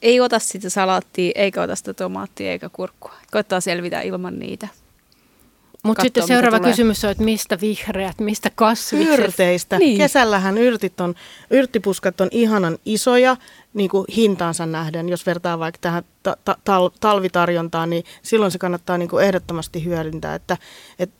ei 0.03 0.21
ota 0.21 0.38
sitä 0.38 0.71
salaattia, 0.71 1.33
eikä 1.35 1.62
ota 1.62 1.77
sitä 1.77 1.95
tomaattia 1.95 2.53
eikä 2.53 2.68
kurkkua. 2.68 3.14
Koittaa 3.31 3.61
selvitä 3.61 4.01
ilman 4.01 4.38
niitä. 4.38 4.68
Mutta 5.83 6.03
sitten 6.03 6.27
seuraava 6.27 6.61
kysymys 6.61 7.05
on, 7.05 7.11
että 7.11 7.25
mistä 7.25 7.61
vihreät, 7.61 8.21
mistä 8.21 8.51
kasvikset? 8.55 9.18
Yrteistä. 9.18 9.79
Niin. 9.79 9.99
Kesällähän 9.99 10.59
yrtit 10.59 11.01
on, 11.01 11.14
yrttipuskat 11.51 12.21
on 12.21 12.29
ihanan 12.31 12.79
isoja 12.85 13.37
niin 13.75 13.90
kuin 13.90 14.05
hintaansa 14.16 14.66
nähden. 14.66 15.09
Jos 15.09 15.27
vertaa 15.27 15.59
vaikka 15.59 15.79
tähän 15.81 16.05
ta- 16.23 16.37
ta- 16.45 16.57
tal- 16.64 16.97
talvitarjontaan, 17.01 17.90
niin 17.90 18.05
silloin 18.23 18.53
se 18.53 18.59
kannattaa 18.59 18.99
niin 18.99 19.09
kuin 19.09 19.25
ehdottomasti 19.25 19.85
hyödyntää. 19.85 20.35
Että, 20.35 20.57
et 20.99 21.11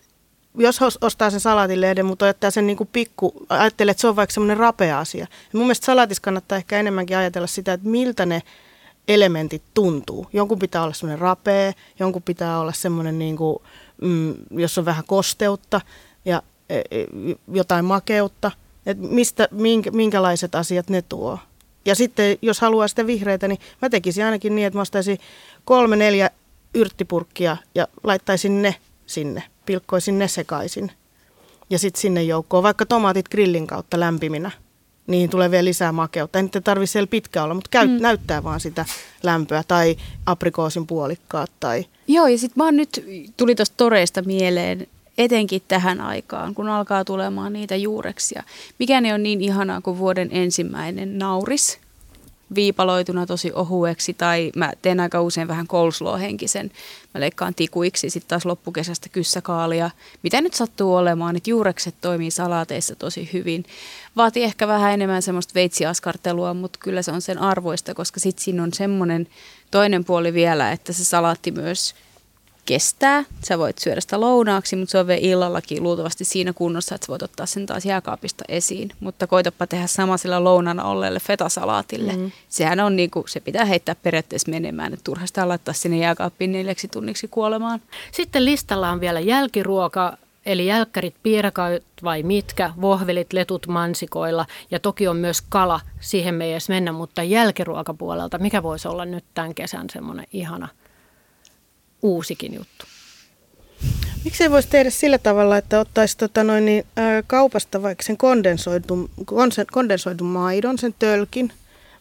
jos 0.59 0.81
ostaa 1.01 1.31
sen 1.31 1.41
salaatilehden, 1.41 2.07
mutta 2.07 2.27
ottaa 2.27 2.51
sen 2.51 2.67
niin 2.67 2.77
kuin 2.77 2.89
pikku, 2.93 3.47
ajattelee, 3.49 3.91
että 3.91 4.01
se 4.01 4.09
on 4.09 4.17
vaikka 4.17 4.35
semmoinen 4.35 4.57
rapea 4.57 4.99
asia. 4.99 5.27
Ja 5.53 5.59
mun 5.59 5.67
mielestä 5.67 5.87
salaatissa 5.87 6.23
kannattaa 6.23 6.59
ehkä 6.59 6.81
enemmänkin 6.81 7.17
ajatella 7.17 7.47
sitä, 7.47 7.73
että 7.73 7.89
miltä 7.89 8.27
ne 8.27 8.43
elementit 9.09 9.63
tuntuu. 9.75 10.27
Jonkun 10.33 10.59
pitää 10.59 10.83
olla 10.83 10.93
semmoinen 10.93 11.19
rapea, 11.19 11.73
jonkun 11.99 12.23
pitää 12.23 12.59
olla 12.59 12.73
semmoinen, 12.73 13.19
niin 13.19 13.37
kuin, 13.37 13.63
mm, 14.03 14.35
jos 14.51 14.79
on 14.79 14.85
vähän 14.85 15.05
kosteutta 15.07 15.81
ja 16.25 16.43
e, 16.69 16.79
e, 16.79 17.07
jotain 17.53 17.85
makeutta. 17.85 18.51
Että 18.87 19.07
mistä, 19.07 19.49
minkä, 19.51 19.91
minkälaiset 19.91 20.55
asiat 20.55 20.91
ne 20.91 21.03
tuo. 21.03 21.39
Ja 21.85 21.95
sitten 21.95 22.39
jos 22.43 22.61
haluaa 22.61 22.89
sitä 22.89 23.07
vihreitä, 23.07 23.49
niin 23.49 23.61
mä 23.83 23.89
tekisin 23.89 24.25
ainakin 24.25 24.55
niin, 24.55 24.67
että 24.67 24.79
mä 24.79 24.83
ostaisin 24.83 25.19
kolme, 25.65 25.97
neljä 25.97 26.31
yrttipurkkia 26.75 27.57
ja 27.75 27.89
laittaisin 28.05 28.63
ne 28.63 28.75
sinne, 29.07 29.43
pilkkoisin 29.67 30.19
ne 30.19 30.29
sekaisin. 30.29 30.93
Ja 31.71 31.79
sitten 31.79 32.01
sinne 32.01 32.23
joukkoon 32.23 32.63
vaikka 32.63 32.87
tomaatit 32.87 33.29
grillin 33.29 33.67
kautta 33.67 34.01
lämpiminä. 34.01 34.51
Niihin 35.07 35.31
tulee 35.31 35.51
vielä 35.51 35.65
lisää 35.65 35.93
makeutta. 35.93 36.39
Ei 36.39 36.43
nyt 36.43 36.65
tarvitse 36.65 36.93
siellä 36.93 37.07
pitkä 37.07 37.43
olla, 37.43 37.55
mutta 37.55 37.69
käy, 37.71 37.87
mm. 37.87 38.03
näyttää 38.03 38.45
vaan 38.45 38.61
sitä 38.61 38.85
lämpöä. 39.23 39.63
Tai 39.69 39.97
aprikoosin 40.27 40.87
puolikkaat. 40.87 41.51
Tai... 41.61 41.85
Joo, 42.09 42.27
ja 42.27 42.39
sitten 42.39 42.61
mä 42.61 42.65
oon 42.65 42.77
nyt, 42.77 43.05
tuli 43.37 43.55
tuosta 43.55 43.77
toreista 43.77 44.23
mieleen, 44.23 44.87
etenkin 45.19 45.63
tähän 45.69 46.01
aikaan, 46.01 46.55
kun 46.55 46.69
alkaa 46.69 47.05
tulemaan 47.05 47.53
niitä 47.53 47.77
juureksia. 47.77 48.43
Mikä 48.79 49.01
ne 49.01 49.15
on 49.15 49.23
niin 49.23 49.41
ihanaa 49.41 49.81
kuin 49.81 49.99
vuoden 49.99 50.29
ensimmäinen 50.33 51.19
nauris, 51.19 51.79
viipaloituna 52.55 53.27
tosi 53.27 53.53
ohueksi 53.53 54.15
tai 54.15 54.53
mä 54.57 54.73
teen 54.83 55.01
aika 55.01 55.23
usein 55.23 55.49
vähän 55.49 55.69
coleslaw-henkisen. 55.69 56.71
Mä 57.15 57.21
leikkaan 57.21 57.55
tikuiksi, 57.55 58.11
sitten 58.11 58.29
taas 58.29 58.47
loppukesästä 58.47 59.09
kyssäkaalia. 59.09 59.91
Mitä 60.23 60.41
nyt 60.41 60.55
sattuu 60.55 60.95
olemaan, 60.95 61.37
että 61.37 61.51
juurekset 61.51 61.95
toimii 62.01 62.31
salaateissa 62.31 62.97
tosi 62.97 63.31
hyvin. 63.33 63.65
Vaatii 64.17 64.43
ehkä 64.43 64.69
vähän 64.69 64.93
enemmän 64.93 65.23
semmoista 65.23 65.55
veitsiaskartelua, 65.55 66.55
mutta 66.55 66.79
kyllä 66.83 67.03
se 67.03 67.13
on 67.13 67.23
sen 67.23 67.39
arvoista, 67.39 67.95
koska 67.95 68.21
sitten 68.21 68.45
siinä 68.45 68.63
on 68.63 68.73
semmoinen 68.73 69.29
toinen 69.71 70.05
puoli 70.05 70.33
vielä, 70.33 70.73
että 70.73 70.93
se 70.93 71.05
salaatti 71.05 71.51
myös– 71.51 71.95
kestää. 72.67 73.25
Sä 73.45 73.59
voit 73.59 73.79
syödä 73.79 74.01
sitä 74.01 74.21
lounaaksi, 74.21 74.77
mutta 74.77 74.91
se 74.91 74.99
on 74.99 75.07
vielä 75.07 75.21
illallakin 75.23 75.83
luultavasti 75.83 76.25
siinä 76.25 76.53
kunnossa, 76.53 76.95
että 76.95 77.07
sä 77.07 77.11
voit 77.11 77.23
ottaa 77.23 77.47
sen 77.47 77.67
taas 77.67 77.85
jääkaapista 77.85 78.45
esiin. 78.49 78.91
Mutta 79.01 79.27
koitapa 79.27 79.67
tehdä 79.67 79.87
sama 79.87 80.17
sillä 80.17 80.45
lounana 80.45 80.85
olleelle 80.85 81.21
fetasalaatille. 81.21 82.13
Mm-hmm. 82.13 82.33
Sehän 82.49 82.81
on 82.81 82.97
niinku, 82.97 83.25
se 83.29 83.41
pitää 83.41 83.65
heittää 83.65 83.95
periaatteessa 83.95 84.51
menemään, 84.51 84.93
että 84.93 85.05
turha 85.05 85.27
sitä 85.27 85.49
laittaa 85.49 85.75
sinne 85.75 85.97
jääkaappiin 85.99 86.53
neljäksi 86.53 86.89
tunniksi 86.89 87.29
kuolemaan. 87.29 87.81
Sitten 88.13 88.45
listalla 88.45 88.91
on 88.91 89.01
vielä 89.01 89.21
jälkiruoka, 89.21 90.17
eli 90.47 90.67
jälkkärit, 90.67 91.15
piirakaut 91.23 91.83
vai 92.03 92.23
mitkä, 92.23 92.71
vohvelit, 92.81 93.33
letut 93.33 93.67
mansikoilla 93.67 94.47
ja 94.71 94.81
toki 94.81 95.09
on 95.09 95.17
myös 95.17 95.43
kala, 95.49 95.81
siihen 96.01 96.35
me 96.35 96.45
ei 96.45 96.53
edes 96.53 96.69
mennä, 96.69 96.93
mutta 96.93 97.23
jälkiruokapuolelta, 97.23 98.39
mikä 98.39 98.63
voisi 98.63 98.89
olla 98.89 99.05
nyt 99.05 99.25
tämän 99.35 99.55
kesän 99.55 99.87
semmoinen 99.91 100.27
ihana– 100.33 100.69
uusikin 102.03 102.55
juttu? 102.55 102.87
Miksei 104.25 104.51
voisi 104.51 104.69
tehdä 104.69 104.91
sillä 104.91 105.19
tavalla, 105.19 105.57
että 105.57 105.81
ottaisi 105.81 106.17
tota 106.17 106.45
noin, 106.45 106.65
niin, 106.65 106.87
ää, 106.97 107.23
kaupasta 107.27 107.83
vaikka 107.83 108.03
sen 108.03 108.17
kondensoidun, 108.17 109.11
konsen, 109.25 109.67
kondensoidun 109.73 110.27
maidon, 110.27 110.79
sen 110.79 110.95
tölkin. 110.99 111.53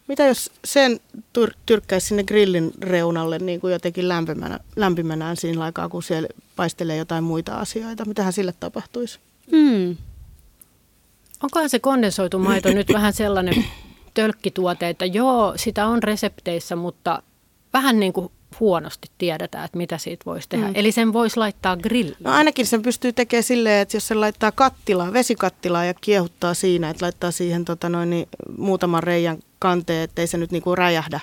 Mitä 0.08 0.26
jos 0.26 0.50
sen 0.64 1.00
tyr- 1.38 1.56
tyrkkäisi 1.66 2.06
sinne 2.06 2.24
grillin 2.24 2.72
reunalle 2.80 3.38
niin 3.38 3.60
kuin 3.60 3.72
jotenkin 3.72 4.08
lämpimänä, 4.08 4.58
lämpimänään 4.76 5.36
siinä 5.36 5.64
aikaa, 5.64 5.88
kun 5.88 6.02
siellä 6.02 6.28
paistelee 6.56 6.96
jotain 6.96 7.24
muita 7.24 7.54
asioita? 7.54 8.04
Mitähän 8.04 8.32
sille 8.32 8.54
tapahtuisi? 8.60 9.18
Hmm. 9.50 9.96
Onkohan 11.42 11.70
se 11.70 11.78
kondensoitu 11.78 12.38
maito 12.38 12.68
nyt 12.68 12.92
vähän 12.98 13.12
sellainen 13.12 13.64
tölkkituote, 14.14 14.88
että 14.88 15.04
joo, 15.04 15.52
sitä 15.56 15.86
on 15.86 16.02
resepteissä, 16.02 16.76
mutta 16.76 17.22
vähän 17.72 18.00
niin 18.00 18.12
kuin 18.12 18.32
huonosti 18.60 19.08
tiedetään, 19.18 19.64
että 19.64 19.78
mitä 19.78 19.98
siitä 19.98 20.24
voisi 20.26 20.48
tehdä. 20.48 20.66
Mm. 20.66 20.72
Eli 20.74 20.92
sen 20.92 21.12
voisi 21.12 21.36
laittaa 21.36 21.76
grilliin. 21.76 22.16
No 22.24 22.30
ainakin 22.30 22.66
sen 22.66 22.82
pystyy 22.82 23.12
tekemään 23.12 23.42
silleen, 23.42 23.80
että 23.80 23.96
jos 23.96 24.08
se 24.08 24.14
laittaa 24.14 24.52
kattilaa, 24.52 25.12
vesikattilaa 25.12 25.84
ja 25.84 25.94
kiehuttaa 25.94 26.54
siinä, 26.54 26.90
että 26.90 27.04
laittaa 27.04 27.30
siihen 27.30 27.64
tota 27.64 27.88
noin, 27.88 28.10
niin, 28.10 28.28
muutaman 28.58 29.02
reijän 29.02 29.38
kanteen, 29.58 30.04
ettei 30.04 30.26
se 30.26 30.38
nyt 30.38 30.52
niinku 30.52 30.74
räjähdä. 30.74 31.20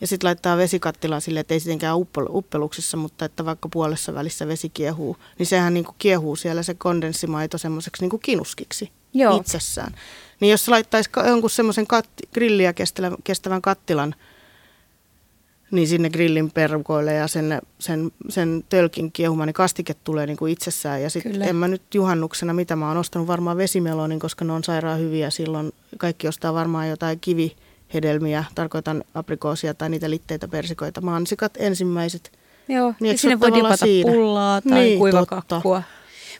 Ja 0.00 0.06
sitten 0.06 0.28
laittaa 0.28 0.56
vesikattilaa 0.56 1.20
silleen, 1.20 1.40
että 1.40 1.54
ei 1.54 1.60
sitenkään 1.60 1.96
uppeluksessa, 2.30 2.96
mutta 2.96 3.24
että 3.24 3.44
vaikka 3.44 3.68
puolessa 3.68 4.14
välissä 4.14 4.46
vesi 4.46 4.68
kiehuu, 4.68 5.16
niin 5.38 5.46
sehän 5.46 5.74
niinku 5.74 5.94
kiehuu 5.98 6.36
siellä 6.36 6.62
se 6.62 6.74
kondenssimaito 6.74 7.58
semmoiseksi 7.58 8.02
niinku 8.02 8.18
kinuskiksi 8.18 8.90
Joo. 9.14 9.36
itsessään. 9.36 9.94
Niin 10.40 10.50
jos 10.50 10.68
laittaisi 10.68 11.10
jonkun 11.26 11.50
semmoisen 11.50 11.86
kat- 11.86 12.28
grilliä 12.34 12.72
kestävän, 12.72 13.14
kestävän 13.24 13.62
kattilan, 13.62 14.14
niin 15.72 15.88
sinne 15.88 16.10
grillin 16.10 16.50
perukoille 16.50 17.12
ja 17.12 17.28
sen, 17.28 17.60
sen, 17.78 18.12
sen 18.28 18.64
tölkin 18.68 19.12
kiehumaan, 19.12 19.46
niin 19.46 19.54
kastike 19.54 19.94
tulee 19.94 20.26
niin 20.26 20.36
kuin 20.36 20.52
itsessään. 20.52 21.02
Ja 21.02 21.10
sitten 21.10 21.42
en 21.42 21.56
mä 21.56 21.68
nyt 21.68 21.82
juhannuksena, 21.94 22.52
mitä 22.52 22.76
mä 22.76 22.88
oon 22.88 22.96
ostanut 22.96 23.28
varmaan 23.28 23.56
vesimelonin, 23.56 24.20
koska 24.20 24.44
ne 24.44 24.52
on 24.52 24.64
sairaan 24.64 25.00
hyviä 25.00 25.30
silloin. 25.30 25.72
Kaikki 25.98 26.28
ostaa 26.28 26.54
varmaan 26.54 26.88
jotain 26.88 27.20
kivihedelmiä, 27.20 28.44
tarkoitan 28.54 29.04
aprikoosia 29.14 29.74
tai 29.74 29.88
niitä 29.90 30.10
litteitä, 30.10 30.48
persikoita, 30.48 31.00
mansikat 31.00 31.52
ensimmäiset. 31.56 32.32
Joo, 32.68 32.94
Niin, 33.00 33.12
ja 33.12 33.18
sinne 33.18 33.40
voi 33.40 33.54
dipata 33.54 33.76
siinä. 33.76 34.12
pullaa 34.12 34.60
tai 34.60 34.72
Niin, 34.72 34.84
niin, 34.84 34.98
kuivakakkua. 34.98 35.60
totta. 35.60 35.82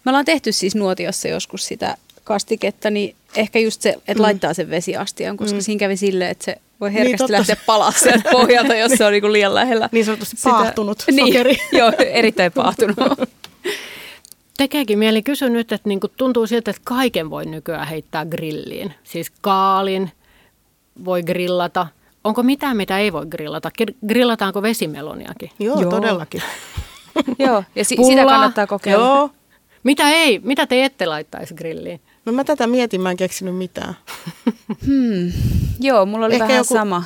Me 0.04 0.10
ollaan 0.10 0.24
tehty 0.24 0.52
siis 0.52 0.74
nuotiossa 0.74 1.28
joskus 1.28 1.66
sitä 1.66 1.96
kastiketta, 2.24 2.90
niin 2.90 3.16
ehkä 3.36 3.58
just 3.58 3.82
se, 3.82 3.90
että 3.90 4.14
mm. 4.14 4.22
laittaa 4.22 4.54
sen 4.54 4.70
vesiastian, 4.70 5.36
koska 5.36 5.56
mm. 5.56 5.62
siinä 5.62 5.78
kävi 5.78 5.96
silleen, 5.96 6.30
että 6.30 6.44
se 6.44 6.56
voi 6.82 6.90
Niin, 6.90 6.98
herkästi 6.98 7.16
totta. 7.18 7.32
lähteä 7.32 7.56
palaa 7.66 7.90
sieltä 7.92 8.30
pohjalta, 8.38 8.74
jos 8.74 8.92
se 8.92 9.04
on 9.04 9.12
niinku 9.12 9.32
liian 9.32 9.54
lähellä. 9.54 9.88
Niin 9.92 10.04
sanotusti 10.04 10.36
paahtunut 10.44 11.04
niin, 11.10 11.26
sokeri. 11.26 11.56
Joo, 11.78 11.92
erittäin 11.98 12.52
paahtunut. 12.52 12.96
Tekeekin 14.58 14.98
mieli 14.98 15.22
kysyä 15.22 15.48
nyt, 15.48 15.72
että 15.72 15.88
niinku 15.88 16.08
tuntuu 16.08 16.46
siltä, 16.46 16.70
että 16.70 16.82
kaiken 16.84 17.30
voi 17.30 17.46
nykyään 17.46 17.86
heittää 17.88 18.26
grilliin. 18.26 18.94
Siis 19.04 19.32
kaalin 19.40 20.10
voi 21.04 21.22
grillata. 21.22 21.86
Onko 22.24 22.42
mitään, 22.42 22.76
mitä 22.76 22.98
ei 22.98 23.12
voi 23.12 23.26
grillata? 23.26 23.70
Gr- 23.82 23.94
Grillataanko 24.08 24.62
vesimeloniakin? 24.62 25.50
Joo, 25.58 25.80
Joo. 25.80 25.90
todellakin. 25.90 26.42
Joo, 27.38 27.64
ja 27.76 27.84
si- 27.84 27.96
sitä 28.06 28.24
kannattaa 28.24 28.66
kokeilla. 28.66 29.06
Joo. 29.06 29.30
Mitä 29.82 30.10
ei? 30.10 30.40
Mitä 30.44 30.66
te 30.66 30.84
ette 30.84 31.06
laittaisi 31.06 31.54
grilliin? 31.54 32.00
No 32.24 32.32
mä 32.32 32.44
tätä 32.44 32.66
mietin, 32.66 33.00
mä 33.00 33.10
en 33.10 33.16
keksinyt 33.16 33.56
mitään. 33.56 33.94
Hmm. 34.86 35.32
Joo, 35.80 36.06
mulla 36.06 36.26
oli 36.26 36.34
Ehkä 36.34 36.44
vähän 36.44 36.56
joku- 36.56 36.74
sama. 36.74 37.04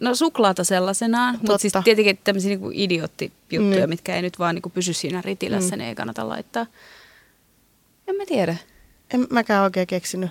No 0.00 0.14
suklaata 0.14 0.64
sellaisenaan, 0.64 1.34
mutta 1.40 1.58
siis 1.58 1.72
tietenkin 1.84 2.18
tämmöisiä 2.24 2.48
niinku 2.48 2.70
idioottijuttuja, 2.72 3.60
Niin. 3.60 3.88
mitkä 3.88 4.16
ei 4.16 4.22
nyt 4.22 4.38
vaan 4.38 4.54
niinku 4.54 4.68
pysy 4.70 4.92
siinä 4.92 5.22
ritilässä, 5.24 5.76
mm. 5.76 5.78
niin 5.78 5.88
ei 5.88 5.94
kannata 5.94 6.28
laittaa. 6.28 6.66
En 8.08 8.16
mä 8.16 8.26
tiedä. 8.26 8.56
En 9.14 9.26
mäkään 9.30 9.64
oikein 9.64 9.86
keksinyt. 9.86 10.30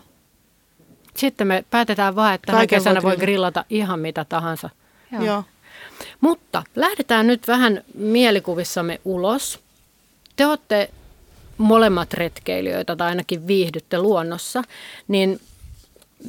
Sitten 1.17 1.47
me 1.47 1.63
päätetään 1.71 2.15
vaan, 2.15 2.33
että 2.35 2.45
tänä 2.45 2.57
Kaiken 2.57 2.79
kesänä 2.79 3.01
voi 3.01 3.17
grillata. 3.17 3.25
grillata 3.25 3.65
ihan 3.69 3.99
mitä 3.99 4.25
tahansa. 4.25 4.69
Joo. 5.11 5.23
Joo. 5.23 5.43
Mutta 6.21 6.63
lähdetään 6.75 7.27
nyt 7.27 7.47
vähän 7.47 7.83
mielikuvissamme 7.93 9.01
ulos. 9.05 9.59
Te 10.35 10.45
olette 10.45 10.89
molemmat 11.59 12.13
retkeilijöitä 12.13 12.95
tai 12.95 13.09
ainakin 13.09 13.47
viihdytte 13.47 13.99
luonnossa, 13.99 14.63
niin 15.07 15.39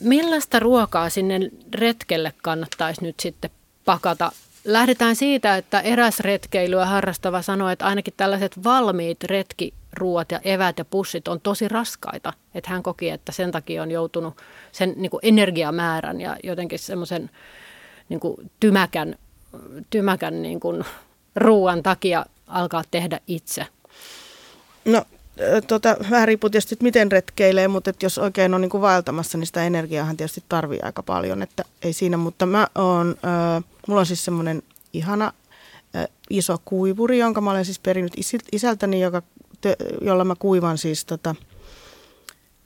millaista 0.03 0.59
ruokaa 0.59 1.11
sinne 1.11 1.41
retkelle 1.75 2.33
kannattaisi 2.43 3.03
nyt 3.03 3.21
sitten 3.21 3.51
pakata? 3.85 4.33
Lähdetään 4.65 5.17
siitä, 5.17 5.57
että 5.57 5.81
eräs 5.81 6.21
retkeilyä 6.21 6.87
harrastava 6.87 7.43
sanoi, 7.43 7.73
että 7.73 7.87
ainakin 7.87 8.15
tällaiset 8.17 8.65
valmiit 8.65 9.25
retkiruot 9.25 10.33
ja 10.33 10.41
evät 10.45 10.79
ja 10.79 10.85
pussit 10.85 11.29
on 11.29 11.41
tosi 11.41 11.69
raskaita. 11.69 12.33
Että 12.55 12.71
hän 12.71 12.83
koki, 12.83 13.11
että 13.11 13.33
sen 13.33 13.51
takia 13.51 13.83
on 13.83 13.91
joutunut 13.91 14.37
sen 14.73 14.95
niin 14.97 15.11
kuin 15.11 15.21
energiamäärän 15.23 16.21
ja 16.21 16.37
jotenkin 16.45 16.79
semmoisen 16.79 17.31
niin 18.09 18.21
kuin 18.21 18.51
tymäkän, 18.61 19.15
tymäkän 19.91 20.43
niin 20.43 20.61
kuin 20.61 20.85
ruoan 21.37 21.83
takia 21.83 22.27
alkaa 22.47 22.83
tehdä 22.91 23.21
itse. 23.27 23.67
No 24.85 25.05
tota, 25.67 25.97
vähän 26.11 26.29
riippuu 26.29 26.51
tietysti, 26.51 26.75
että 26.75 26.83
miten 26.83 27.13
retkeilee, 27.13 27.69
mutta 27.69 27.91
että 27.91 28.07
jos 28.07 28.19
oikein 28.19 28.55
on 28.55 28.61
niin 28.61 28.71
kuin 28.71 28.81
vaeltamassa, 28.81 29.39
niin 29.39 29.47
sitä 29.47 29.65
energiaahan 29.65 30.17
tietysti 30.17 30.45
tarvii 30.49 30.81
aika 30.83 31.03
paljon, 31.03 31.43
että 31.43 31.65
ei 31.83 31.93
siinä, 31.93 32.17
mutta 32.17 32.47
mä 32.47 32.67
oon, 32.75 33.09
ö, 33.09 33.63
mulla 33.89 34.01
on 34.01 34.07
siis 34.07 34.25
semmoinen 34.25 34.63
ihana 34.93 35.33
ö, 35.97 36.09
iso 36.31 36.59
kuivuri, 36.65 37.19
jonka 37.19 37.41
mä 37.41 37.51
olen 37.51 37.65
siis 37.65 37.79
perinnyt 37.79 38.13
isältäni, 38.53 39.01
joka, 39.01 39.23
te, 39.61 39.77
jolla 40.01 40.25
mä 40.25 40.35
kuivan 40.39 40.79
siis 40.79 41.05
tota, 41.05 41.35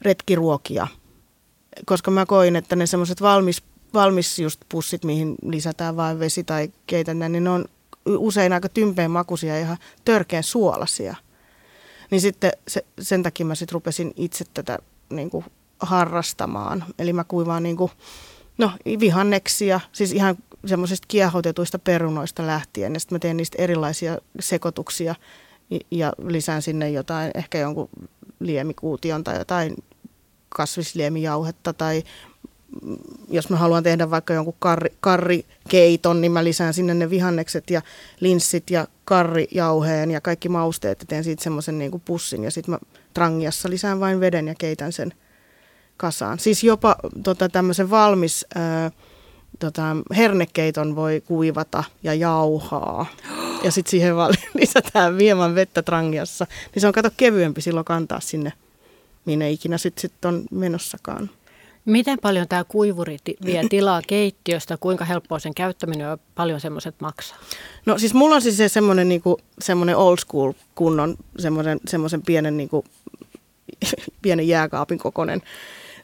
retkiruokia, 0.03 0.87
koska 1.87 2.11
mä 2.11 2.27
koin, 2.27 2.57
että 2.57 2.77
ne 2.77 2.87
semmoiset 2.87 3.23
valmis, 3.23 3.63
valmis 3.95 4.39
just 4.39 4.61
pussit, 4.69 5.05
mihin 5.05 5.35
lisätään 5.43 5.97
vain 5.97 6.19
vesi 6.19 6.45
tai 6.45 6.73
keitän, 6.87 7.19
niin 7.19 7.45
ne 7.45 7.51
on 7.51 7.65
usein 8.07 8.53
aika 8.53 8.69
tympeen 8.69 9.11
makuisia 9.11 9.55
ja 9.55 9.61
ihan 9.61 9.77
törkeän 10.05 10.43
suolasia. 10.43 11.17
Niin 12.11 12.21
sitten 12.21 12.53
se, 12.69 12.85
sen 13.01 13.23
takia 13.23 13.47
mä 13.47 13.55
sitten 13.55 13.75
rupesin 13.75 14.13
itse 14.17 14.45
tätä 14.55 14.79
niin 15.11 15.31
kuin 15.31 15.45
harrastamaan. 15.81 16.85
Eli 16.99 17.13
mä 17.13 17.25
kuivaan 17.25 17.63
niin 17.63 17.77
kuin, 17.77 17.91
no, 18.59 18.71
vihanneksia, 19.01 19.81
siis 19.93 20.13
ihan 20.13 20.37
semmoisista 20.67 21.07
kiehotetuista 21.09 21.79
perunoista 21.79 22.47
lähtien. 22.47 22.95
Ja 22.95 23.01
sitten 23.01 23.17
mä 23.17 23.19
teen 23.19 23.37
niistä 23.37 23.63
erilaisia 23.63 24.19
sekoituksia 24.41 25.15
ja- 25.91 26.13
lisään 26.27 26.63
sinne 26.63 26.91
jotain, 26.91 27.31
ehkä 27.35 27.59
jonkun 27.59 27.89
liemikuution 28.41 29.25
tai 29.25 29.39
jotain 29.39 29.77
kasvisliemijauhetta 30.49 31.73
tai 31.73 32.03
jos 33.29 33.51
mä 33.51 33.57
haluan 33.57 33.83
tehdä 33.83 34.11
vaikka 34.11 34.35
jonkun 34.35 34.55
karri, 34.59 34.91
karrikeiton, 35.01 36.21
niin 36.21 36.33
mä 36.33 36.45
lisään 36.45 36.75
sinne 36.75 36.95
ne 36.95 37.11
vihannekset 37.11 37.71
ja 37.71 37.83
linssit 38.21 38.71
ja 38.71 38.87
karrijauheen 39.05 40.11
ja 40.11 40.21
kaikki 40.21 40.49
mausteet 40.49 41.01
ja 41.01 41.07
teen 41.07 41.25
siitä 41.25 41.43
semmoisen 41.43 41.79
niin 41.79 42.03
pussin 42.05 42.45
ja 42.45 42.51
sitten 42.51 42.73
mä 42.75 42.79
trangiassa 43.15 43.71
lisään 43.71 44.01
vain 44.01 44.21
veden 44.21 44.49
ja 44.49 44.55
keitän 44.59 44.93
sen 44.93 45.13
kasaan. 45.97 46.39
Siis 46.39 46.65
jopa 46.65 46.97
tota, 47.25 47.49
tämmöisen 47.49 47.91
valmis 47.91 48.47
ää, 48.55 48.91
tota, 49.59 49.97
hernekeiton 50.17 50.97
voi 50.97 51.23
kuivata 51.27 51.85
ja 52.03 52.15
jauhaa. 52.15 53.07
Ja 53.65 53.71
sitten 53.71 53.91
siihen 53.91 54.17
vaan 54.17 54.35
lisätään 54.61 55.19
vieman 55.19 55.55
vettä 55.55 55.83
trangiassa. 55.83 56.47
Niin 56.75 56.81
se 56.81 56.87
on 56.87 56.93
kato 56.93 57.11
kevyempi 57.17 57.61
silloin 57.61 57.85
kantaa 57.85 58.21
sinne, 58.21 58.53
minne 59.25 59.51
ikinä 59.51 59.79
sitten 59.79 60.01
sit 60.01 60.25
on 60.25 60.45
menossakaan. 60.51 61.31
Miten 61.85 62.19
paljon 62.23 62.49
tämä 62.49 62.65
kuivuri 62.65 63.17
vie 63.45 63.63
tilaa 63.71 64.03
keittiöstä, 64.07 64.77
kuinka 64.77 65.05
helppoa 65.05 65.39
sen 65.39 65.55
käyttäminen 65.55 66.09
on 66.09 66.19
paljon 66.35 66.61
semmoiset 66.61 66.95
maksaa? 67.01 67.39
No 67.87 67.99
siis 67.99 68.15
mulla 68.15 68.35
on 68.35 68.43
siis 68.43 68.57
se 68.57 68.69
semmoinen 68.69 69.09
niinku, 69.09 69.39
semmoinen 69.59 69.97
old 69.97 70.17
school 70.19 70.53
kunnon, 70.75 71.17
semmoisen, 71.39 71.81
semmoisen 71.89 72.23
pienen, 72.23 72.57
niinku, 72.57 72.85
pienen 74.23 74.49
jääkaapin 74.49 74.99
kokoinen. 74.99 75.43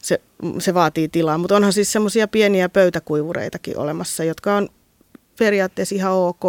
Se, 0.01 0.21
se 0.59 0.73
vaatii 0.73 1.07
tilaa, 1.07 1.37
mutta 1.37 1.55
onhan 1.55 1.73
siis 1.73 1.91
semmoisia 1.91 2.27
pieniä 2.27 2.69
pöytäkuivureitakin 2.69 3.77
olemassa, 3.77 4.23
jotka 4.23 4.55
on 4.55 4.69
periaatteessa 5.41 5.95
ihan 5.95 6.11
ok. 6.13 6.43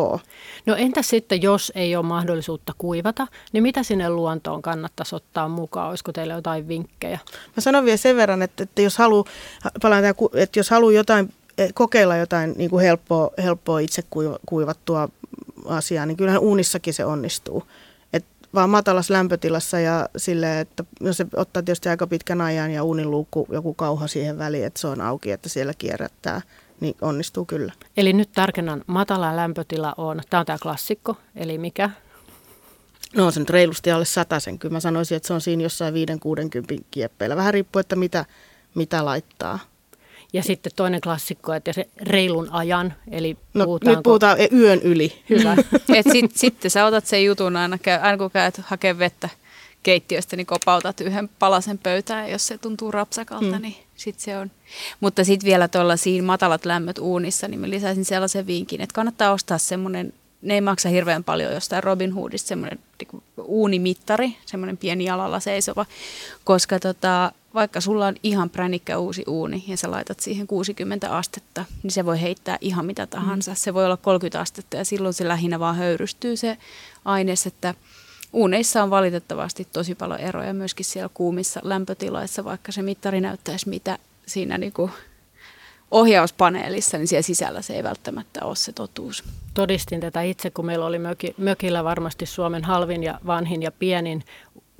No 0.66 0.74
entä 0.76 1.02
sitten, 1.02 1.42
jos 1.42 1.72
ei 1.74 1.96
ole 1.96 2.06
mahdollisuutta 2.06 2.72
kuivata, 2.78 3.26
niin 3.52 3.62
mitä 3.62 3.82
sinne 3.82 4.10
luontoon 4.10 4.62
kannattaisi 4.62 5.14
ottaa 5.14 5.48
mukaan? 5.48 5.88
Olisiko 5.88 6.12
teillä 6.12 6.34
jotain 6.34 6.68
vinkkejä? 6.68 7.18
Mä 7.56 7.60
sanon 7.60 7.84
vielä 7.84 7.96
sen 7.96 8.16
verran, 8.16 8.42
että, 8.42 8.62
että 8.62 8.82
jos 8.82 8.98
haluaa, 8.98 9.24
palaan 9.82 10.14
ku- 10.16 10.30
että 10.34 10.58
jos 10.58 10.70
haluaa 10.70 10.92
jotain, 10.92 11.32
eh, 11.58 11.70
kokeilla 11.74 12.16
jotain 12.16 12.54
niin 12.56 12.70
kuin 12.70 12.84
helppoa, 12.84 13.30
helppoa 13.42 13.78
itse 13.78 14.02
kuiva- 14.02 14.38
kuivattua 14.46 15.08
asiaa, 15.66 16.06
niin 16.06 16.16
kyllähän 16.16 16.42
uunissakin 16.42 16.94
se 16.94 17.04
onnistuu. 17.04 17.62
Et 18.12 18.24
vaan 18.54 18.70
matalassa 18.70 19.14
lämpötilassa 19.14 19.80
ja 19.80 20.08
sille, 20.16 20.60
että 20.60 20.84
no 21.00 21.12
se 21.12 21.26
ottaa 21.36 21.62
tietysti 21.62 21.88
aika 21.88 22.06
pitkän 22.06 22.40
ajan 22.40 22.70
ja 22.70 22.84
uunin 22.84 23.10
luukku, 23.10 23.46
joku 23.52 23.74
kauha 23.74 24.06
siihen 24.06 24.38
väliin, 24.38 24.66
että 24.66 24.80
se 24.80 24.86
on 24.86 25.00
auki, 25.00 25.30
että 25.30 25.48
siellä 25.48 25.72
kierrättää, 25.78 26.40
niin 26.82 26.96
onnistuu 27.00 27.44
kyllä. 27.44 27.72
Eli 27.96 28.12
nyt 28.12 28.32
tarkennan, 28.32 28.84
matala 28.86 29.36
lämpötila 29.36 29.94
on, 29.96 30.20
tämä 30.30 30.38
on 30.40 30.46
tämä 30.46 30.58
klassikko, 30.62 31.16
eli 31.36 31.58
mikä? 31.58 31.90
No 33.16 33.26
on 33.26 33.32
se 33.32 33.40
nyt 33.40 33.50
reilusti 33.50 33.90
alle 33.90 34.04
sen. 34.38 34.58
Kyllä 34.58 34.72
mä 34.72 34.80
sanoisin, 34.80 35.16
että 35.16 35.26
se 35.26 35.34
on 35.34 35.40
siinä 35.40 35.62
jossain 35.62 35.94
5-60 35.94 36.82
kieppeillä. 36.90 37.36
Vähän 37.36 37.54
riippuu, 37.54 37.80
että 37.80 37.96
mitä, 37.96 38.24
mitä 38.74 39.04
laittaa. 39.04 39.58
Ja 40.32 40.42
sitten 40.42 40.72
toinen 40.76 41.00
klassikko, 41.00 41.52
että 41.52 41.72
se 41.72 41.88
reilun 42.02 42.48
ajan, 42.52 42.94
eli 43.10 43.36
no, 43.54 43.64
puhutaanko... 43.64 43.96
nyt 43.96 44.02
puhutaan 44.02 44.38
yön 44.52 44.80
yli. 44.82 45.22
Hyvä. 45.30 45.56
Et 45.96 46.06
sit, 46.12 46.36
sitten 46.36 46.70
sä 46.70 46.86
otat 46.86 47.06
sen 47.06 47.24
jutun 47.24 47.56
aina, 47.56 47.78
aina 48.02 48.18
kun 48.18 48.30
käyt 48.30 48.58
hakemaan 48.58 48.98
vettä 48.98 49.28
keittiöstä, 49.82 50.36
niin 50.36 50.46
kopautat 50.46 51.00
yhden 51.00 51.30
palasen 51.38 51.78
pöytään, 51.78 52.30
jos 52.30 52.46
se 52.46 52.58
tuntuu 52.58 52.90
rapsakalta, 52.90 53.56
mm. 53.56 53.62
niin 53.62 53.76
sit 54.02 54.18
se 54.18 54.38
on. 54.38 54.50
Mutta 55.00 55.24
sitten 55.24 55.46
vielä 55.46 55.68
siinä 55.96 56.26
matalat 56.26 56.64
lämmöt 56.64 56.98
uunissa, 56.98 57.48
niin 57.48 57.60
mä 57.60 57.70
lisäisin 57.70 58.04
sellaisen 58.04 58.46
vinkin, 58.46 58.80
että 58.80 58.94
kannattaa 58.94 59.32
ostaa 59.32 59.58
semmoinen, 59.58 60.12
ne 60.42 60.54
ei 60.54 60.60
maksa 60.60 60.88
hirveän 60.88 61.24
paljon 61.24 61.52
jostain 61.52 61.82
Robin 61.82 62.12
Hoodista, 62.12 62.48
semmoinen 62.48 62.78
niin 62.98 63.22
uunimittari, 63.44 64.36
semmoinen 64.46 64.76
pieni 64.76 65.04
jalalla 65.04 65.40
seisova, 65.40 65.86
koska 66.44 66.80
tota, 66.80 67.32
vaikka 67.54 67.80
sulla 67.80 68.06
on 68.06 68.14
ihan 68.22 68.50
pränikkä 68.50 68.98
uusi 68.98 69.24
uuni 69.26 69.64
ja 69.66 69.76
sä 69.76 69.90
laitat 69.90 70.20
siihen 70.20 70.46
60 70.46 71.16
astetta, 71.16 71.64
niin 71.82 71.90
se 71.90 72.06
voi 72.06 72.20
heittää 72.20 72.58
ihan 72.60 72.86
mitä 72.86 73.06
tahansa. 73.06 73.50
Mm. 73.50 73.56
Se 73.56 73.74
voi 73.74 73.84
olla 73.84 73.96
30 73.96 74.40
astetta 74.40 74.76
ja 74.76 74.84
silloin 74.84 75.14
se 75.14 75.28
lähinnä 75.28 75.60
vaan 75.60 75.76
höyrystyy 75.76 76.36
se 76.36 76.58
aines, 77.04 77.46
että 77.46 77.74
uuneissa 78.32 78.82
on 78.82 78.90
valitettavasti 78.90 79.68
tosi 79.72 79.94
paljon 79.94 80.20
eroja 80.20 80.54
myöskin 80.54 80.84
siellä 80.84 81.10
kuumissa 81.14 81.60
lämpötiloissa, 81.64 82.44
vaikka 82.44 82.72
se 82.72 82.82
mittari 82.82 83.20
näyttäisi 83.20 83.68
mitä 83.68 83.98
siinä 84.26 84.58
niinku 84.58 84.90
ohjauspaneelissa, 85.90 86.98
niin 86.98 87.08
siellä 87.08 87.22
sisällä 87.22 87.62
se 87.62 87.76
ei 87.76 87.82
välttämättä 87.82 88.44
ole 88.44 88.56
se 88.56 88.72
totuus. 88.72 89.24
Todistin 89.54 90.00
tätä 90.00 90.22
itse, 90.22 90.50
kun 90.50 90.66
meillä 90.66 90.86
oli 90.86 90.98
möki, 90.98 91.34
mökillä 91.38 91.84
varmasti 91.84 92.26
Suomen 92.26 92.64
halvin 92.64 93.02
ja 93.02 93.20
vanhin 93.26 93.62
ja 93.62 93.72
pienin 93.72 94.24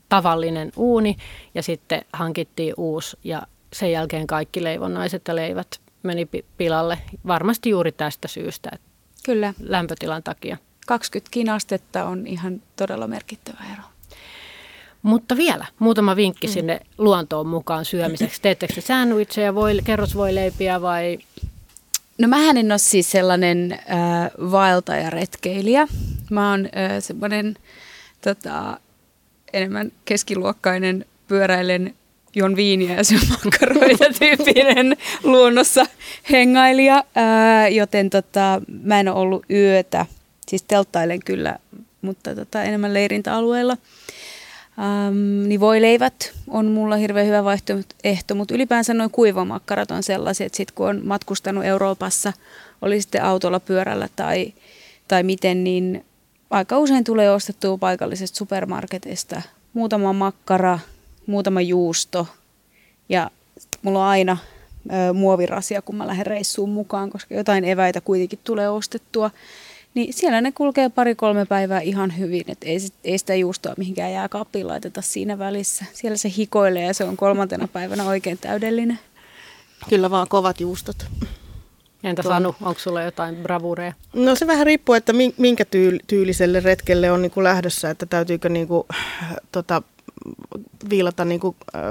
tavallinen 0.08 0.72
uuni 0.76 1.16
ja 1.54 1.62
sitten 1.62 2.04
hankittiin 2.12 2.74
uusi 2.76 3.16
ja 3.24 3.42
sen 3.72 3.92
jälkeen 3.92 4.26
kaikki 4.26 4.64
leivonnaiset 4.64 5.22
ja 5.28 5.36
leivät 5.36 5.80
meni 6.02 6.28
pilalle 6.56 6.98
varmasti 7.26 7.70
juuri 7.70 7.92
tästä 7.92 8.28
syystä. 8.28 8.70
Kyllä. 9.24 9.54
Lämpötilan 9.60 10.22
takia. 10.22 10.56
20 10.86 11.54
astetta 11.54 12.04
on 12.04 12.26
ihan 12.26 12.62
todella 12.76 13.06
merkittävä 13.06 13.58
ero. 13.72 13.82
Mutta 15.02 15.36
vielä 15.36 15.66
muutama 15.78 16.16
vinkki 16.16 16.46
mm. 16.46 16.52
sinne 16.52 16.80
luontoon 16.98 17.46
mukaan 17.46 17.84
syömiseksi. 17.84 18.42
Teettekö 18.42 18.80
sandwicheja, 18.80 19.54
voi, 19.54 19.78
kerrosvoileipiä 19.84 20.80
vai? 20.80 21.18
No 22.18 22.28
mähän 22.28 22.56
en 22.56 22.72
ole 22.72 22.78
siis 22.78 23.10
sellainen 23.10 23.72
äh, 23.72 24.30
vaeltajaretkeilijä. 24.50 25.88
Mä 26.30 26.50
oon 26.50 26.66
äh, 26.66 26.90
semmoinen 27.00 27.56
tota, 28.20 28.80
enemmän 29.52 29.92
keskiluokkainen 30.04 31.04
pyöräilen 31.28 31.94
jon 32.34 32.56
viiniä 32.56 32.94
ja 32.94 33.04
syön 33.04 33.28
makkaroita 33.30 34.04
tyyppinen 34.18 34.96
luonnossa 35.22 35.86
hengailija, 36.30 37.04
ää, 37.14 37.68
joten 37.68 38.10
tota, 38.10 38.62
mä 38.82 39.00
en 39.00 39.08
ole 39.08 39.18
ollut 39.18 39.44
yötä, 39.50 40.06
siis 40.48 40.62
telttailen 40.62 41.20
kyllä, 41.24 41.58
mutta 42.02 42.34
tota, 42.34 42.62
enemmän 42.62 42.94
leirintäalueella. 42.94 43.76
Ähm, 44.78 45.48
niin 45.48 45.60
leivät 45.80 46.32
on 46.48 46.66
mulla 46.66 46.96
hirveän 46.96 47.26
hyvä 47.26 47.44
vaihtoehto, 47.44 48.34
mutta 48.34 48.54
ylipäänsä 48.54 48.94
noin 48.94 49.10
kuivamakkarat 49.10 49.90
on 49.90 50.02
sellaisia, 50.02 50.46
että 50.46 50.56
sit 50.56 50.70
kun 50.70 50.88
on 50.88 51.00
matkustanut 51.04 51.64
Euroopassa, 51.64 52.32
oli 52.82 53.00
sitten 53.00 53.24
autolla, 53.24 53.60
pyörällä 53.60 54.08
tai, 54.16 54.52
tai 55.08 55.22
miten, 55.22 55.64
niin 55.64 56.04
aika 56.50 56.78
usein 56.78 57.04
tulee 57.04 57.30
ostettua 57.30 57.78
paikallisesta 57.78 58.36
supermarketista 58.36 59.42
muutama 59.72 60.12
makkara, 60.12 60.78
muutama 61.26 61.60
juusto 61.60 62.26
ja 63.08 63.30
mulla 63.82 63.98
on 63.98 64.10
aina 64.10 64.36
ö, 64.86 65.12
muovirasia, 65.12 65.82
kun 65.82 65.96
mä 65.96 66.06
lähden 66.06 66.26
reissuun 66.26 66.70
mukaan, 66.70 67.10
koska 67.10 67.34
jotain 67.34 67.64
eväitä 67.64 68.00
kuitenkin 68.00 68.38
tulee 68.44 68.68
ostettua. 68.68 69.30
Niin 69.94 70.12
siellä 70.12 70.40
ne 70.40 70.52
kulkee 70.52 70.88
pari-kolme 70.88 71.46
päivää 71.46 71.80
ihan 71.80 72.18
hyvin, 72.18 72.44
että 72.48 72.66
ei, 72.66 72.78
ei 73.04 73.18
sitä 73.18 73.34
juustoa 73.34 73.74
mihinkään 73.76 74.12
jääkaappiin 74.12 74.68
laiteta 74.68 75.02
siinä 75.02 75.38
välissä. 75.38 75.84
Siellä 75.92 76.16
se 76.16 76.32
hikoilee 76.36 76.86
ja 76.86 76.94
se 76.94 77.04
on 77.04 77.16
kolmantena 77.16 77.68
päivänä 77.68 78.04
oikein 78.04 78.38
täydellinen. 78.38 78.98
Kyllä 79.88 80.10
vaan 80.10 80.28
kovat 80.28 80.60
juustot. 80.60 81.06
Entä 82.04 82.22
Sanu, 82.22 82.54
onko 82.62 82.80
sulla 82.80 83.02
jotain 83.02 83.36
bravureja? 83.36 83.92
No 84.12 84.34
se 84.34 84.46
vähän 84.46 84.66
riippuu, 84.66 84.94
että 84.94 85.12
minkä 85.36 85.64
tyyliselle 86.06 86.60
retkelle 86.60 87.10
on 87.10 87.22
niin 87.22 87.30
kuin 87.30 87.44
lähdössä, 87.44 87.90
että 87.90 88.06
täytyykö 88.06 88.48
niin 88.48 88.68
kuin, 88.68 88.86
tota, 89.52 89.82
viilata 90.90 91.24
niin 91.24 91.40
kuin, 91.40 91.56
äh, 91.76 91.82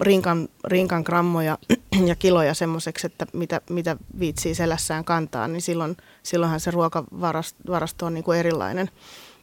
rinkan, 0.00 0.48
rinkan 0.64 1.02
grammoja 1.02 1.58
ja 2.06 2.14
kiloja 2.14 2.54
semmoiseksi, 2.54 3.06
että 3.06 3.26
mitä, 3.32 3.60
mitä 3.70 3.96
viitsii 4.18 4.54
selässään 4.54 5.04
kantaa, 5.04 5.48
niin 5.48 5.62
silloin, 5.62 5.96
silloinhan 6.26 6.60
se 6.60 6.70
ruokavarasto 6.70 8.06
on 8.06 8.14
niin 8.14 8.24
kuin 8.24 8.38
erilainen. 8.38 8.90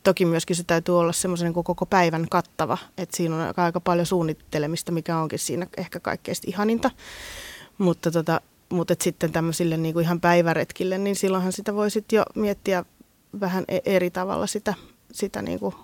Toki 0.03 0.25
myöskin 0.25 0.55
se 0.55 0.63
täytyy 0.63 0.99
olla 0.99 1.13
semmoisen 1.13 1.45
niin 1.45 1.63
koko 1.63 1.85
päivän 1.85 2.27
kattava, 2.29 2.77
että 2.97 3.17
siinä 3.17 3.35
on 3.35 3.53
aika 3.57 3.79
paljon 3.79 4.05
suunnittelemista, 4.05 4.91
mikä 4.91 5.17
onkin 5.17 5.39
siinä 5.39 5.67
ehkä 5.77 5.99
kaikkein 5.99 6.37
ihaninta. 6.47 6.91
Mutta 7.77 8.11
tota, 8.11 8.41
mutta 8.69 8.95
sitten 9.01 9.31
tämmöisille 9.31 9.77
niin 9.77 9.93
kuin 9.93 10.03
ihan 10.03 10.21
päiväretkille, 10.21 10.97
niin 10.97 11.15
silloinhan 11.15 11.51
sitä 11.51 11.75
voi 11.75 11.91
sitten 11.91 12.17
jo 12.17 12.23
miettiä 12.35 12.85
vähän 13.39 13.65
e- 13.67 13.79
eri 13.85 14.09
tavalla 14.11 14.47
sitä, 14.47 14.73
sitä 15.11 15.41
niin 15.41 15.59
kuin 15.59 15.75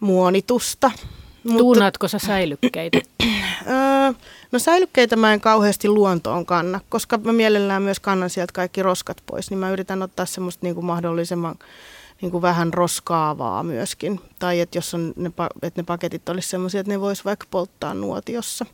muonitusta. 0.00 0.90
Tuunaatko 1.46 2.08
sä 2.08 2.18
säilykkeitä? 2.18 2.98
no 4.52 4.58
säilykkeitä 4.58 5.16
mä 5.16 5.32
en 5.32 5.40
kauheasti 5.40 5.88
luontoon 5.88 6.46
kanna, 6.46 6.80
koska 6.88 7.18
mä 7.18 7.32
mielellään 7.32 7.82
myös 7.82 8.00
kannan 8.00 8.30
sieltä 8.30 8.52
kaikki 8.52 8.82
roskat 8.82 9.22
pois, 9.26 9.50
niin 9.50 9.58
mä 9.58 9.70
yritän 9.70 10.02
ottaa 10.02 10.26
semmoista 10.26 10.66
niin 10.66 10.74
kuin 10.74 10.84
mahdollisimman 10.84 11.54
niin 12.22 12.30
kuin 12.30 12.42
vähän 12.42 12.74
roskaavaa 12.74 13.62
myöskin. 13.62 14.20
Tai 14.38 14.60
että 14.60 14.78
jos 14.78 14.94
on 14.94 15.12
ne, 15.16 15.30
että 15.62 15.82
ne 15.82 15.84
paketit 15.84 16.28
olisi 16.28 16.48
semmoisia, 16.48 16.80
että 16.80 16.92
ne 16.92 17.00
vois 17.00 17.24
vaikka 17.24 17.46
polttaa 17.50 17.94
nuotiossa 17.94 18.66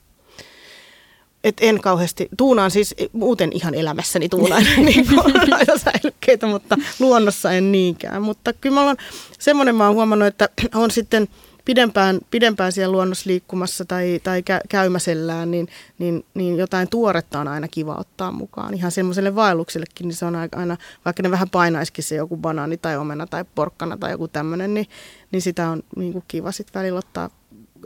et 1.45 1.57
en 1.61 1.81
kauheasti, 1.81 2.29
tuunaan 2.37 2.71
siis 2.71 2.95
muuten 3.13 3.51
ihan 3.53 3.75
elämässäni 3.75 4.29
tuunaan 4.29 4.63
niin 4.77 5.07
noita 5.51 5.79
säilykkeitä, 5.79 6.47
mutta 6.47 6.77
luonnossa 7.01 7.53
en 7.53 7.73
niinkään. 7.73 8.23
Mutta 8.23 8.53
kyllä 8.53 8.75
mä 8.75 8.83
olen, 8.83 8.97
semmoinen 9.39 9.75
mä 9.75 9.87
oon 9.87 9.95
huomannut, 9.95 10.29
että 10.29 10.49
on 10.75 10.91
sitten 10.91 11.29
pidempään, 11.65 12.21
pidempään 12.31 12.73
siellä 12.73 12.93
luonnossa 12.93 13.31
liikkumassa 13.31 13.85
tai, 13.85 14.21
tai 14.25 14.43
käymäsellään, 14.69 15.51
niin, 15.51 15.69
niin, 15.99 16.25
niin 16.35 16.57
jotain 16.57 16.89
tuoretta 16.89 17.41
on 17.41 17.49
aina 17.49 17.69
kiva 17.69 17.97
ottaa 17.97 18.33
mukaan. 18.33 18.75
Ihan 18.75 18.91
semmoiselle 18.91 19.35
vaelluksellekin, 19.35 20.09
niin 20.09 20.17
se 20.17 20.25
on 20.25 20.37
aina, 20.37 20.77
vaikka 21.05 21.23
ne 21.23 21.31
vähän 21.31 21.51
painaisikin 21.51 22.05
se 22.05 22.15
joku 22.15 22.37
banaani 22.37 22.77
tai 22.77 22.97
omena 22.97 23.27
tai 23.27 23.45
porkkana 23.55 23.97
tai 23.97 24.11
joku 24.11 24.29
tämmöinen, 24.29 24.75
niin, 24.75 24.87
niin 25.33 25.43
sitä 25.43 25.69
on 25.71 25.83
niin 25.97 26.13
kuin 26.13 26.25
kiva 26.29 26.53
sitten 26.53 26.81
välillä 26.81 26.99
ottaa, 26.99 27.31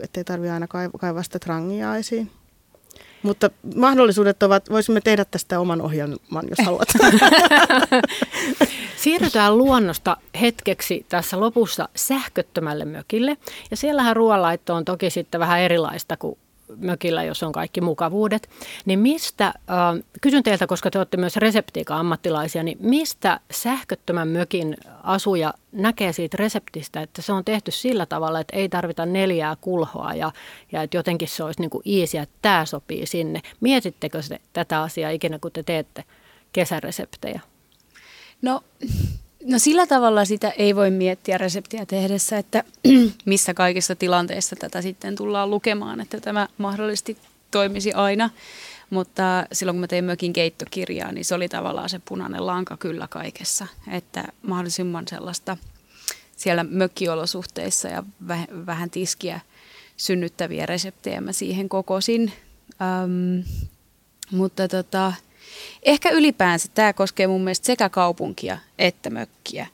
ettei 0.01 0.23
tarvitse 0.23 0.51
aina 0.51 0.67
kaivaa 0.99 1.23
sitä 1.23 1.39
trangia 1.39 1.95
esiin. 1.95 2.31
Mutta 3.23 3.49
mahdollisuudet 3.75 4.43
ovat, 4.43 4.69
voisimme 4.69 5.01
tehdä 5.01 5.25
tästä 5.25 5.59
oman 5.59 5.81
ohjelman, 5.81 6.45
jos 6.49 6.65
haluat. 6.65 6.87
Siirrytään 9.03 9.57
luonnosta 9.57 10.17
hetkeksi 10.41 11.05
tässä 11.09 11.39
lopussa 11.39 11.89
sähköttömälle 11.95 12.85
mökille. 12.85 13.37
Ja 13.71 13.77
siellähän 13.77 14.15
ruoanlaitto 14.15 14.75
on 14.75 14.85
toki 14.85 15.09
sitten 15.09 15.39
vähän 15.39 15.59
erilaista 15.59 16.17
kuin 16.17 16.37
mökillä, 16.75 17.23
jos 17.23 17.43
on 17.43 17.51
kaikki 17.51 17.81
mukavuudet. 17.81 18.49
Niin 18.85 18.99
mistä, 18.99 19.45
äh, 19.47 19.53
kysyn 20.21 20.43
teiltä, 20.43 20.67
koska 20.67 20.91
te 20.91 20.97
olette 20.97 21.17
myös 21.17 21.35
reseptiikka-ammattilaisia, 21.35 22.63
niin 22.63 22.77
mistä 22.81 23.39
sähköttömän 23.51 24.27
mökin 24.27 24.77
asuja 25.03 25.53
näkee 25.71 26.13
siitä 26.13 26.37
reseptistä, 26.37 27.01
että 27.01 27.21
se 27.21 27.33
on 27.33 27.45
tehty 27.45 27.71
sillä 27.71 28.05
tavalla, 28.05 28.39
että 28.39 28.57
ei 28.57 28.69
tarvita 28.69 29.05
neljää 29.05 29.55
kulhoa 29.61 30.13
ja, 30.13 30.31
ja 30.71 30.81
että 30.83 30.97
jotenkin 30.97 31.27
se 31.27 31.43
olisi 31.43 31.61
niin 31.61 31.69
kuin 31.69 31.83
easy, 31.85 32.17
että 32.17 32.35
tämä 32.41 32.65
sopii 32.65 33.05
sinne. 33.05 33.41
Mietittekö 33.61 34.21
te 34.29 34.39
tätä 34.53 34.81
asiaa 34.81 35.09
ikinä, 35.09 35.39
kun 35.39 35.51
te 35.51 35.63
teette 35.63 36.03
kesäreseptejä? 36.53 37.41
No 38.41 38.61
No 39.47 39.59
sillä 39.59 39.87
tavalla 39.87 40.25
sitä 40.25 40.49
ei 40.49 40.75
voi 40.75 40.91
miettiä 40.91 41.37
reseptiä 41.37 41.85
tehdessä, 41.85 42.37
että 42.37 42.63
missä 43.25 43.53
kaikissa 43.53 43.95
tilanteissa 43.95 44.55
tätä 44.55 44.81
sitten 44.81 45.15
tullaan 45.15 45.49
lukemaan, 45.49 46.01
että 46.01 46.21
tämä 46.21 46.47
mahdollisesti 46.57 47.17
toimisi 47.51 47.93
aina. 47.93 48.29
Mutta 48.89 49.45
silloin 49.51 49.75
kun 49.75 49.79
mä 49.79 49.87
tein 49.87 50.05
mökin 50.05 50.33
keittokirjaa, 50.33 51.11
niin 51.11 51.25
se 51.25 51.35
oli 51.35 51.49
tavallaan 51.49 51.89
se 51.89 52.01
punainen 52.09 52.45
lanka 52.45 52.77
kyllä 52.77 53.07
kaikessa, 53.07 53.67
että 53.91 54.23
mahdollisimman 54.41 55.07
sellaista 55.07 55.57
siellä 56.35 56.63
mökkiolosuhteissa 56.63 57.87
ja 57.87 58.03
vähän 58.65 58.89
tiskiä 58.89 59.39
synnyttäviä 59.97 60.65
reseptejä 60.65 61.21
mä 61.21 61.31
siihen 61.33 61.69
kokosin. 61.69 62.31
Ähm, 62.81 63.47
mutta 64.31 64.67
tota, 64.67 65.13
Ehkä 65.83 66.09
ylipäänsä 66.09 66.67
tämä 66.75 66.93
koskee 66.93 67.27
mun 67.27 67.43
mielestä 67.43 67.65
sekä 67.65 67.89
kaupunkia 67.89 68.57
että 68.79 69.09
mökkiä. 69.09 69.67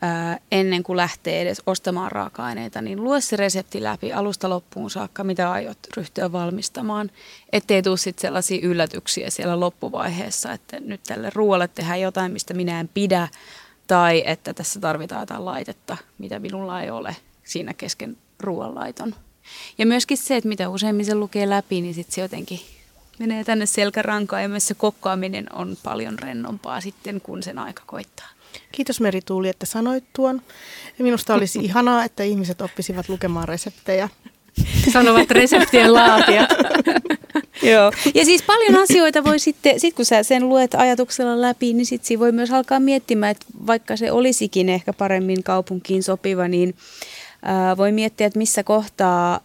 ää, 0.00 0.38
ennen 0.52 0.82
kuin 0.82 0.96
lähtee 0.96 1.40
edes 1.40 1.62
ostamaan 1.66 2.12
raaka-aineita, 2.12 2.82
niin 2.82 3.04
lue 3.04 3.20
se 3.20 3.36
resepti 3.36 3.82
läpi 3.82 4.12
alusta 4.12 4.50
loppuun 4.50 4.90
saakka, 4.90 5.24
mitä 5.24 5.52
aiot 5.52 5.78
ryhtyä 5.96 6.32
valmistamaan, 6.32 7.10
ettei 7.52 7.82
tule 7.82 7.96
sitten 7.96 8.22
sellaisia 8.22 8.58
yllätyksiä 8.62 9.30
siellä 9.30 9.60
loppuvaiheessa, 9.60 10.52
että 10.52 10.80
nyt 10.80 11.00
tälle 11.06 11.30
ruoalle 11.34 11.68
tehdään 11.68 12.00
jotain, 12.00 12.32
mistä 12.32 12.54
minä 12.54 12.80
en 12.80 12.88
pidä, 12.94 13.28
tai 13.86 14.22
että 14.26 14.54
tässä 14.54 14.80
tarvitaan 14.80 15.22
jotain 15.22 15.44
laitetta, 15.44 15.96
mitä 16.18 16.38
minulla 16.38 16.82
ei 16.82 16.90
ole 16.90 17.16
siinä 17.44 17.74
kesken 17.74 18.16
ruoanlaiton. 18.40 19.14
Ja 19.78 19.86
myöskin 19.86 20.18
se, 20.18 20.36
että 20.36 20.48
mitä 20.48 20.68
useimmin 20.68 21.06
se 21.06 21.14
lukee 21.14 21.48
läpi, 21.48 21.80
niin 21.80 21.94
sitten 21.94 22.14
se 22.14 22.20
jotenkin 22.20 22.60
menee 23.18 23.44
tänne 23.44 23.66
selkärankaan 23.66 24.42
ja 24.42 24.48
myös 24.48 24.68
se 24.68 24.74
kokkaaminen 24.74 25.52
on 25.52 25.76
paljon 25.82 26.18
rennompaa 26.18 26.80
sitten, 26.80 27.20
kun 27.20 27.42
sen 27.42 27.58
aika 27.58 27.82
koittaa. 27.86 28.28
Kiitos 28.72 29.00
Merituuli, 29.00 29.48
että 29.48 29.66
sanoit 29.66 30.04
tuon. 30.12 30.42
Minusta 30.98 31.34
olisi 31.34 31.58
ihanaa, 31.58 32.04
että 32.04 32.22
ihmiset 32.22 32.60
oppisivat 32.60 33.08
lukemaan 33.08 33.48
reseptejä. 33.48 34.08
Sanovat 34.92 35.30
reseptien 35.30 35.94
laatijat. 35.94 36.48
Joo. 37.72 37.92
Ja 38.14 38.24
siis 38.24 38.42
paljon 38.42 38.82
asioita 38.82 39.24
voi 39.24 39.38
sitten, 39.38 39.80
sit 39.80 39.94
kun 39.94 40.04
sä 40.04 40.22
sen 40.22 40.48
luet 40.48 40.74
ajatuksella 40.74 41.40
läpi, 41.40 41.72
niin 41.72 41.86
sitten 41.86 42.06
siinä 42.06 42.20
voi 42.20 42.32
myös 42.32 42.50
alkaa 42.50 42.80
miettimään, 42.80 43.30
että 43.30 43.46
vaikka 43.66 43.96
se 43.96 44.12
olisikin 44.12 44.68
ehkä 44.68 44.92
paremmin 44.92 45.42
kaupunkiin 45.42 46.02
sopiva, 46.02 46.48
niin 46.48 46.74
ää, 47.42 47.76
voi 47.76 47.92
miettiä, 47.92 48.26
että 48.26 48.38
missä 48.38 48.62
kohtaa 48.62 49.40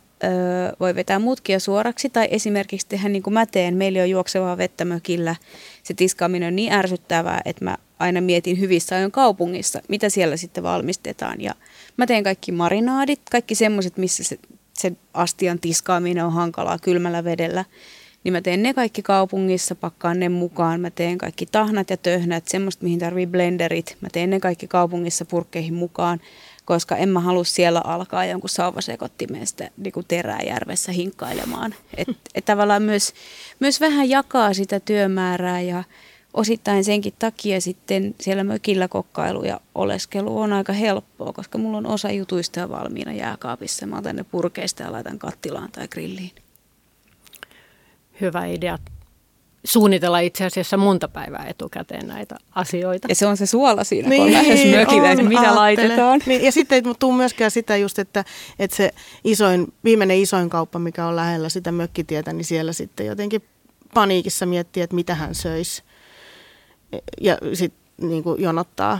voi 0.79 0.95
vetää 0.95 1.19
mutkia 1.19 1.59
suoraksi 1.59 2.09
tai 2.09 2.27
esimerkiksi 2.31 2.87
tehdä 2.87 3.09
niin 3.09 3.23
kuin 3.23 3.33
mä 3.33 3.45
teen. 3.45 3.75
Meillä 3.75 4.01
on 4.01 4.09
juoksevaa 4.09 4.57
vettä 4.57 4.85
mökillä. 4.85 5.35
Se 5.83 5.93
tiskaaminen 5.93 6.47
on 6.47 6.55
niin 6.55 6.73
ärsyttävää, 6.73 7.41
että 7.45 7.65
mä 7.65 7.77
aina 7.99 8.21
mietin 8.21 8.59
hyvissä 8.59 8.95
ajoin 8.95 9.11
kaupungissa, 9.11 9.81
mitä 9.89 10.09
siellä 10.09 10.37
sitten 10.37 10.63
valmistetaan. 10.63 11.41
Ja 11.41 11.55
mä 11.97 12.05
teen 12.05 12.23
kaikki 12.23 12.51
marinaadit, 12.51 13.21
kaikki 13.31 13.55
semmoiset, 13.55 13.97
missä 13.97 14.23
se, 14.23 14.39
se 14.73 14.91
astian 15.13 15.59
tiskaaminen 15.59 16.25
on 16.25 16.33
hankalaa 16.33 16.79
kylmällä 16.79 17.23
vedellä. 17.23 17.65
Niin 18.23 18.33
mä 18.33 18.41
teen 18.41 18.63
ne 18.63 18.73
kaikki 18.73 19.01
kaupungissa, 19.01 19.75
pakkaan 19.75 20.19
ne 20.19 20.29
mukaan. 20.29 20.81
Mä 20.81 20.89
teen 20.89 21.17
kaikki 21.17 21.45
tahnat 21.45 21.89
ja 21.89 21.97
töhnät, 21.97 22.47
semmoista 22.47 22.83
mihin 22.83 22.99
tarvii 22.99 23.27
blenderit. 23.27 23.97
Mä 24.01 24.07
teen 24.11 24.29
ne 24.29 24.39
kaikki 24.39 24.67
kaupungissa 24.67 25.25
purkkeihin 25.25 25.73
mukaan 25.73 26.19
koska 26.65 26.95
en 26.95 27.09
mä 27.09 27.19
halua 27.19 27.43
siellä 27.43 27.81
alkaa 27.83 28.25
jonkun 28.25 28.49
sauvasekottimen 28.49 29.47
sitä 29.47 29.69
niin 29.77 29.93
kuin 29.93 30.05
teräjärvessä 30.07 30.91
hinkkailemaan. 30.91 31.75
Että 31.97 32.13
et 32.35 32.45
tavallaan 32.45 32.83
myös, 32.83 33.13
myös 33.59 33.81
vähän 33.81 34.09
jakaa 34.09 34.53
sitä 34.53 34.79
työmäärää 34.79 35.61
ja 35.61 35.83
osittain 36.33 36.83
senkin 36.83 37.13
takia 37.19 37.61
sitten 37.61 38.15
siellä 38.21 38.43
mökillä 38.43 38.87
kokkailu 38.87 39.43
ja 39.43 39.59
oleskelu 39.75 40.39
on 40.39 40.53
aika 40.53 40.73
helppoa, 40.73 41.33
koska 41.33 41.57
mulla 41.57 41.77
on 41.77 41.87
osa 41.87 42.11
jutuista 42.11 42.69
valmiina 42.69 43.13
jääkaapissa. 43.13 43.87
Mä 43.87 43.97
otan 43.97 44.15
ne 44.15 44.23
purkeista 44.23 44.83
ja 44.83 44.91
laitan 44.91 45.19
kattilaan 45.19 45.71
tai 45.71 45.87
grilliin. 45.87 46.31
Hyvä 48.21 48.45
idea 48.45 48.77
suunnitella 49.63 50.19
itse 50.19 50.45
asiassa 50.45 50.77
monta 50.77 51.07
päivää 51.07 51.45
etukäteen 51.47 52.07
näitä 52.07 52.35
asioita. 52.55 53.07
Ja 53.09 53.15
se 53.15 53.25
on 53.25 53.37
se 53.37 53.45
suola 53.45 53.83
siinä, 53.83 54.09
niin, 54.09 54.19
kun 54.19 54.27
on 54.27 54.33
lähes 54.33 54.65
mökille, 54.71 55.11
että 55.11 55.23
mitä 55.23 55.41
ajattele. 55.41 55.59
laitetaan. 55.59 56.21
Niin, 56.25 56.43
ja 56.43 56.51
sitten 56.51 56.75
ei 56.75 56.93
tule 56.99 57.15
myöskään 57.15 57.51
sitä 57.51 57.77
just, 57.77 57.99
että, 57.99 58.25
että 58.59 58.77
se 58.77 58.93
isoin, 59.23 59.73
viimeinen 59.83 60.17
isoin 60.17 60.49
kauppa, 60.49 60.79
mikä 60.79 61.05
on 61.05 61.15
lähellä 61.15 61.49
sitä 61.49 61.71
mökkitietä, 61.71 62.33
niin 62.33 62.45
siellä 62.45 62.73
sitten 62.73 63.05
jotenkin 63.05 63.43
paniikissa 63.93 64.45
miettii, 64.45 64.83
että 64.83 64.95
mitä 64.95 65.15
hän 65.15 65.35
söisi. 65.35 65.83
Ja 67.21 67.37
sitten 67.53 67.83
niin 68.01 68.23
jonottaa 68.37 68.99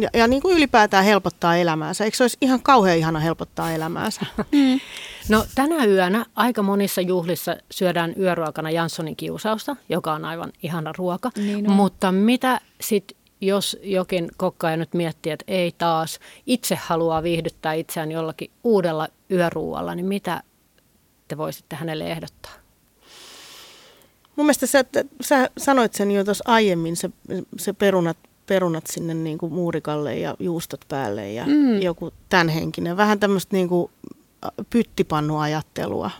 ja, 0.00 0.08
ja 0.14 0.28
niin 0.28 0.42
kuin 0.42 0.56
ylipäätään 0.56 1.04
helpottaa 1.04 1.56
elämäänsä. 1.56 2.04
Eikö 2.04 2.16
se 2.16 2.24
olisi 2.24 2.36
ihan 2.40 2.62
kauhean 2.62 2.98
ihana 2.98 3.18
helpottaa 3.18 3.72
elämäänsä? 3.72 4.20
Mm. 4.52 4.80
No 5.28 5.44
tänä 5.54 5.84
yönä 5.84 6.26
aika 6.34 6.62
monissa 6.62 7.00
juhlissa 7.00 7.56
syödään 7.70 8.14
yöruokana 8.18 8.70
Janssonin 8.70 9.16
kiusausta, 9.16 9.76
joka 9.88 10.12
on 10.12 10.24
aivan 10.24 10.52
ihana 10.62 10.92
ruoka. 10.98 11.30
Niin 11.36 11.70
Mutta 11.70 12.12
mitä 12.12 12.60
sitten 12.80 13.16
jos 13.40 13.76
jokin 13.82 14.28
kokkaaja 14.36 14.76
nyt 14.76 14.94
miettii, 14.94 15.32
että 15.32 15.44
ei 15.48 15.72
taas, 15.78 16.18
itse 16.46 16.74
haluaa 16.74 17.22
viihdyttää 17.22 17.72
itseään 17.72 18.12
jollakin 18.12 18.50
uudella 18.64 19.08
yöruualla, 19.30 19.94
niin 19.94 20.06
mitä 20.06 20.42
te 21.28 21.36
voisitte 21.36 21.76
hänelle 21.76 22.10
ehdottaa? 22.10 22.52
Mun 24.36 24.46
mielestä 24.46 24.66
sä, 24.66 24.84
sä 25.20 25.50
sanoit 25.58 25.94
sen 25.94 26.10
jo 26.10 26.24
tuossa 26.24 26.44
aiemmin, 26.46 26.96
se, 26.96 27.10
se 27.58 27.72
perunat 27.72 28.16
perunat 28.46 28.86
sinne 28.86 29.14
niin 29.14 29.38
kuin 29.38 29.52
muurikalle 29.52 30.16
ja 30.16 30.34
juustot 30.38 30.80
päälle 30.88 31.32
ja 31.32 31.46
mm. 31.46 31.82
joku 31.82 32.12
tämän 32.28 32.48
henkinen. 32.48 32.96
Vähän 32.96 33.20
tämmöistä 33.20 33.56
niin 33.56 33.68
kuin 33.68 33.90
pyttipannuajattelua 34.70 36.10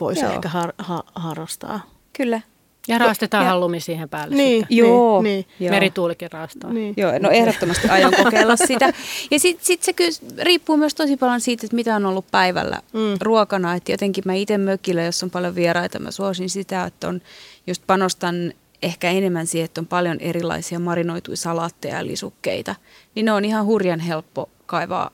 voisi 0.00 0.24
ehkä 0.24 0.48
har, 0.48 0.72
ha, 0.78 1.02
harrastaa. 1.14 1.80
Kyllä. 2.12 2.40
Ja 2.88 2.98
raastetaan 2.98 3.46
hallumi 3.46 3.80
siihen 3.80 4.08
päälle 4.08 4.36
niin, 4.36 4.60
sitten. 4.60 4.76
Joo. 4.76 5.22
Niin, 5.22 5.46
niin. 5.58 5.70
Merituulikin 5.70 6.32
raastaa. 6.32 6.72
Niin. 6.72 6.94
Joo, 6.96 7.12
no 7.20 7.30
ehdottomasti 7.30 7.88
aion 7.88 8.12
kokeilla 8.24 8.56
sitä. 8.56 8.92
Ja 9.30 9.40
sitten 9.40 9.66
sit 9.66 9.82
se 9.82 9.92
kyllä 9.92 10.10
riippuu 10.42 10.76
myös 10.76 10.94
tosi 10.94 11.16
paljon 11.16 11.40
siitä, 11.40 11.66
että 11.66 11.76
mitä 11.76 11.96
on 11.96 12.06
ollut 12.06 12.24
päivällä 12.30 12.80
mm. 12.92 13.00
ruokana. 13.20 13.74
Että 13.74 13.92
jotenkin 13.92 14.24
mä 14.26 14.34
itse 14.34 14.58
mökillä, 14.58 15.02
jos 15.02 15.22
on 15.22 15.30
paljon 15.30 15.54
vieraita, 15.54 15.98
mä 15.98 16.10
suosin 16.10 16.50
sitä, 16.50 16.84
että 16.84 17.08
on 17.08 17.20
just 17.66 17.82
panostan 17.86 18.52
ehkä 18.82 19.10
enemmän 19.10 19.46
siihen, 19.46 19.64
että 19.64 19.80
on 19.80 19.86
paljon 19.86 20.20
erilaisia 20.20 20.78
marinoituja 20.78 21.36
salaatteja 21.36 21.96
ja 21.96 22.06
lisukkeita, 22.06 22.74
niin 23.14 23.26
ne 23.26 23.32
on 23.32 23.44
ihan 23.44 23.66
hurjan 23.66 24.00
helppo 24.00 24.48
kaivaa 24.66 25.10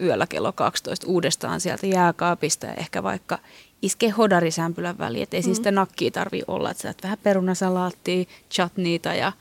yöllä 0.00 0.26
kello 0.26 0.52
12 0.52 1.06
uudestaan 1.06 1.60
sieltä 1.60 1.86
jääkaapista 1.86 2.66
ja 2.66 2.74
ehkä 2.74 3.02
vaikka 3.02 3.38
iskee 3.82 4.10
hodarisämpylän 4.10 4.98
väliin, 4.98 5.22
että 5.22 5.36
ei 5.36 5.42
mm. 5.42 5.54
sitä 5.54 5.70
nakkia 5.70 6.10
tarvi 6.10 6.42
olla, 6.46 6.70
että 6.70 6.82
sä 6.82 6.94
vähän 7.02 7.18
perunasalaattia, 7.22 8.24
chutneita 8.50 9.14
ja 9.14 9.32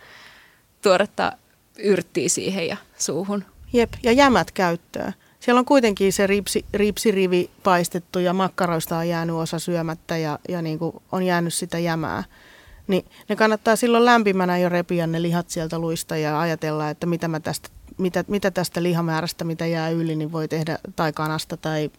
tuoretta 0.81 1.31
yrttiä 1.77 2.29
siihen 2.29 2.67
ja 2.67 2.77
suuhun. 2.97 3.43
Jep, 3.73 3.93
ja 4.03 4.11
jämät 4.11 4.51
käyttöön. 4.51 5.13
Siellä 5.39 5.59
on 5.59 5.65
kuitenkin 5.65 6.13
se 6.13 6.27
ripsi, 6.27 6.65
ripsirivi 6.73 7.49
paistettu 7.63 8.19
ja 8.19 8.33
makkaroista 8.33 8.97
on 8.97 9.09
jäänyt 9.09 9.35
osa 9.35 9.59
syömättä 9.59 10.17
ja, 10.17 10.39
ja 10.49 10.61
niin 10.61 10.79
kuin 10.79 10.95
on 11.11 11.23
jäänyt 11.23 11.53
sitä 11.53 11.79
jämää. 11.79 12.23
Niin 12.87 13.05
ne 13.29 13.35
kannattaa 13.35 13.75
silloin 13.75 14.05
lämpimänä 14.05 14.57
jo 14.57 14.69
repiä 14.69 15.07
ne 15.07 15.21
lihat 15.21 15.49
sieltä 15.49 15.79
luista 15.79 16.17
ja 16.17 16.39
ajatella, 16.39 16.89
että 16.89 17.05
mitä, 17.05 17.27
mä 17.27 17.39
tästä, 17.39 17.69
mitä, 17.97 18.23
mitä 18.27 18.51
tästä 18.51 18.83
lihamäärästä, 18.83 19.43
mitä 19.43 19.65
jää 19.65 19.89
yli, 19.89 20.15
niin 20.15 20.31
voi 20.31 20.47
tehdä 20.47 20.79
tai 20.95 21.13
kanasta 21.13 21.57
tai 21.57 21.91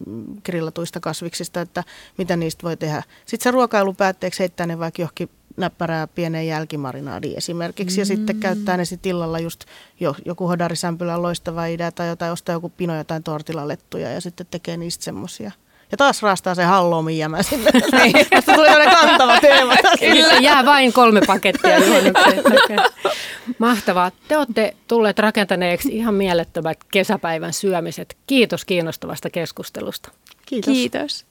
grillatuista 0.45 1.01
kasviksista, 1.01 1.61
että 1.61 1.85
mitä 2.18 2.37
niistä 2.37 2.62
voi 2.62 2.76
tehdä. 2.76 3.03
Sitten 3.26 3.45
se 3.45 3.51
ruokailu 3.51 3.95
päätteeksi 3.95 4.41
heittää 4.41 4.66
ne 4.66 4.78
vaikka 4.78 5.03
johonkin 5.03 5.30
näppärää 5.57 6.07
pieneen 6.07 6.47
jälkimarinaadiin 6.47 7.39
esimerkiksi 7.39 7.97
mm. 7.97 8.01
ja 8.01 8.07
sitten 8.07 8.37
käyttää 8.37 8.76
ne 8.76 8.85
sitten 8.85 9.11
illalla 9.11 9.39
just 9.39 9.64
jo, 10.01 10.14
joku 10.24 10.49
hodarisämpylä 10.49 11.22
loistava 11.22 11.66
idea 11.66 11.93
tai 11.93 12.09
jotain, 12.09 12.32
ostaa 12.32 12.53
joku 12.53 12.68
pino 12.68 12.97
jotain 12.97 13.22
tortilalettuja 13.22 14.11
ja 14.11 14.20
sitten 14.20 14.47
tekee 14.51 14.76
niistä 14.76 15.05
semmoisia. 15.05 15.53
Ja 15.91 15.97
taas 15.97 16.22
raastaa 16.22 16.55
se 16.55 16.64
halloumi 16.64 17.18
jämä 17.18 17.43
sinne. 17.43 17.70
Niin. 17.93 18.26
Tästä 18.30 18.55
tuli 18.55 18.66
tämmöinen 18.66 18.97
kantava 18.97 19.41
teema. 19.41 19.74
Kyllä. 20.01 20.35
Jää 20.35 20.64
vain 20.64 20.93
kolme 20.93 21.20
pakettia 21.26 21.76
Mahtavaa. 23.59 24.11
Te 24.28 24.37
olette 24.37 24.76
tulleet 24.89 25.18
rakentaneeksi 25.18 25.97
ihan 25.97 26.14
mielettömät 26.14 26.78
kesäpäivän 26.91 27.53
syömiset. 27.53 28.16
Kiitos 28.26 28.64
kiinnostavasta 28.64 29.30
keskustelusta. 29.30 30.11
Kiitos. 30.47 30.72
Kiitos. 30.74 31.26